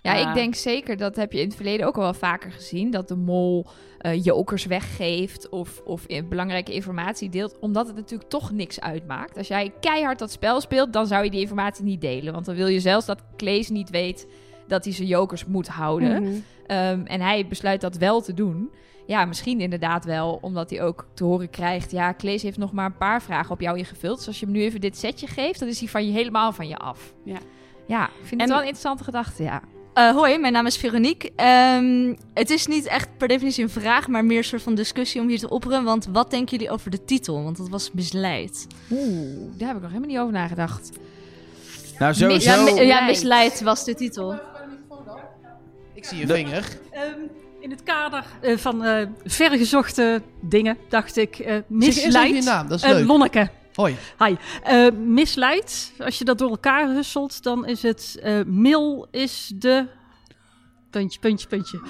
[0.03, 2.90] Ja, ik denk zeker, dat heb je in het verleden ook al wel vaker gezien,
[2.90, 3.66] dat de mol
[3.99, 9.36] eh, jokers weggeeft of, of in- belangrijke informatie deelt, omdat het natuurlijk toch niks uitmaakt.
[9.36, 12.55] Als jij keihard dat spel speelt, dan zou je die informatie niet delen, want dan
[12.55, 14.26] wil je zelfs dat Klees niet weet
[14.66, 16.22] dat hij zijn jokers moet houden.
[16.22, 16.32] Mhm.
[16.66, 18.70] Ehm, en hij besluit dat wel te doen.
[19.07, 21.90] Ja, misschien inderdaad wel, omdat hij ook te horen krijgt...
[21.90, 24.16] ja, Klees heeft nog maar een paar vragen op jou ingevuld.
[24.16, 26.53] Dus als je hem nu even dit setje geeft, dan is hij van je helemaal
[26.53, 27.14] van je af.
[27.24, 27.38] Ja.
[27.86, 29.62] Ja, ik vind En- het wel een interessante gedachte, ja.
[29.99, 31.32] Eh, hoi, mijn naam is Veronique.
[31.36, 35.20] Ehm, het is niet echt per definitie een vraag, maar meer een soort van discussie
[35.20, 35.84] om hier te opperen.
[35.84, 37.42] Want wat denken jullie over de titel?
[37.44, 38.66] Want dat was misleid.
[38.90, 40.90] Oeh, daar heb ik nog helemaal niet over nagedacht.
[41.99, 42.51] Nou, sowieso...
[42.51, 43.07] Ja, mi- ja, Misleid.
[43.09, 44.40] misleid was de titel.
[45.94, 46.78] Ik zie je vinger.
[46.90, 47.03] Ehm,
[47.61, 52.44] in het kader eh, van eh vergezochte dingen dacht ik eh Zeg je misleid.
[52.44, 53.07] naam, dat is leuk.
[53.07, 53.51] Lonneke.
[53.79, 53.97] Hoi.
[54.18, 54.37] Hi.
[54.62, 55.93] Eh, misleid.
[56.05, 59.87] Als je dat door elkaar husselt, dan is het eh mil is de...
[60.91, 61.81] Puntje, puntje, puntje.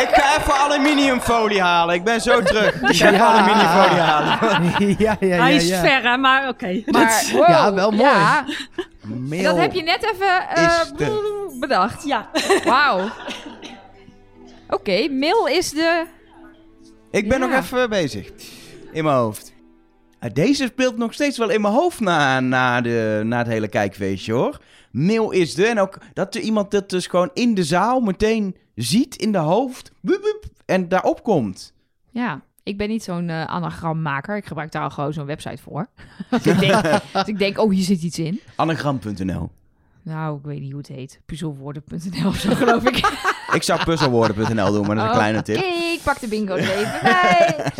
[0.00, 1.94] Ik ga even aluminiumfolie halen.
[1.94, 2.74] Ik ben zo terug.
[2.82, 3.26] Ik ga Ja.
[3.26, 4.58] aluminiumfolie halen.
[4.98, 5.42] ja, ja, ja.
[5.42, 5.80] Hij is ja.
[5.80, 6.82] ver, hè, maar oké.
[6.86, 8.10] Maar, wow, ja, wel mooi.
[8.10, 8.44] ja.
[9.42, 12.04] Dat heb je net even eh, de- bedacht.
[12.04, 12.30] Ja.
[12.64, 13.08] Wauw.
[14.68, 16.06] Oké, mail is de...
[17.10, 17.46] Ik ben Ja.
[17.46, 18.30] nog even bezig.
[18.92, 19.52] In mijn hoofd.
[20.18, 23.68] Ah, Deze speelt nog steeds wel in mijn hoofd na, na, de, na het hele
[23.68, 24.60] kijkfeestje hoor.
[24.90, 25.66] Mail is de.
[25.66, 29.38] En ook dat er iemand dat dus gewoon in de zaal meteen ziet in de
[29.38, 29.90] hoofd.
[30.66, 31.72] En daarop komt.
[32.10, 34.36] Ja, ik ben niet zo'n eh, anagrammaker.
[34.36, 35.86] Ik gebruik daar al gewoon zo'n website voor.
[36.30, 36.82] dus, ik denk,
[37.12, 38.40] dus ik denk, oh, hier zit iets in.
[38.56, 39.50] Anagram.nl.
[40.02, 41.20] Nou, ik weet niet hoe het heet.
[41.26, 42.96] Puzzelwoorden.nl of zo, geloof ik.
[43.52, 45.62] Ik zou puzzelwoorden.nl doen, maar dat is een kleine Oké, tip.
[45.62, 47.72] ik pak de bingo even bij.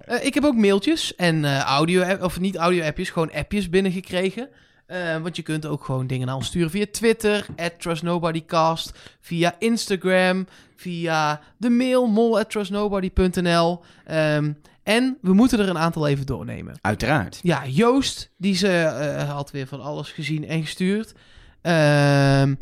[0.00, 4.48] Eh, ik heb ook mailtjes en eh, audio, of niet audio-appjes, gewoon appjes binnengekregen.
[4.86, 9.54] Eh, want je kunt ook gewoon dingen naar ons sturen via Twitter, at TrustNobodyCast, via
[9.58, 10.46] Instagram,
[10.76, 13.82] via de mail, mol at trustnobody.nl.
[14.04, 16.78] Ehm, en we moeten er een aantal even doornemen.
[16.80, 17.38] Uiteraard.
[17.42, 21.12] Ja, Joost, die ze, eh, had weer van alles gezien en gestuurd.
[21.60, 22.54] Ehm,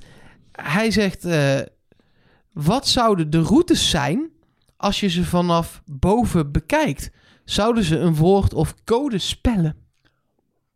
[0.52, 1.60] hij zegt, eh,
[2.52, 4.30] wat zouden de routes zijn
[4.76, 7.10] als je ze vanaf boven bekijkt?
[7.44, 9.76] Zouden ze een woord of code spellen?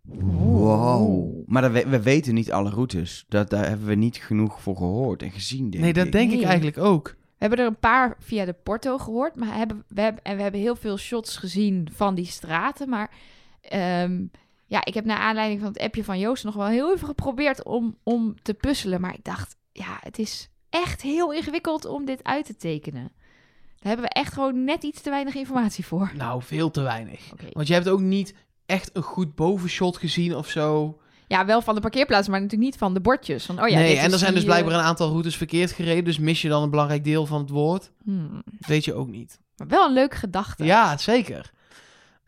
[0.02, 1.42] Wow.
[1.46, 3.24] Maar dat we, we weten niet alle routes.
[3.28, 6.12] Dat, daar hebben we niet genoeg voor gehoord en gezien, denk nee, dat ik.
[6.12, 7.08] denk ik eigenlijk ook.
[7.08, 9.36] We hebben er een paar via de Porto gehoord.
[9.36, 12.88] Maar hebben, we, hebben, en we hebben heel veel shots gezien van die straten.
[12.88, 13.10] Maar
[13.60, 14.22] ehm,
[14.70, 17.64] ja, ik heb naar aanleiding van het appje van Joost nog wel heel even geprobeerd
[17.64, 19.00] om, om te puzzelen.
[19.00, 23.12] Maar ik dacht, ja, het is echt heel ingewikkeld om dit uit te tekenen.
[23.78, 26.12] Daar hebben we echt gewoon net iets te weinig informatie voor.
[26.16, 27.20] Nou, veel te weinig.
[27.52, 28.34] Want je hebt ook niet
[28.66, 30.98] echt een goed bovenshot gezien of zo.
[31.26, 33.44] Ja, wel van de parkeerplaats, maar natuurlijk niet van de bordjes.
[33.44, 35.72] Van, oh ja, nee, en er zijn dus die, eh, blijkbaar een aantal routes verkeerd
[35.72, 36.04] gereden.
[36.04, 37.90] Dus mis je dan een belangrijk deel van het woord?
[38.04, 38.42] hmm.
[38.44, 39.40] Dat weet je ook niet.
[39.56, 40.64] Maar wel een leuke gedachte.
[40.64, 41.50] Ja, zeker.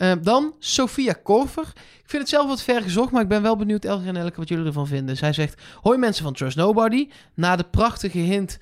[0.03, 1.73] Eh, dan Sophia Korver.
[1.75, 4.37] Ik vind het zelf wat ver gezocht, maar ik ben wel benieuwd, Elger en Elke,
[4.37, 5.17] wat jullie ervan vinden.
[5.17, 7.09] Zij zegt, hoi mensen van Trust Nobody.
[7.35, 8.59] Na de prachtige hint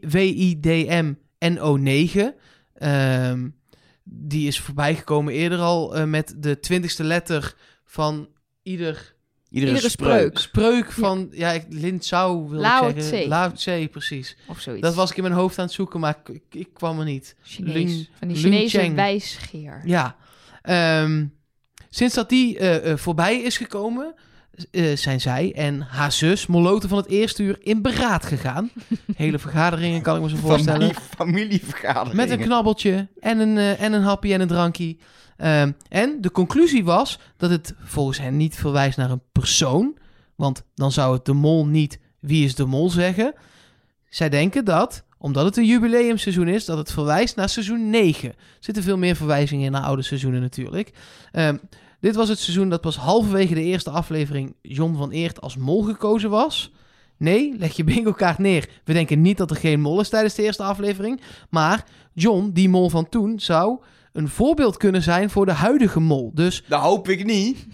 [0.00, 2.20] WIDM NO9,
[2.74, 3.48] ehm,
[4.04, 7.54] die is voorbijgekomen eerder al eh, met de twintigste letter
[7.84, 8.28] van
[8.62, 9.14] ieder
[9.50, 10.38] Iedere, Iedere spreuk.
[10.38, 13.18] spreuk van, ja, ik Linzau wil Lao ik zeggen.
[13.20, 13.28] Tse.
[13.28, 14.36] Lao Tse, precies.
[14.46, 14.82] Of zoiets.
[14.82, 17.36] Dat was ik in mijn hoofd aan het zoeken, maar ik, ik, kwam er niet.
[17.42, 17.74] Chinees.
[17.74, 19.82] Lin- van die Chinese wijsgeer.
[19.84, 20.16] Ja.
[20.64, 21.26] Ehm,
[21.90, 24.14] sinds dat die eh, eh, voorbij is gekomen,
[24.70, 28.70] eh, zijn zij en haar zus, Moloten van het eerste uur, in beraad gegaan.
[29.16, 30.80] Hele vergaderingen kan ik me zo voorstellen.
[30.80, 32.16] Familie, familievergadering.
[32.16, 34.96] Met een knabbeltje en een, en een hapje en een drankje.
[35.36, 39.98] Ehm, en de conclusie was dat het volgens hen niet verwijst naar een persoon.
[40.34, 43.34] Want dan zou het de mol niet wie is de mol zeggen.
[44.08, 48.28] Zij denken dat, omdat het een jubileumseizoen is, dat het verwijst naar seizoen 9.
[48.28, 50.92] Er zitten veel meer verwijzingen in naar oude seizoenen natuurlijk.
[51.32, 51.56] Ehm,
[52.00, 55.82] dit was het seizoen dat pas halverwege de eerste aflevering John van Eert als mol
[55.82, 56.72] gekozen was.
[57.16, 58.68] Nee, leg je bingo kaart neer.
[58.84, 61.20] We denken niet dat er geen mol is tijdens de eerste aflevering.
[61.50, 63.78] Maar John, die mol van toen, zou
[64.12, 66.30] een voorbeeld kunnen zijn voor de huidige mol.
[66.34, 67.66] Dus Dat hoop ik niet.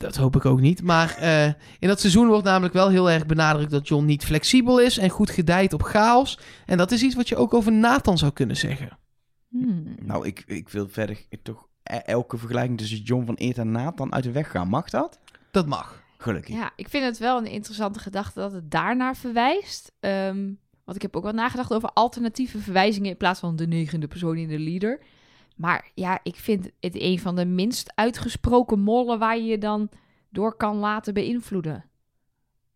[0.00, 0.82] Dat hoop ik ook niet.
[0.82, 1.46] Maar eh,
[1.78, 5.10] in dat seizoen wordt namelijk wel heel erg benadrukt dat John niet flexibel is en
[5.10, 6.38] goed gedijt op chaos.
[6.66, 8.98] En dat is iets wat je ook over Nathan zou kunnen zeggen.
[9.48, 9.94] Hmm.
[10.02, 14.12] Nou, ik, ik wil verder toch e- elke vergelijking tussen John van Eert en Nathan
[14.12, 14.68] uit de weg gaan.
[14.68, 15.18] Mag dat?
[15.50, 16.02] Dat mag.
[16.18, 16.54] Gelukkig.
[16.54, 19.92] Ja, ik vind het wel een interessante gedachte dat het daarnaar verwijst.
[20.00, 20.52] Ehm,
[20.84, 24.36] want ik heb ook wel nagedacht over alternatieve verwijzingen in plaats van de negende persoon
[24.36, 25.00] in de leader.
[25.60, 29.88] Maar ja, ik vind het een van de minst uitgesproken mollen waar je je dan
[30.30, 31.74] door kan laten beïnvloeden.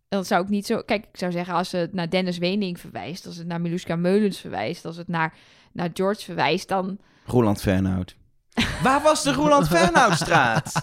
[0.08, 0.82] En dat zou ik niet zo...
[0.82, 4.38] Kijk, ik zou zeggen als het naar Dennis Wening verwijst, als het naar Miluska Meulens
[4.38, 5.34] verwijst, als het naar,
[5.72, 6.98] naar George verwijst, dan...
[7.26, 8.16] Roland Fernhout.
[8.82, 10.72] Waar was de Roland Fernhoutstraat?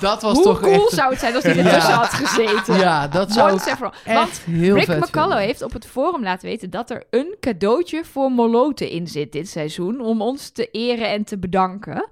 [0.00, 0.90] Dat was Hoe toch cool echt...
[0.90, 1.64] zou het zijn als hij Ja.
[1.64, 2.78] ertussen had gezeten?
[2.78, 3.58] Ja, dat zou.
[4.06, 5.38] Want heel Rick vet McCullough vinden.
[5.38, 9.48] heeft op het forum laten weten dat er een cadeautje voor Moloten in zit dit
[9.48, 10.00] seizoen.
[10.00, 12.08] Om ons te eren en te bedanken.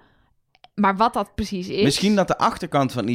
[0.75, 1.83] Maar wat dat precies is.
[1.85, 3.09] Misschien dat de achterkant van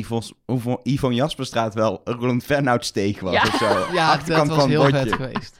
[0.83, 3.41] Yvonne, Jasperstraat wel Roland Fernhout steeg was Ja.
[3.41, 3.65] of zo.
[3.93, 5.25] Ja, dat achterkant was van heel het vet bordje.
[5.25, 5.59] geweest.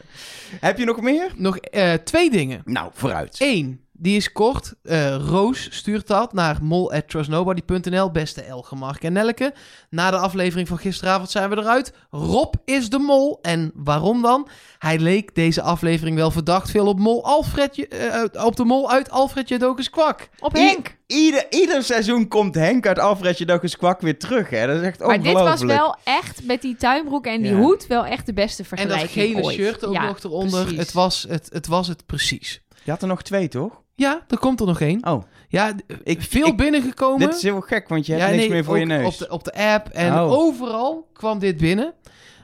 [0.60, 1.32] Heb je nog meer?
[1.36, 2.62] Nog eh, twee dingen.
[2.66, 3.36] Nou, vooruit.
[3.40, 4.74] Eén, die is kort.
[4.84, 8.12] Eh, Roos stuurt dat naar mol@trustnobody.nl.
[8.12, 9.54] Beste Elge, Mark en Nelke.
[9.90, 11.94] Na de aflevering van gisteravond zijn we eruit.
[12.12, 13.40] Rob is de mol.
[13.42, 14.48] En waarom dan?
[14.80, 19.10] Hij leek deze aflevering wel verdacht veel op, mol Alfred, eh, op de mol uit
[19.12, 20.30] Alfred Jodokus Kwak.
[20.40, 20.96] Op I- Henk.
[21.08, 24.68] Ieder, ieder seizoen komt Henk uit Alfred Jodokus Kwak weer terug, hè.
[24.68, 27.58] Dat is echt Maar dit was wel echt met die tuinbroek en die Ja.
[27.58, 29.56] hoed wel echt de beste En vergelijking dat gele ooit.
[29.56, 30.62] shirt ook Ja, nog eronder.
[30.62, 30.78] precies.
[30.80, 32.62] Het was het, het was het precies.
[32.84, 33.82] Je had er nog twee, toch?
[34.00, 35.06] Ja, er komt er nog één.
[35.08, 37.20] Oh, Ja, Ik- veel ik- binnengekomen.
[37.28, 39.06] dit is heel gek, want je hebt Ja, niks nee, meer voor je neus.
[39.06, 40.32] Op de, op de app en Oh.
[40.32, 41.94] overal kwam dit binnen.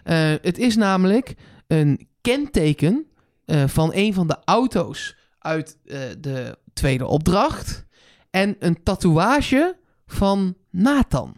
[0.04, 1.36] Eh, het is namelijk
[1.68, 3.06] een kenteken
[3.46, 7.86] eh, van een van de auto's uit eh, de tweede opdracht.
[8.30, 11.36] En een tatoeage van Nathan.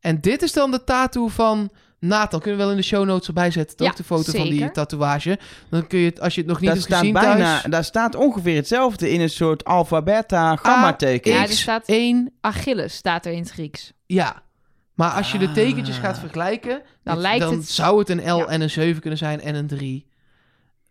[0.00, 1.70] En dit is dan de tattoo van
[2.00, 2.40] Nathan.
[2.40, 3.86] Kunnen we wel in de show notes erbij zetten, toch?
[3.88, 5.38] Ja, de foto van die tatoeage.
[5.70, 7.44] Dan kun je het, als je het nog niet Daar hebt staat gezien bijna...
[7.60, 7.62] thuis...
[7.62, 11.32] Daar staat ongeveer hetzelfde in een soort alpha, beta, gamma teken.
[11.32, 13.92] Ja, er staat- 1, Achilles staat er in het Grieks.
[14.06, 14.44] ja.
[14.94, 15.52] Maar als je de Ah.
[15.54, 16.82] tekentjes gaat vergelijken...
[17.02, 18.46] Dan dit- lijkt dan het- zou het een L Ja.
[18.46, 20.05] en een 7 kunnen zijn en een 3.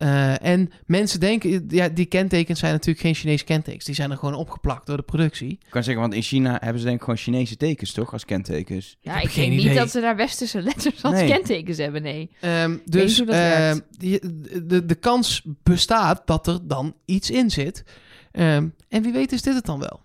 [0.06, 1.66] Eh, en mensen denken...
[1.70, 3.86] Ja, die kentekens zijn natuurlijk geen Chinese kentekens.
[3.86, 5.50] Die zijn er gewoon opgeplakt door de productie.
[5.52, 8.14] Ik kan zeggen, want in China hebben ze denk ik gewoon Chinese tekens, toch?
[8.14, 8.98] Als kentekens.
[9.00, 9.78] Ja, heb ik, geen denk niet idee.
[9.78, 11.28] dat ze daar westerse letters als Nee.
[11.28, 12.30] kentekens hebben, nee.
[12.40, 14.20] Ehm, dus hoe dat ehm, die-
[14.66, 17.84] de, de kans bestaat dat er dan iets in zit.
[18.32, 20.02] Ehm, en wie weet is dit het dan wel.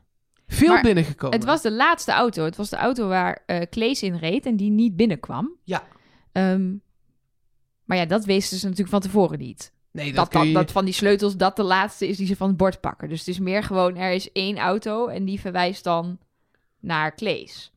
[0.46, 1.36] Veel Maar binnengekomen.
[1.38, 2.44] Het was de laatste auto.
[2.44, 5.56] Het was de auto waar eh Klees in reed en die niet binnenkwam.
[5.64, 5.82] Ja.
[6.32, 6.72] Ehm,
[7.84, 9.72] maar ja, dat wisten ze natuurlijk van tevoren niet.
[9.92, 10.52] Nee, dat, Dat, dat, je...
[10.52, 13.08] dat van die sleutels dat de laatste is die ze van het bord pakken.
[13.08, 16.18] Dus het is meer gewoon, er is één auto en die verwijst dan
[16.80, 17.72] naar Klees.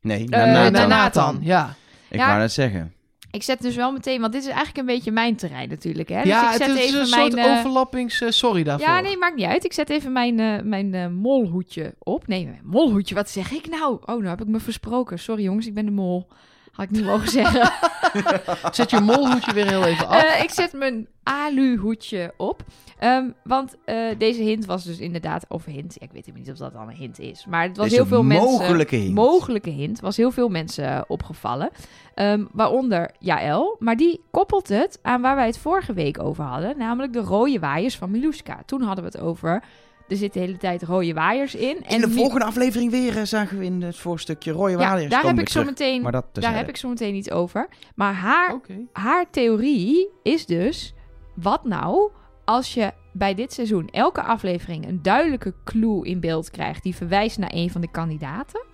[0.00, 1.34] Nee, Eh, naar Eh, Nathan.
[1.34, 1.74] naar ja.
[2.08, 2.26] Ik Ja.
[2.26, 2.92] wou net zeggen.
[3.30, 6.08] Ik zet dus wel meteen, want dit is eigenlijk een beetje mijn terrein natuurlijk.
[6.08, 6.18] Hè?
[6.22, 8.20] Dus ja, ik het zet is even een mijn, soort eh, overlappings...
[8.20, 8.88] eh, sorry daarvoor.
[8.88, 9.64] Ja, nee, maakt niet uit.
[9.64, 12.26] Ik zet even mijn, mijn molhoedje op.
[12.26, 13.94] Nee, mijn molhoedje, wat zeg ik nou?
[14.00, 15.18] Oh, nou heb ik me versproken.
[15.18, 16.28] Sorry jongens, ik ben de mol.
[16.72, 17.72] Had ik niet mogen zeggen.
[18.72, 20.22] Zet je molhoedje weer heel even af.
[20.22, 22.64] Eh, ik zet mijn alu-hoedje op.
[22.98, 25.44] Ehm, want eh, deze hint was dus inderdaad...
[25.48, 27.46] Of hint, ik weet niet of dat dan een hint is.
[27.48, 28.50] Maar het was Deze heel veel mensen...
[28.50, 29.14] mogelijke hint.
[29.14, 30.00] Mogelijke hint.
[30.00, 31.70] Was heel veel mensen eh, opgevallen.
[32.14, 33.76] Ehm, waaronder Jaël.
[33.78, 36.78] Maar die koppelt het aan waar wij het vorige week over hadden.
[36.78, 38.62] Namelijk de rode waaiers van Miluska.
[38.66, 39.62] Toen hadden we het over...
[40.08, 41.82] Er zitten de hele tijd rode waaiers in.
[41.88, 45.24] In de volgende aflevering weer eh, zagen we in het voorstukje Roy Ja, Waliers daar
[45.24, 46.02] heb ik zo meteen...
[46.02, 47.68] Maar dat Daar heb ik zo meteen iets over.
[47.94, 48.60] Maar haar
[48.92, 50.94] haar theorie is dus:
[51.34, 52.10] wat nou
[52.44, 57.38] als je bij dit seizoen elke aflevering een duidelijke clue in beeld krijgt die verwijst
[57.38, 58.64] naar een van de kandidaten?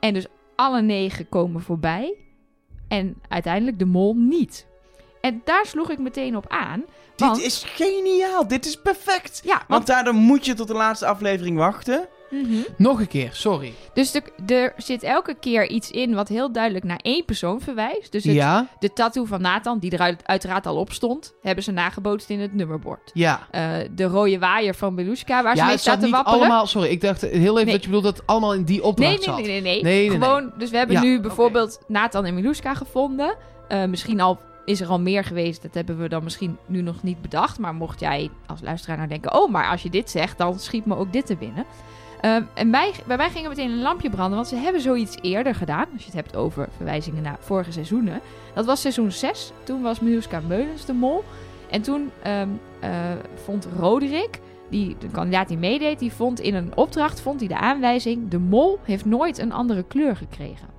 [0.00, 2.14] En dus alle negen komen voorbij.
[2.88, 4.66] En uiteindelijk de mol niet.
[5.24, 6.84] En daar sloeg ik meteen op aan.
[7.16, 8.48] Want, Dit is geniaal.
[8.48, 9.40] Dit is perfect.
[9.44, 12.08] ja, want, Want daardoor moet je tot de laatste aflevering wachten.
[12.30, 12.54] Mhm.
[12.76, 13.72] Nog een keer, sorry.
[13.94, 18.12] Dus er, er zit elke keer iets in wat heel duidelijk naar één persoon verwijst.
[18.12, 21.64] Dus het, Ja, de tattoo van Nathan, die er uit- uiteraard al op stond, hebben
[21.64, 23.10] ze nagebootst in het nummerbord.
[23.14, 23.46] ja.
[23.50, 26.38] Eh, de rode waaier van Belushka, waar ze mee staat te niet wapperen.
[26.38, 26.66] allemaal...
[26.66, 27.64] Sorry, ik dacht heel even Nee.
[27.74, 29.36] dat je bedoelt dat het allemaal in die opdracht Nee, nee, zat.
[29.36, 29.82] nee, nee, nee.
[29.82, 33.36] Nee, nee, Gewoon, dus we hebben Ja, nu bijvoorbeeld Nathan en Miluska gevonden.
[33.68, 35.62] Eh, misschien al is er al meer geweest.
[35.62, 37.58] Dat hebben we dan misschien nu nog niet bedacht.
[37.58, 39.34] Maar mocht jij als luisteraar nou denken...
[39.34, 41.64] oh, maar als je dit zegt, dan schiet me ook dit te binnen.
[42.20, 44.34] Ehm, en bij, bij mij ging er meteen een lampje branden.
[44.34, 45.86] Want ze hebben zoiets eerder gedaan.
[45.92, 48.20] Als je het hebt over verwijzingen naar vorige seizoenen.
[48.54, 49.52] Dat was seizoen 6.
[49.62, 51.24] Toen was Miluska Meulens de mol.
[51.70, 52.48] En toen ehm,
[52.80, 52.90] eh,
[53.34, 54.40] vond Roderick...
[54.68, 58.38] Die, de kandidaat die meedeed, die vond in een opdracht vond hij de aanwijzing: de
[58.38, 60.73] mol heeft nooit een andere kleur gekregen.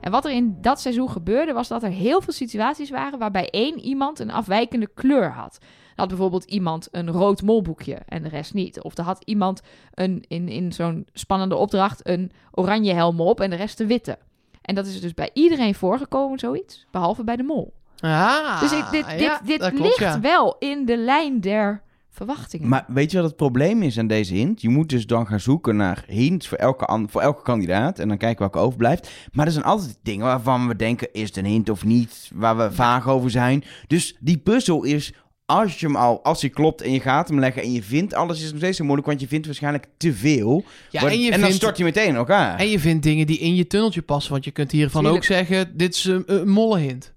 [0.00, 3.50] En wat er in dat seizoen gebeurde, was dat er heel veel situaties waren waarbij
[3.50, 5.58] één iemand een afwijkende kleur had.
[5.94, 8.82] Had bijvoorbeeld iemand een rood molboekje en de rest niet.
[8.82, 9.60] Of er had iemand
[9.94, 14.18] een, in, in zo'n spannende opdracht een oranje helm op en de rest de witte.
[14.62, 17.72] En dat is dus bij iedereen voorgekomen, zoiets, behalve bij de mol.
[18.00, 20.20] Ah, dus ik, dit, dit, ja, dit klopt, ligt ja.
[20.20, 21.82] wel in de lijn der
[22.26, 22.68] verwachtingen.
[22.68, 24.60] Maar weet je wat het probleem is aan deze hint?
[24.60, 27.98] Je moet dus dan gaan zoeken naar hints voor elke, an- voor elke kandidaat.
[27.98, 29.10] En dan kijken welke overblijft.
[29.32, 32.30] Maar er zijn altijd dingen waarvan we denken, is het een hint of niet?
[32.34, 33.64] Waar we vaag over zijn.
[33.86, 35.12] Dus die puzzel is,
[35.46, 38.14] als je hem al, als hij klopt en je gaat hem leggen en je vindt
[38.14, 39.08] alles, is het nog steeds zo moeilijk.
[39.08, 40.64] Want je vindt waarschijnlijk te veel.
[40.90, 42.58] Ja, en, je dan vindt, stort je meteen in elkaar.
[42.58, 44.32] en je vindt dingen die in je tunneltje passen.
[44.32, 45.22] Want je kunt hiervan Tuurlijk.
[45.22, 47.12] ook zeggen, dit is een, een mollenhint.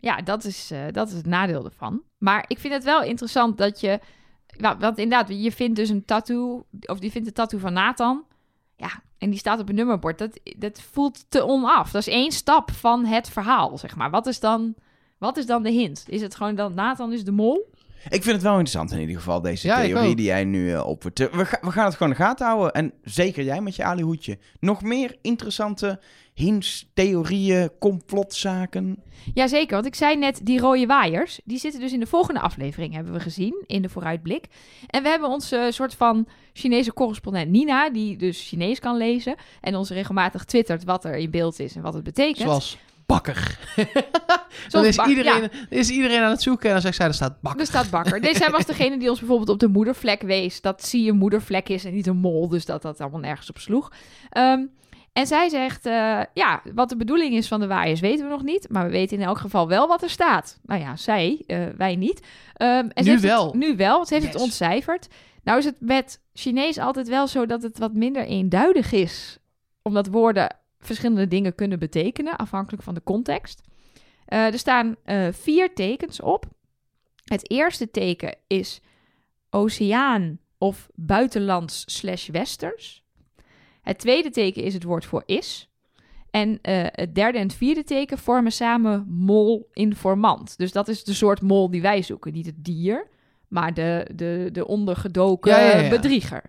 [0.00, 2.02] Ja, dat is, eh, dat is het nadeel ervan.
[2.18, 4.00] Maar ik vind het wel interessant dat je...
[4.58, 6.66] Ja, want inderdaad, je vindt dus een tattoo...
[6.80, 8.24] Of die vindt een tattoo van Nathan.
[8.76, 10.18] Ja, en die staat op een nummerbord.
[10.18, 11.90] Dat, dat voelt te onaf.
[11.90, 14.10] Dat is één stap van het verhaal, zeg maar.
[14.10, 14.74] Wat is dan,
[15.18, 16.04] wat is dan de hint?
[16.08, 17.74] Is het gewoon dat Nathan is de mol?
[18.08, 21.20] Ik vind het wel interessant in ieder geval, deze Ja, theorie die jij nu opvoert.
[21.20, 22.72] Eh, We, ga- we gaan het gewoon in de gaten houden.
[22.72, 24.38] En zeker jij met je alihoedje.
[24.60, 26.00] Nog meer interessante
[26.36, 29.02] hints, theorieën, complotzaken.
[29.34, 31.40] Jazeker, want ik zei net, die rode waaiers...
[31.44, 33.64] die zitten dus in de volgende aflevering, hebben we gezien...
[33.66, 34.46] in de vooruitblik.
[34.86, 37.90] En we hebben onze soort van Chinese correspondent Nina...
[37.90, 39.34] die dus Chinees kan lezen...
[39.60, 42.48] en ons regelmatig twittert wat er in beeld is en wat het betekent.
[42.48, 43.58] Zoals bakker.
[44.70, 45.48] dan is bak- iedereen, ja.
[45.68, 47.60] is iedereen aan het zoeken en dan zegt zij, er staat bakker.
[47.60, 48.20] Er staat bakker.
[48.20, 50.60] Deze was degene die ons bijvoorbeeld op de moedervlek wees.
[50.60, 52.48] Dat zie een moedervlek is en niet een mol.
[52.48, 53.92] Dus dat dat allemaal nergens op sloeg.
[54.30, 54.60] Ehm,
[55.16, 58.42] en zij zegt, eh, ja, wat de bedoeling is van de waaiers weten we nog
[58.42, 58.68] niet.
[58.70, 60.58] Maar we weten in elk geval wel wat er staat.
[60.62, 62.26] Nou ja, zij, eh, wij niet.
[62.54, 63.46] Ehm, en Nu wel.
[63.46, 65.08] Het, nu wel, want ze heeft het ontcijferd.
[65.42, 69.38] Nou is het met Chinees altijd wel zo dat het wat minder eenduidig is.
[69.82, 73.62] Omdat woorden verschillende dingen kunnen betekenen, afhankelijk van de context.
[74.24, 74.96] Eh, er staan
[75.30, 76.44] vier tekens op.
[77.24, 78.80] Het eerste teken is
[79.50, 83.05] oceaan of buitenlands slash westers.
[83.86, 85.68] Het tweede teken is het woord voor is.
[86.30, 90.58] En eh, het derde en het vierde teken vormen samen mol-informant.
[90.58, 92.32] Dus dat is de soort mol die wij zoeken.
[92.32, 93.06] Niet het dier,
[93.48, 95.88] maar de, de, de ondergedoken Ja, ja, ja.
[95.90, 96.42] bedrieger.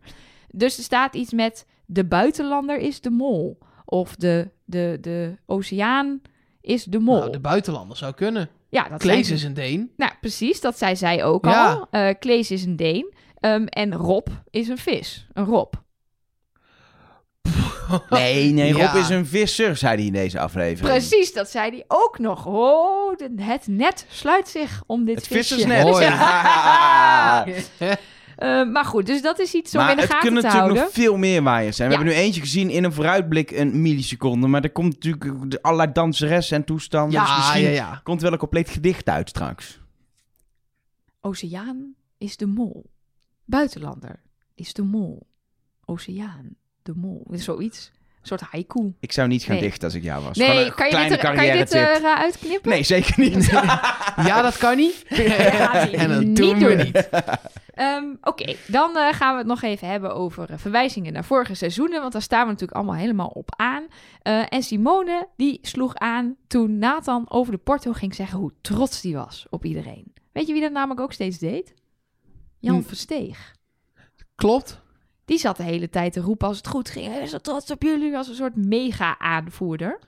[0.47, 3.57] Dus er staat iets met de buitenlander is de mol.
[3.85, 6.21] Of de, de, de oceaan
[6.61, 7.17] is de mol.
[7.19, 8.49] Nou, de buitenlander zou kunnen.
[8.69, 9.91] ja, dat Klees is een Deen.
[9.97, 11.87] nou, precies, dat zei zij ook al.
[11.91, 13.13] Eh Klees is een Deen.
[13.39, 15.27] Ehm, en Rob is een vis.
[15.33, 15.73] Een Rob.
[18.09, 18.93] Nee, nee, Rob Ja.
[18.93, 20.97] is een visser, zei hij in deze aflevering.
[20.97, 22.45] Precies, dat zei hij ook nog.
[22.45, 25.55] Oh, de- het net sluit zich om dit Het visje.
[25.55, 25.83] vissersnet.
[25.91, 26.05] Mooi.
[28.37, 30.47] Eh, maar goed, dus dat is iets om maar in de het gaten kunnen te
[30.47, 30.95] natuurlijk houden.
[30.95, 31.89] nog veel meer waaiers zijn.
[31.89, 31.99] We Ja.
[32.01, 34.47] hebben nu eentje gezien in een vooruitblik een milliseconde.
[34.47, 37.19] Maar er komt natuurlijk de- allerlei danseressen en toestanden.
[37.19, 37.99] dus ja, misschien ja, ja.
[38.03, 39.79] komt wel een compleet gedicht uit straks.
[41.21, 42.89] Oceaan is de mol.
[43.45, 44.21] Buitenlander
[44.55, 45.27] is de mol.
[45.85, 46.49] Oceaan,
[46.87, 47.27] de mol.
[47.31, 47.91] Zoiets.
[48.21, 48.93] Een soort haiku.
[48.99, 49.63] Ik zou niet gaan Nee.
[49.63, 50.37] dichten als ik jou was.
[50.37, 52.69] Nee, kan je dit, kan je dit eh, uitknippen?
[52.71, 53.45] Nee, zeker niet.
[54.25, 55.05] Ja, dat kan niet.
[55.91, 57.09] en dat niet doen we niet.
[57.73, 61.53] Ehm, Oké, dan eh, gaan we het nog even hebben over eh, verwijzingen naar vorige
[61.53, 62.01] seizoenen.
[62.01, 63.87] Want daar staan we natuurlijk allemaal helemaal op aan.
[64.49, 69.15] En Simone, die sloeg aan toen Nathan over de porto ging zeggen hoe trots die
[69.15, 70.13] was op iedereen.
[70.31, 71.73] Weet je wie dat namelijk ook steeds deed?
[72.59, 72.81] Jan Hm.
[72.87, 73.55] Versteeg.
[74.35, 74.81] Klopt.
[75.27, 77.13] Die zat de hele tijd te roepen als het goed ging.
[77.13, 79.99] Hij zo trots op jullie als een soort mega-aanvoerder.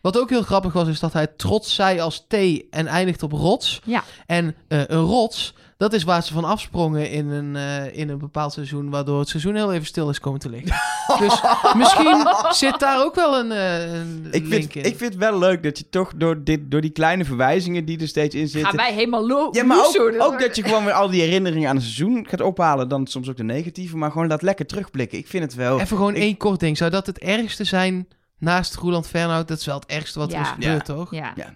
[0.00, 2.34] Wat ook heel grappig was, is dat hij trots zei als T
[2.70, 3.80] en eindigt op rots.
[3.84, 4.04] Ja.
[4.26, 5.54] En eh, een rots,
[5.84, 9.28] dat is waar ze van afsprongen in een, eh, in een bepaald seizoen, waardoor het
[9.28, 10.72] seizoen heel even stil is komen te liggen.
[11.22, 11.40] dus
[11.76, 14.84] misschien zit daar ook wel een, eh, een Ik link vind, in.
[14.92, 18.00] ik vind het wel leuk dat je toch door, dit, door die kleine verwijzingen die
[18.00, 18.76] er steeds in Gaan zitten...
[18.76, 21.76] wij helemaal lo Ja, maar ook, ook dat je gewoon weer al die herinneringen aan
[21.76, 22.88] het seizoen gaat ophalen.
[22.88, 25.18] Dan soms ook de negatieve, maar gewoon laat lekker terugblikken.
[25.18, 25.80] Ik vind het wel...
[25.80, 26.76] Even gewoon ik- één kort ding.
[26.76, 28.08] Zou dat het ergste zijn
[28.38, 29.48] naast Roland Fernhout?
[29.48, 30.42] Dat is wel het ergste wat er Ja.
[30.42, 31.10] is gebeurd, toch?
[31.14, 31.32] Ja.
[31.36, 31.54] Ja.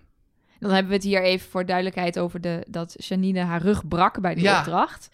[0.60, 4.20] Dan hebben we het hier even voor duidelijkheid over de, dat Janine haar rug brak
[4.20, 4.58] bij die Ja.
[4.58, 5.08] opdracht.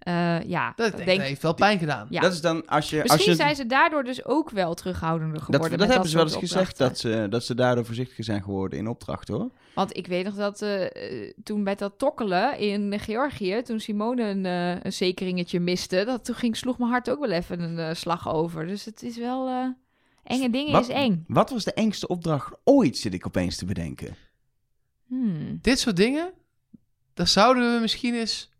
[0.00, 2.06] Eh, ja, Dat, dat dat heeft wel pijn gedaan.
[2.10, 2.20] ja.
[2.20, 2.96] Dat is dan als je...
[2.96, 5.70] Misschien als je zijn ze daardoor dus ook wel terughoudender geworden.
[5.70, 8.78] dat met hebben ze wel eens gezegd, dat ze, dat ze daardoor voorzichtiger zijn geworden
[8.78, 9.50] in opdracht, hoor.
[9.74, 14.22] Want ik weet nog dat eh, eh, toen bij dat tokkelen in Georgië, toen Simone
[14.22, 14.44] een,
[14.86, 18.66] een zekeringetje miste, dat, toen ging, sloeg mijn hart ook wel even een slag over.
[18.66, 19.48] Dus het is wel...
[19.48, 19.64] eh,
[20.24, 21.24] enge dingen Wat- is eng.
[21.28, 24.16] Wat was de engste opdracht ooit, zit ik opeens te bedenken.
[25.10, 25.58] Hmm.
[25.62, 26.32] Dit soort dingen,
[27.14, 28.50] daar zouden we misschien eens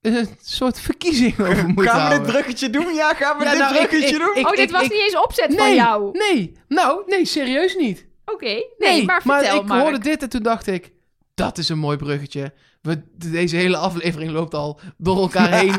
[0.00, 2.22] een soort verkiezing over moeten gaan we houden.
[2.22, 2.94] dit bruggetje doen?
[2.94, 4.34] Ja, gaan we Ja, dit nou, bruggetje ik- doen?
[4.36, 6.18] ik- oh, dit was ik- niet eens opzet van jou.
[6.18, 8.06] nee, nou, nee, serieus niet.
[8.24, 10.92] Oké, nee, Nee, maar vertel ik hoorde dit en toen dacht ik,
[11.34, 12.52] dat is een mooi bruggetje.
[12.84, 15.74] We, deze hele aflevering loopt al door elkaar heen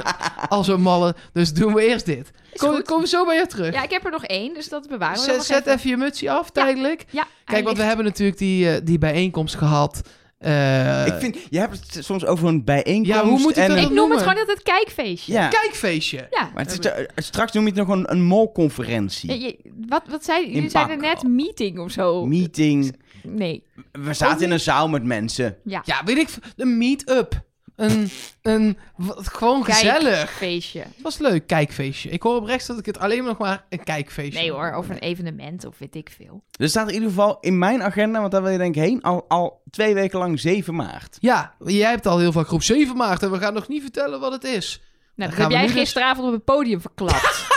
[0.49, 1.15] als een malle.
[1.33, 2.31] Dus doen we eerst dit.
[2.55, 3.73] Kom, komen we zo bij je terug.
[3.73, 5.89] Ja, ik heb er nog één, dus dat bewaren we dan zet, nog zet even
[5.89, 7.05] je mutsje af, tijdelijk.
[7.09, 10.01] Ja, Kijk, want we hebben natuurlijk die, eh, die bijeenkomst gehad.
[10.37, 13.69] Eh, ik vind, je hebt het soms over een bijeenkomst Ja, hoe moet ik en
[13.69, 13.77] dat.
[13.77, 15.33] Ik noem het gewoon altijd kijkfeestje.
[15.33, 16.27] Ja, Kijkfeestje.
[16.29, 16.49] Ja.
[16.53, 19.39] maar het is te- straks noem je het nog een, een molconferentie.
[19.39, 19.51] Ja,
[19.87, 20.69] wat, wat zei jullie?
[20.69, 22.25] Zeiden net meeting of zo.
[22.25, 22.95] Meeting.
[23.25, 23.63] Nee.
[23.91, 25.57] We zaten in een zaal met mensen.
[25.63, 25.81] Ja.
[25.85, 26.29] Ja, weet ik.
[26.55, 27.43] Een meet-up.
[27.75, 28.09] Een,
[28.41, 30.31] een, wat- gewoon gezellig.
[30.31, 30.79] Feestje.
[30.79, 32.09] Het was leuk, kijkfeestje.
[32.09, 34.99] Ik hoor oprecht dat ik het alleen nog maar een kijkfeestje Nee hoor, over een
[34.99, 36.43] evenement of weet ik veel.
[36.59, 39.01] Er staat in ieder geval in mijn agenda, want daar wil je denk ik heen,
[39.01, 41.17] al, al twee weken lang 7 maart.
[41.19, 44.19] Ja, jij hebt al heel vaak groep 7 maart en we gaan nog niet vertellen
[44.19, 44.81] wat het is.
[45.15, 47.45] Nou, dat heb jij dus- gisteravond op het podium verklapt.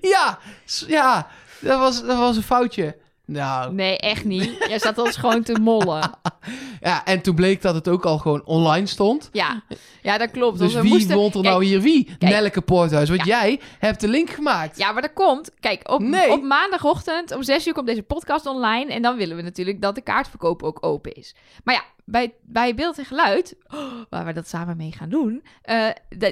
[0.00, 0.38] Ja,
[0.86, 1.26] ja,
[1.60, 2.96] dat was, dat was een foutje.
[3.32, 4.64] Nou, nee, echt niet.
[4.68, 6.10] Jij zat ons gewoon te mollen.
[6.80, 9.28] ja, en toen bleek dat het ook al gewoon online stond.
[9.32, 9.62] Ja,
[10.02, 10.58] ja dat klopt.
[10.58, 11.16] Dus wie moesten...
[11.16, 12.16] wond er Kijk, nou hier wie?
[12.18, 12.64] kijk.
[12.64, 13.42] Poorthuis, want Ja.
[13.44, 14.78] jij hebt de link gemaakt.
[14.78, 15.50] Ja, maar dat komt.
[15.60, 16.30] Kijk, op, Nee.
[16.32, 18.92] op maandagochtend om 6 uur komt deze podcast online.
[18.92, 21.34] En dan willen we natuurlijk dat de kaartverkoop ook open is.
[21.64, 25.42] Maar ja, bij, bij beeld en geluid, oh, waar we dat samen mee gaan doen,
[25.62, 25.86] eh,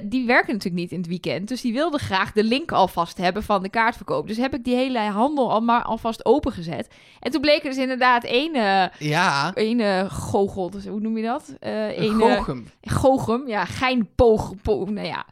[0.05, 1.49] die werken natuurlijk niet in het weekend.
[1.49, 4.27] Dus die wilden graag de link alvast hebben van de kaartverkoop.
[4.27, 6.89] Dus heb ik die hele handel al maar alvast opengezet.
[7.21, 11.17] En toen bleek er dus inderdaad één, eh Ja, één eh, goochel, dus hoe noem
[11.17, 11.57] je dat?
[11.61, 12.67] Eh een één, goochem.
[12.83, 15.27] Goochem, ja, geinpoog, po- nou ja.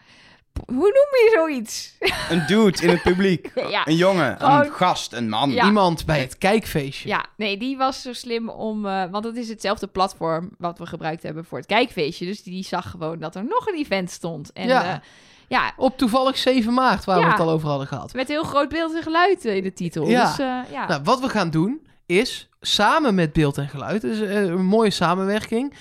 [0.66, 1.94] Hoe noem je zoiets?
[2.30, 3.50] Een dude in het publiek.
[3.68, 3.86] Ja.
[3.86, 5.50] Een jongen, Gewoon- een gast, een man.
[5.50, 5.64] Ja.
[5.66, 7.08] Iemand bij het kijkfeestje.
[7.08, 8.86] Ja, nee, die was zo slim om...
[8.86, 12.26] eh, want het is hetzelfde platform wat we gebruikt hebben voor het kijkfeestje.
[12.26, 14.52] Dus die, die zag gewoon dat er nog een event stond.
[14.52, 14.82] En Ja.
[14.84, 15.00] ja,
[15.48, 18.14] ja Op toevallig 7 maart, waar we het al over hadden gehad.
[18.14, 20.08] met heel groot beeld en geluid eh, in de titel.
[20.08, 20.26] Ja.
[20.28, 20.86] Dus eh, ja.
[20.88, 24.90] Nou, wat we gaan doen is samen met beeld en geluid, dus eh, een mooie
[24.90, 25.74] samenwerking.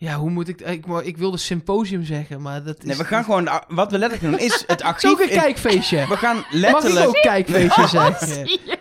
[0.00, 2.84] Ja, hoe moet ik, ik, ik wilde symposium zeggen, maar dat is.
[2.84, 5.10] Nee, we gaan gewoon, de- wat we letterlijk doen is het Het is archief...
[5.10, 6.06] ook een in- kijkfeestje.
[6.08, 7.06] we gaan Mag ik letterlijk...
[7.06, 8.28] ook kijkfeestje zeggen?
[8.28, 8.78] Zie je?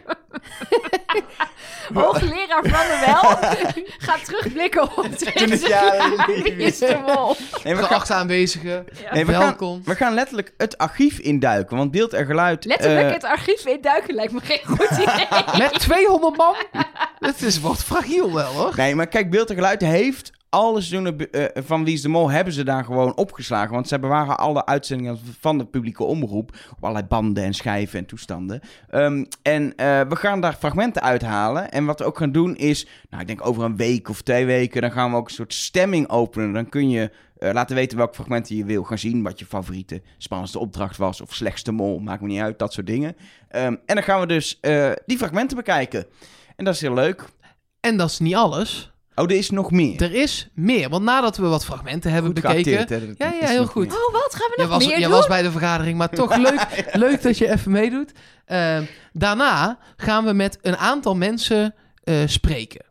[1.94, 3.54] Hoogleraar Van der Wel
[4.08, 7.34] gaat terugblikken op Toen 20 het jaar de Mol.
[7.36, 9.82] De Nee, we gaan, acht aanwezigen, nee, we, gaan, welkom.
[9.86, 12.66] we gaan letterlijk het archief induiken, want beeld en geluid...
[12.66, 15.28] Letterlijk eh, het archief induiken lijkt me geen goed idee.
[15.58, 16.56] Met 200 man?
[17.20, 18.74] Het is, wordt fragiel wel, hoor.
[18.76, 22.32] Nee, maar kijk, beeld en geluid heeft alle seizoenen eh, van Wie is de Mol
[22.32, 23.74] hebben ze daar gewoon opgeslagen.
[23.74, 28.06] Want ze bewaren alle uitzendingen van de publieke omroep op allerlei banden en schijven en
[28.06, 28.62] toestanden.
[28.90, 31.72] Ehm, en eh, we gaan daar fragmenten uithalen.
[31.72, 34.46] En wat we ook gaan doen is, nou ik denk over een week of twee
[34.46, 36.54] weken, dan gaan we ook een soort stemming openen.
[36.54, 39.24] Dan kun je eh, laten weten welke fragmenten je wil gaan zien.
[39.24, 42.88] Wat je favoriete spannendste opdracht was of slechtste mol, maakt me niet uit, dat soort
[42.88, 43.16] dingen.
[43.50, 46.06] Ehm, en dan gaan we dus eh, die fragmenten bekijken.
[46.56, 47.26] En dat is heel leuk.
[47.80, 48.89] En dat is niet alles.
[49.20, 50.02] Oh, er is nog meer.
[50.02, 52.86] Er is meer, want nadat we wat fragmenten hebben Goed bekeken...
[53.18, 53.88] hè, Ja, ja, heel goed.
[53.88, 53.96] meer.
[54.08, 55.12] Oh, wat gaan we nog was, meer jij doen?
[55.18, 58.12] was bij de vergadering, maar toch leuk, leuk dat je even meedoet.
[58.46, 58.78] Eh,
[59.14, 62.86] daarna gaan we met een aantal mensen eh, spreken.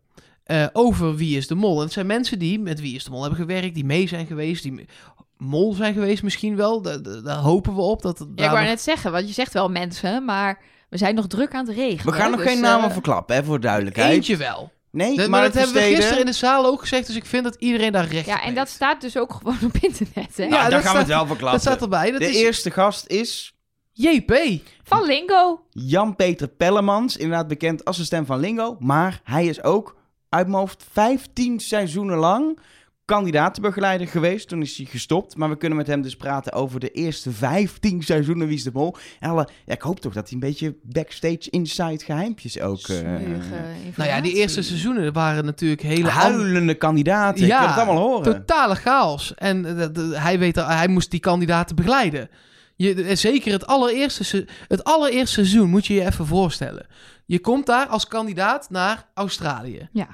[0.45, 1.77] eh, over Wie is de Mol.
[1.79, 4.27] En het zijn mensen die met Wie is de Mol hebben gewerkt, die mee zijn
[4.27, 4.87] geweest, die
[5.37, 6.83] mol zijn geweest misschien wel.
[6.83, 8.03] Daar, daar- daar hopen we op.
[8.03, 11.15] Dat, Ja, ik wou nog- net zeggen, want je zegt wel mensen, maar we zijn
[11.15, 12.13] nog druk aan het regelen.
[12.15, 14.13] We gaan nog dus, geen namen eh, verklappen, hè, voor de duidelijkheid.
[14.13, 14.71] Eentje wel.
[14.91, 17.45] Nee, Dat, maar, dat hebben we gisteren in de zaal ook gezegd, dus ik vind
[17.45, 18.71] dat iedereen daar recht Ja, en dat heeft.
[18.77, 20.43] staat dus ook gewoon op internet, hè?
[20.45, 21.51] Ja, Nou, dan dat gaan we het wel verklappen.
[21.51, 22.11] Dat staat erbij.
[22.11, 23.53] Dat de is eerste gast is
[23.93, 24.61] JP.
[24.83, 25.63] Van Lingo.
[25.71, 28.77] Jan-Peter Pellemans, inderdaad bekend als de stem van Lingo.
[28.79, 29.97] Maar hij is ook
[30.29, 32.59] uit mijn hoofd 15 seizoenen lang
[33.09, 34.49] kandidatenbegeleider geweest.
[34.49, 35.37] Toen is hij gestopt.
[35.37, 38.71] Maar we kunnen met hem dus praten over de eerste 15 seizoenen Wie is de
[38.73, 38.97] Mol.
[39.21, 42.89] En alle, ja, ik hoop toch dat hij een beetje backstage inside geheimpjes ook...
[42.89, 43.01] eh,
[43.97, 46.09] Nou ja, die eerste seizoenen waren natuurlijk hele...
[46.09, 47.47] Huilende kandidaten.
[47.47, 48.23] Ja, ik wil het allemaal horen.
[48.23, 49.35] Totale chaos.
[49.35, 52.29] En eh, hij, weet, al- hij moest die kandidaten begeleiden.
[52.77, 56.87] Je, zeker het allereerste, het allereerste seizoen moet je je even voorstellen.
[57.27, 59.89] Je komt daar als kandidaat naar Australië.
[59.93, 60.09] Ja.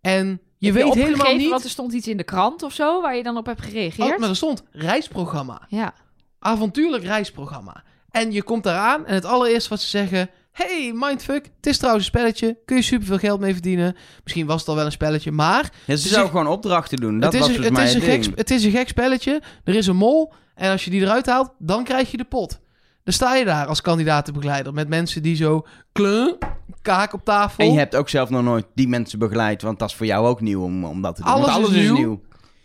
[0.00, 1.50] En je weet helemaal niet...
[1.50, 4.12] Want er stond iets in de krant of zo waar je dan op hebt gereageerd.
[4.12, 5.62] Oh, maar er stond reisprogramma.
[5.68, 5.94] Ja.
[6.38, 7.82] Avontuurlijk reisprogramma.
[8.10, 10.30] En je komt daaraan en het allereerste wat ze zeggen...
[10.52, 12.58] Hey, mindfuck, het is trouwens een spelletje.
[12.64, 13.96] Kun je superveel geld mee verdienen.
[14.22, 15.72] Misschien was het al wel een spelletje, maar...
[15.84, 17.20] Ja, ze zou gewoon opdrachten doen.
[17.20, 19.42] Dat het, is, was het, mij is een het gek, het is een gek spelletje.
[19.64, 20.32] Er is een mol.
[20.54, 22.60] En als je die eruit haalt, dan krijg je de pot.
[23.04, 24.74] Dan sta je daar als kandidatenbegeleider.
[24.74, 25.66] Met mensen die zo...
[25.92, 26.38] Kleur,
[26.82, 27.64] kaak op tafel.
[27.64, 29.62] En je hebt ook zelf nog nooit die mensen begeleid.
[29.62, 31.32] Want dat is voor jou ook nieuw om, om dat te doen.
[31.32, 32.20] Alles is is nieuw.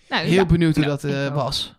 [0.10, 0.46] Nou, Heel ja.
[0.46, 1.74] benieuwd hoe Ja, dat eh, was.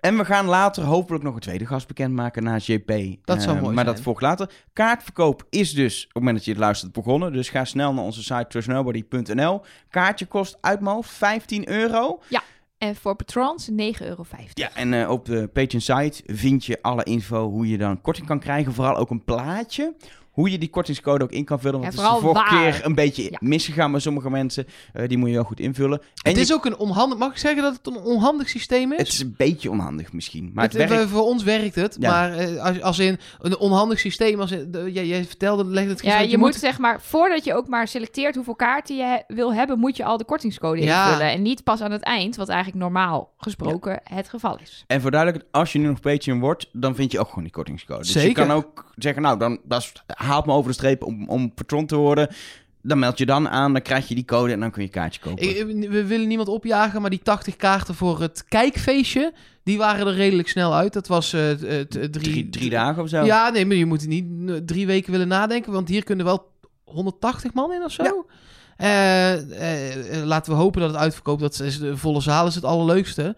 [0.00, 2.88] En we gaan later hopelijk nog een tweede gast bekendmaken na JP.
[3.24, 3.96] Dat zou Eh, mooi Maar zijn.
[3.96, 4.50] dat volgt later.
[4.72, 7.32] Kaartverkoop is dus, op het moment dat je het luistert, begonnen.
[7.32, 9.60] Dus ga snel naar onze site trustnobody.nl.
[9.90, 12.20] Kaartje kost uit mijn hoofd 15 euro.
[12.78, 14.24] En voor patrons 9,50 euro.
[14.54, 18.26] Ja, en eh, op de Patreon site vind je alle info hoe je dan korting
[18.26, 18.74] kan krijgen.
[18.74, 19.94] Vooral ook een plaatje.
[20.38, 21.80] Hoe je die kortingscode ook in kan vullen.
[21.80, 22.72] Want En het is de vooral vorige waar.
[22.72, 23.36] keer een beetje Ja.
[23.40, 24.66] misgegaan bij sommige mensen.
[24.92, 25.98] Eh, die moet je wel goed invullen.
[26.00, 27.18] En Het je- is ook een onhandig...
[27.18, 28.98] Mag ik zeggen dat het een onhandig systeem is?
[28.98, 30.50] het is een beetje onhandig misschien.
[30.54, 31.08] Maar het, Het- werkt.
[31.10, 32.10] Voor ons werkt het, Ja.
[32.10, 35.90] maar eh, als, als in een onhandig systeem, als in, de- jij, jij vertelde, legde
[35.90, 39.34] het Ja, je, moet, zeg maar, voordat je ook maar selecteert hoeveel kaarten je he-
[39.34, 41.06] wil hebben, moet je al de kortingscode Ja.
[41.06, 41.30] invullen.
[41.32, 44.84] En niet pas aan het eind, wat eigenlijk normaal gesproken het geval is.
[44.86, 47.52] En voor duidelijkheid, als je nu nog Patreon wordt, dan vind je ook gewoon die
[47.52, 48.00] kortingscode.
[48.00, 48.46] Dus je Zeker.
[48.46, 49.92] kan ook zeggen, nou, dan dat is,
[50.28, 52.28] haalt me over de streep om, om patron te worden.
[52.82, 54.94] Dan meld je dan aan, dan krijg je die code en dan kun je een
[54.94, 55.48] kaartje kopen.
[55.82, 59.32] Ik- we willen niemand opjagen, maar die 80 kaarten voor het kijkfeestje,
[59.64, 60.92] die waren er redelijk snel uit.
[60.92, 63.24] Dat was eh, t- eh, t- drie, drie, drie dagen of zo.
[63.24, 66.50] Ja, nee, maar je moet niet eh, drie weken willen nadenken, want hier kunnen wel
[66.84, 68.26] 180 man in of zo.
[68.76, 71.40] Eh, eh, eh, laten we hopen dat het uitverkoopt.
[71.40, 73.36] Dat is de volle zaal is het allerleukste.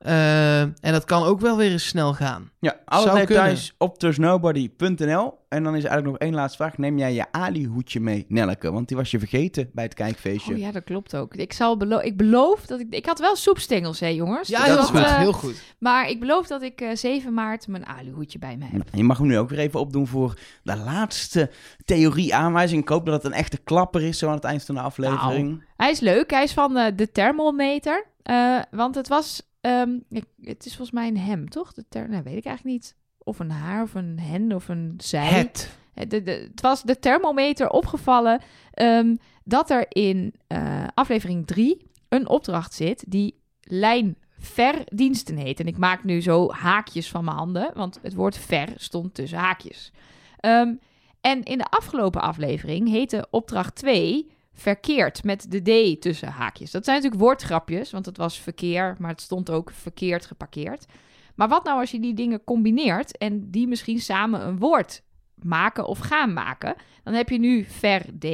[0.00, 2.50] Eh, en dat kan ook wel weer eens snel gaan.
[2.60, 5.38] Ja, alle Zou details op trustnobody.nl.
[5.48, 6.78] En dan is er eigenlijk nog één laatste vraag.
[6.78, 8.72] Neem jij je Ali-hoedje mee, Nelleke?
[8.72, 10.52] Want die was je vergeten bij het kijkfeestje.
[10.52, 11.34] Oh ja, dat klopt ook.
[11.34, 12.86] Ik, zal belo ik beloof dat ik...
[12.90, 14.48] Ik had wel soepstengels, hè jongens.
[14.48, 14.98] Ja, dat goed.
[14.98, 15.62] is eh, heel goed.
[15.78, 18.88] Maar ik beloof dat ik eh 7 maart mijn aluhoedje bij me heb.
[18.92, 21.50] Je mag hem nu ook weer even opdoen voor de laatste
[21.84, 22.82] theorie-aanwijzing.
[22.82, 25.64] Ik hoop dat het een echte klapper is zo aan het eind van de aflevering.
[25.76, 26.30] Hij is leuk.
[26.30, 28.06] Hij is van eh, de thermometer.
[28.22, 29.48] Eh, want het was...
[29.60, 31.72] ehm, ik- het is volgens mij een hem, toch?
[31.72, 32.96] De nou, weet ik eigenlijk niet.
[33.18, 35.26] Of een haar, of een hen, of een zij.
[35.26, 35.78] Het.
[35.94, 38.40] Eh, De, de, het was de thermometer opgevallen
[38.72, 45.60] ehm, dat er in eh, aflevering 3 een opdracht zit die lijnverdiensten heet.
[45.60, 49.38] En ik maak nu zo haakjes van mijn handen, want het woord ver stond tussen
[49.38, 49.92] haakjes.
[50.36, 50.74] Ehm,
[51.20, 54.30] en in de afgelopen aflevering heette opdracht 2
[54.60, 56.70] verkeerd met de D tussen haakjes.
[56.70, 60.86] Dat zijn natuurlijk woordgrapjes, want het was verkeer, maar het stond ook verkeerd geparkeerd.
[61.34, 65.02] Maar wat nou als je die dingen combineert en die misschien samen een woord
[65.34, 66.74] maken of gaan maken?
[67.02, 68.26] Dan heb je nu ver D.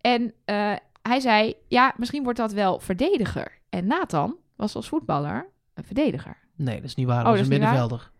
[0.00, 0.72] En eh,
[1.02, 3.58] hij zei, ja, misschien wordt dat wel verdediger.
[3.68, 6.36] En Nathan was als voetballer een verdediger.
[6.56, 7.26] Nee, dat is niet waar.
[7.26, 8.10] Oh, is is een middenvelder.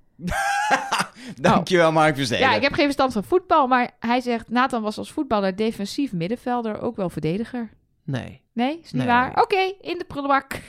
[1.41, 2.49] Dankjewel, Mark Versteden.
[2.49, 6.13] Ja, ik heb geen verstand van voetbal, maar hij zegt, Nathan was als voetballer defensief
[6.13, 7.71] middenvelder ook wel verdediger.
[8.05, 8.41] Nee.
[8.53, 9.07] Nee, is niet Nee.
[9.07, 9.43] waar?
[9.43, 10.61] Oké, in de prullenbak.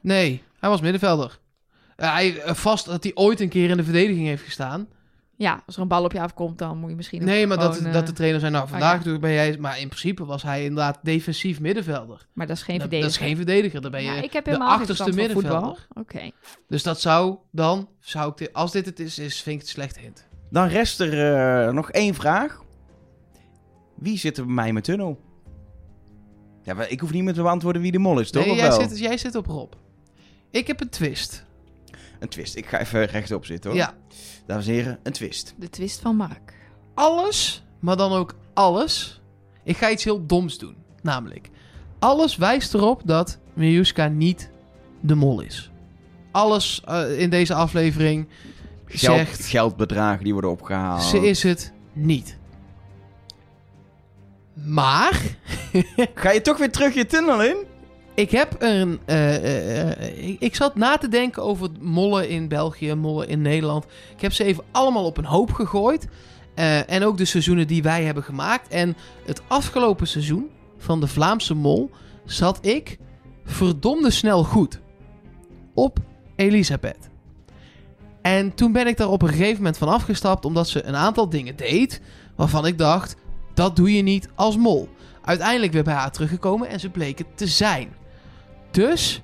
[0.00, 1.38] Nee, hij was middenvelder.
[1.96, 4.88] Eh, hij, eh, vast dat hij ooit een keer in de verdediging heeft gestaan.
[5.38, 7.24] Ja, als er een bal op je afkomt, dan moet je misschien...
[7.24, 9.04] Nee, maar dat, dat eh, de trainer zei, nou vandaag ja.
[9.04, 9.56] doe ik ben jij...
[9.58, 12.26] Maar in principe was hij inderdaad defensief middenvelder.
[12.32, 13.22] Maar dat is geen Dat, dat verdediger.
[13.22, 13.80] is geen verdediger.
[13.80, 15.86] Dan ben je Ja, ik heb de achterste middenvelder.
[15.94, 16.30] Oké.
[16.68, 19.76] Dus dat zou dan, zou ik dit, als dit het is, is vind ik het
[19.76, 20.26] een slechte hint.
[20.50, 21.34] Dan rest er
[21.66, 22.62] eh, nog één vraag.
[23.94, 25.20] Wie zit er bij mij in mijn tunnel?
[26.62, 28.46] Ja, maar ik hoef niet meer te beantwoorden wie de mol is, toch?
[28.46, 28.80] Nee, jij wel?
[28.80, 29.72] zit, jij zit op Rob.
[30.50, 31.44] Ik heb een twist.
[32.18, 32.56] Een twist.
[32.56, 33.78] Ik ga even rechtop zitten, hoor.
[33.78, 33.94] Ja,
[34.46, 35.54] Dames en heren, een twist.
[35.56, 36.54] De twist van Mark.
[36.94, 39.20] alles, maar dan ook alles.
[39.64, 40.76] Ik ga iets heel doms doen.
[41.02, 41.50] Namelijk,
[41.98, 44.50] alles wijst erop dat Miuska niet
[45.00, 45.70] de mol is.
[46.32, 48.28] Alles eh, in deze aflevering
[48.86, 51.02] Geld, zegt, geldbedragen die worden opgehaald.
[51.02, 52.38] ze is het niet.
[54.54, 55.20] Maar,
[56.14, 57.56] Ga je toch weer terug je tunnel in?
[58.16, 59.00] Ik heb een...
[59.04, 63.84] eh, eh, eh, ik, zat na te denken over mollen in België, mollen in Nederland.
[64.14, 66.08] Ik heb ze even allemaal op een hoop gegooid.
[66.86, 68.68] En ook de seizoenen die wij hebben gemaakt.
[68.68, 71.90] En het afgelopen seizoen van de Vlaamse mol
[72.24, 72.98] zat ik
[73.44, 74.80] verdomde snel goed.
[75.74, 75.98] Op
[76.36, 77.10] Elisabeth.
[78.22, 81.28] En toen ben ik daar op een gegeven moment van afgestapt, omdat ze een aantal
[81.28, 82.00] dingen deed.
[82.36, 83.16] waarvan ik dacht:
[83.54, 84.88] dat doe je niet als mol.
[85.24, 87.94] Uiteindelijk weer bij haar teruggekomen en ze bleek het te zijn.
[88.76, 89.22] Dus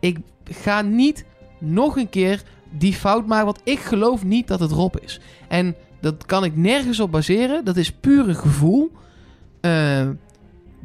[0.00, 1.24] ik ga niet
[1.58, 5.20] nog een keer die fout maken, want ik geloof niet dat het Rob is.
[5.48, 7.64] En dat kan ik nergens op baseren.
[7.64, 8.90] Dat is puur een gevoel.
[9.60, 10.08] Eh,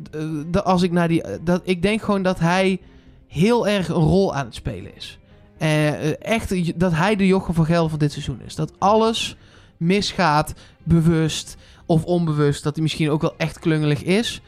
[0.03, 0.17] d-
[0.51, 2.79] d- als ik naar die, dat, ik denk gewoon dat hij
[3.27, 5.19] heel erg een rol aan het spelen is.
[5.57, 8.55] Eh, eh, echt dat hij de Jochem van Gelder van dit seizoen is.
[8.55, 9.37] Dat alles
[9.77, 10.53] misgaat,
[10.83, 12.63] bewust of onbewust.
[12.63, 14.41] Dat hij misschien ook wel echt klungelig is.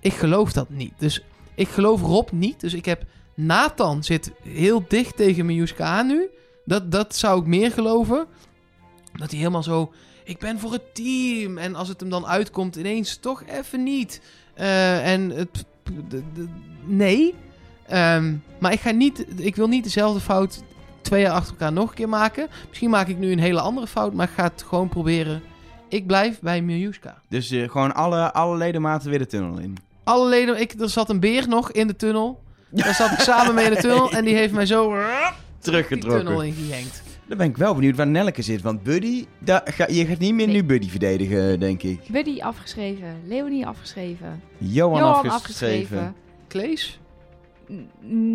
[0.00, 0.92] Ik geloof dat niet.
[0.98, 1.24] Dus
[1.56, 2.60] ik geloof Rob niet.
[2.60, 3.02] Dus ik heb
[3.34, 6.28] Nathan zit heel dicht tegen Miuska aan nu.
[6.64, 8.26] Dat, dat zou ik meer geloven.
[9.12, 9.92] Dat hij helemaal zo...
[10.24, 11.58] Ik ben voor het team.
[11.58, 14.20] En als het hem dan uitkomt, ineens toch even niet.
[14.54, 15.64] Eh, en het...
[16.84, 17.34] nee.
[17.86, 19.26] Ehm, maar ik ga niet...
[19.36, 20.62] Ik wil niet dezelfde fout
[21.00, 22.48] twee jaar achter elkaar nog een keer maken.
[22.68, 24.12] Misschien maak ik nu een hele andere fout.
[24.12, 25.42] Maar ik ga het gewoon proberen.
[25.88, 27.20] Ik blijf bij Miljuska.
[27.28, 29.76] Dus eh, gewoon alle, alle ledematen weer de tunnel in.
[30.06, 30.60] Alle leden...
[30.60, 32.42] Ik, er zat een beer nog in de tunnel.
[32.70, 34.10] Daar zat ik samen mee in de tunnel.
[34.10, 34.94] En die heeft mij zo...
[34.94, 35.02] Die
[35.58, 36.24] Teruggetrokken.
[36.24, 37.02] tunnel ingejenkt.
[37.28, 38.62] Dan ben ik wel benieuwd waar Nelleke zit.
[38.62, 40.54] Want Buddy, daar ga, je gaat niet meer Nee.
[40.56, 42.00] nu Buddy verdedigen, denk ik.
[42.08, 43.20] Buddy afgeschreven.
[43.24, 44.42] Leonie afgeschreven.
[44.58, 46.14] Johan, Johan afgeschreven.
[46.48, 46.98] Klees?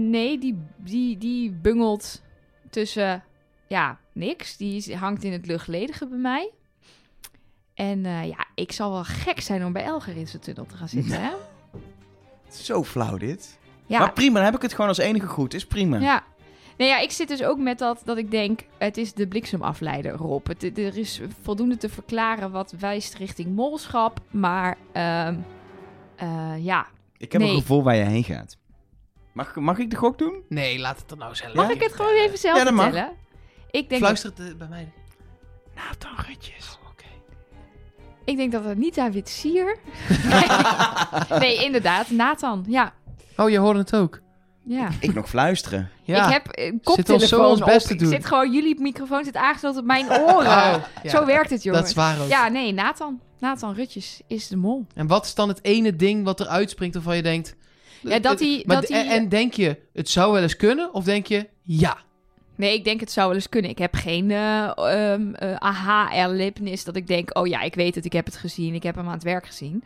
[0.10, 2.22] Nee, die, die, die bungelt
[2.70, 3.24] tussen...
[3.68, 4.58] Ja, niks.
[4.58, 6.52] Die is- hangt in het luchtledige bij mij.
[7.74, 10.76] En eh, ja, ik zal wel gek zijn om bij Elger in zijn tunnel te
[10.76, 11.30] gaan zitten, hè?
[12.56, 13.60] Zo flauw dit.
[13.86, 15.54] Ja, Maar prima, dan heb ik het gewoon als enige goed.
[15.54, 15.98] Is prima.
[16.00, 16.24] Ja.
[16.78, 20.12] Nee, ja, ik zit dus ook met dat dat ik denk, het is de bliksemafleider,
[20.14, 20.48] Rob.
[20.48, 25.36] Het, er is voldoende te verklaren wat wijst richting molschap, maar ehm,
[26.16, 26.88] eh, ja.
[27.18, 27.50] Ik heb Nee.
[27.52, 28.58] een gevoel waar je heen gaat.
[29.34, 30.44] Mag, mag ik de gok doen?
[30.50, 31.54] Nee, laat het er nou zelf.
[31.54, 32.84] Mag ik het gewoon even zelf Ja, dat mag.
[32.84, 33.14] vertellen?
[33.72, 34.92] Ik denk, Fluister het eh, bij mij.
[35.76, 36.80] Nathan Rutjes.
[38.26, 39.78] Ik denk dat het niet David Sier...
[41.40, 42.94] nee, inderdaad, Nathan, ja.
[43.38, 44.20] Oh, je hoorde het ook.
[44.66, 44.90] ja.
[45.00, 45.90] Ik nog fluisteren.
[46.04, 46.26] Ja.
[46.28, 47.88] Ik heb een ons zo koptelefoon ons best op.
[47.88, 48.10] te Ik doen.
[48.10, 50.38] zit gewoon, jullie microfoon zit aangesloten op mijn oren.
[50.38, 51.10] Oh, ja.
[51.10, 51.90] Zo werkt het, Dat jongens.
[51.90, 52.28] is waar ook.
[52.30, 53.20] Ja, nee, Nathan.
[53.40, 54.86] Nathan Rutjes is de mol.
[54.96, 57.56] En wat is dan het ene ding wat er uitspringt waarvan je denkt...
[58.02, 60.94] Ja, dat hij- dat hij- En denk je, het zou wel eens kunnen?
[60.94, 61.98] Of denk je, ja?
[62.62, 63.72] Nee, ik denk het zou wel eens kunnen.
[63.72, 67.38] Ik heb geen ehm, eh, aha-erlevenis dat ik denk...
[67.38, 68.74] oh ja, ik weet het, ik heb het gezien.
[68.74, 69.84] Ik heb hem aan het werk gezien.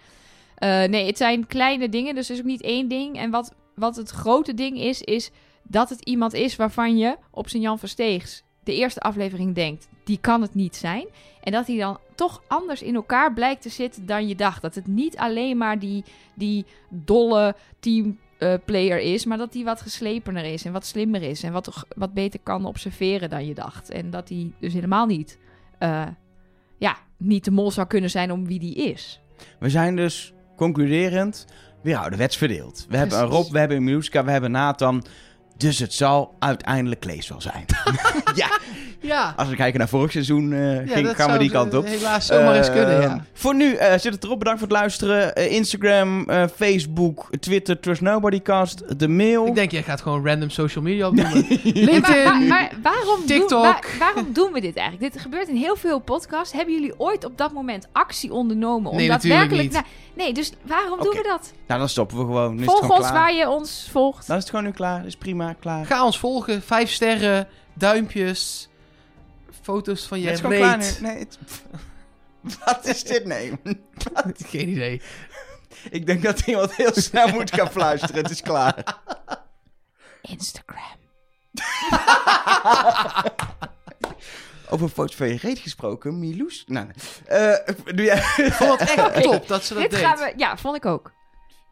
[0.56, 3.18] Eh, nee, het zijn kleine dingen, dus er is ook niet één ding.
[3.18, 5.32] En wat, wat het grote ding is, is
[5.64, 8.44] dat het iemand is waarvan je op zijn Jan Versteegs...
[8.64, 11.06] de eerste aflevering denkt, die kan het niet zijn.
[11.44, 14.62] En dat hij dan toch anders in elkaar blijkt te zitten dan je dacht.
[14.62, 16.04] Dat het niet alleen maar die,
[16.34, 17.56] die dolle
[18.38, 22.14] teamplayer is, maar dat hij wat geslepener is en wat slimmer is en wat, wat
[22.14, 23.90] beter kan observeren dan je dacht.
[23.90, 25.38] En dat hij dus helemaal niet,
[25.80, 26.08] eh,
[26.78, 29.22] ja, niet de mol zou kunnen zijn om wie die is.
[29.60, 31.46] We zijn dus concluderend
[31.82, 32.86] weer ouderwets verdeeld.
[32.90, 33.26] We hebben een.
[33.26, 35.06] Rob, we hebben een Miluska, we hebben Nathan.
[35.58, 37.66] Dus het zal uiteindelijk Klees wel zijn.
[38.36, 38.60] ja,
[39.00, 39.34] Ja.
[39.38, 41.86] als we kijken naar vorig seizoen, eh, Ja, ging, dat gaan we die kant op.
[41.86, 43.26] Helaas zomaar eens Eh, kunnen, ja.
[43.34, 44.40] Voor nu eh, zit het erop.
[44.40, 45.36] Bedankt voor het luisteren.
[45.36, 49.46] Eh, Instagram, eh, Facebook, Twitter, Trust Nobody Cast, de mail.
[49.48, 51.46] Ik denk, jij gaat gewoon random social media opnoemen.
[51.64, 52.24] LinkedIn.
[52.24, 53.62] maar- maar waarom, doen, TikTok.
[53.64, 55.14] waar- waarom doen we dit eigenlijk?
[55.14, 56.54] Dit gebeurt in heel veel podcasts.
[56.54, 58.92] Hebben jullie ooit op dat moment actie ondernomen?
[58.92, 59.74] Om Nee, natuurlijk daadwerkelijk...
[59.74, 59.84] niet.
[60.14, 61.54] Nou, nee, dus waarom doen we dat?
[61.68, 62.54] Nou, dan stoppen we gewoon.
[62.56, 63.22] Nu is Volg het gewoon ons klaar.
[63.22, 64.28] waar je ons volgt.
[64.28, 65.06] Dan is het gewoon nu klaar.
[65.06, 65.86] Is prima, klaar.
[65.86, 66.62] Ga ons volgen.
[66.62, 68.70] Vijf sterren, duimpjes,
[69.62, 70.98] foto's van je Het is gewoon klaar reet.
[71.02, 71.08] nu.
[71.08, 71.38] Nee, het-
[72.66, 73.26] Wat is dit?
[73.26, 73.60] Nee.
[74.48, 75.02] Geen idee.
[75.90, 78.16] Ik denk dat iemand heel snel moet gaan fluisteren.
[78.22, 78.84] Het is klaar.
[80.22, 80.98] Instagram.
[84.70, 86.20] Over foto's van je reet gesproken.
[86.20, 86.64] Miloes.
[86.68, 86.96] Nou, nee.
[87.40, 88.18] Eh, doe jij...
[88.46, 90.00] Ik vond het echt top dat ze dat Dit deed.
[90.00, 90.34] gaan we...
[90.38, 91.14] Ja, vond ik ook.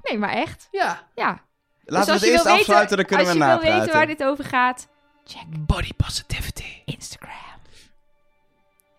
[0.01, 0.67] Nee, maar echt.
[0.71, 1.07] Ja.
[1.15, 1.41] Ja.
[1.85, 3.93] Laten dus we het eerst afsluiten, dan kunnen we Als je wil weten napraten.
[3.93, 4.87] waar dit over gaat,
[5.25, 6.81] check Body positivity.
[6.85, 7.31] Instagram.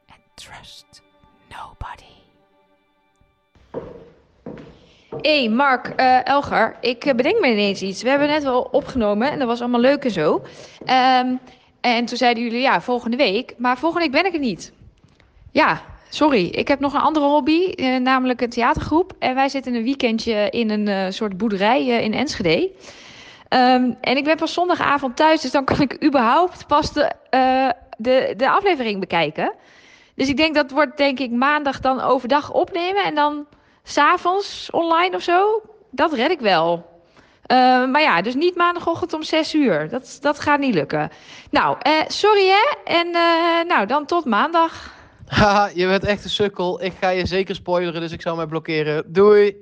[0.09, 1.03] And trust
[1.49, 2.13] nobody.
[5.21, 8.03] hey Mark, eh, Elgar, ik eh, bedenk me ineens iets.
[8.03, 10.43] We hebben net wel opgenomen en dat was allemaal leuk en zo.
[10.85, 11.35] Ehm,
[11.81, 13.55] en toen zeiden jullie, ja, volgende week.
[13.59, 14.73] Maar volgende week ben ik er niet.
[15.51, 15.83] Ja,
[16.15, 16.47] sorry.
[16.47, 19.13] Ik heb nog een andere hobby, eh, namelijk een theatergroep.
[19.19, 22.71] En wij zitten een weekendje in een eh, soort boerderij eh, in Enschede.
[23.49, 27.13] Ehm, en ik ben pas zondagavond thuis, dus dan kan ik überhaupt pas de,
[27.99, 29.53] de, de aflevering bekijken.
[30.15, 33.47] Dus ik denk dat wordt denk ik maandag dan overdag opnemen en dan
[33.83, 35.63] s'avonds online of zo.
[35.91, 36.93] Dat red ik wel.
[37.47, 39.89] Eh, maar ja, dus niet maandagochtend om 6 uur.
[39.89, 41.11] Dat, dat gaat niet lukken.
[41.51, 41.77] Nou,
[42.07, 42.93] sorry hè.
[42.93, 43.11] En
[43.67, 44.93] nou, dan tot maandag.
[45.27, 46.83] Haha, je bent echt een sukkel.
[46.83, 49.13] Ik ga je zeker spoileren, dus ik zou mij blokkeren.
[49.13, 49.57] Doei!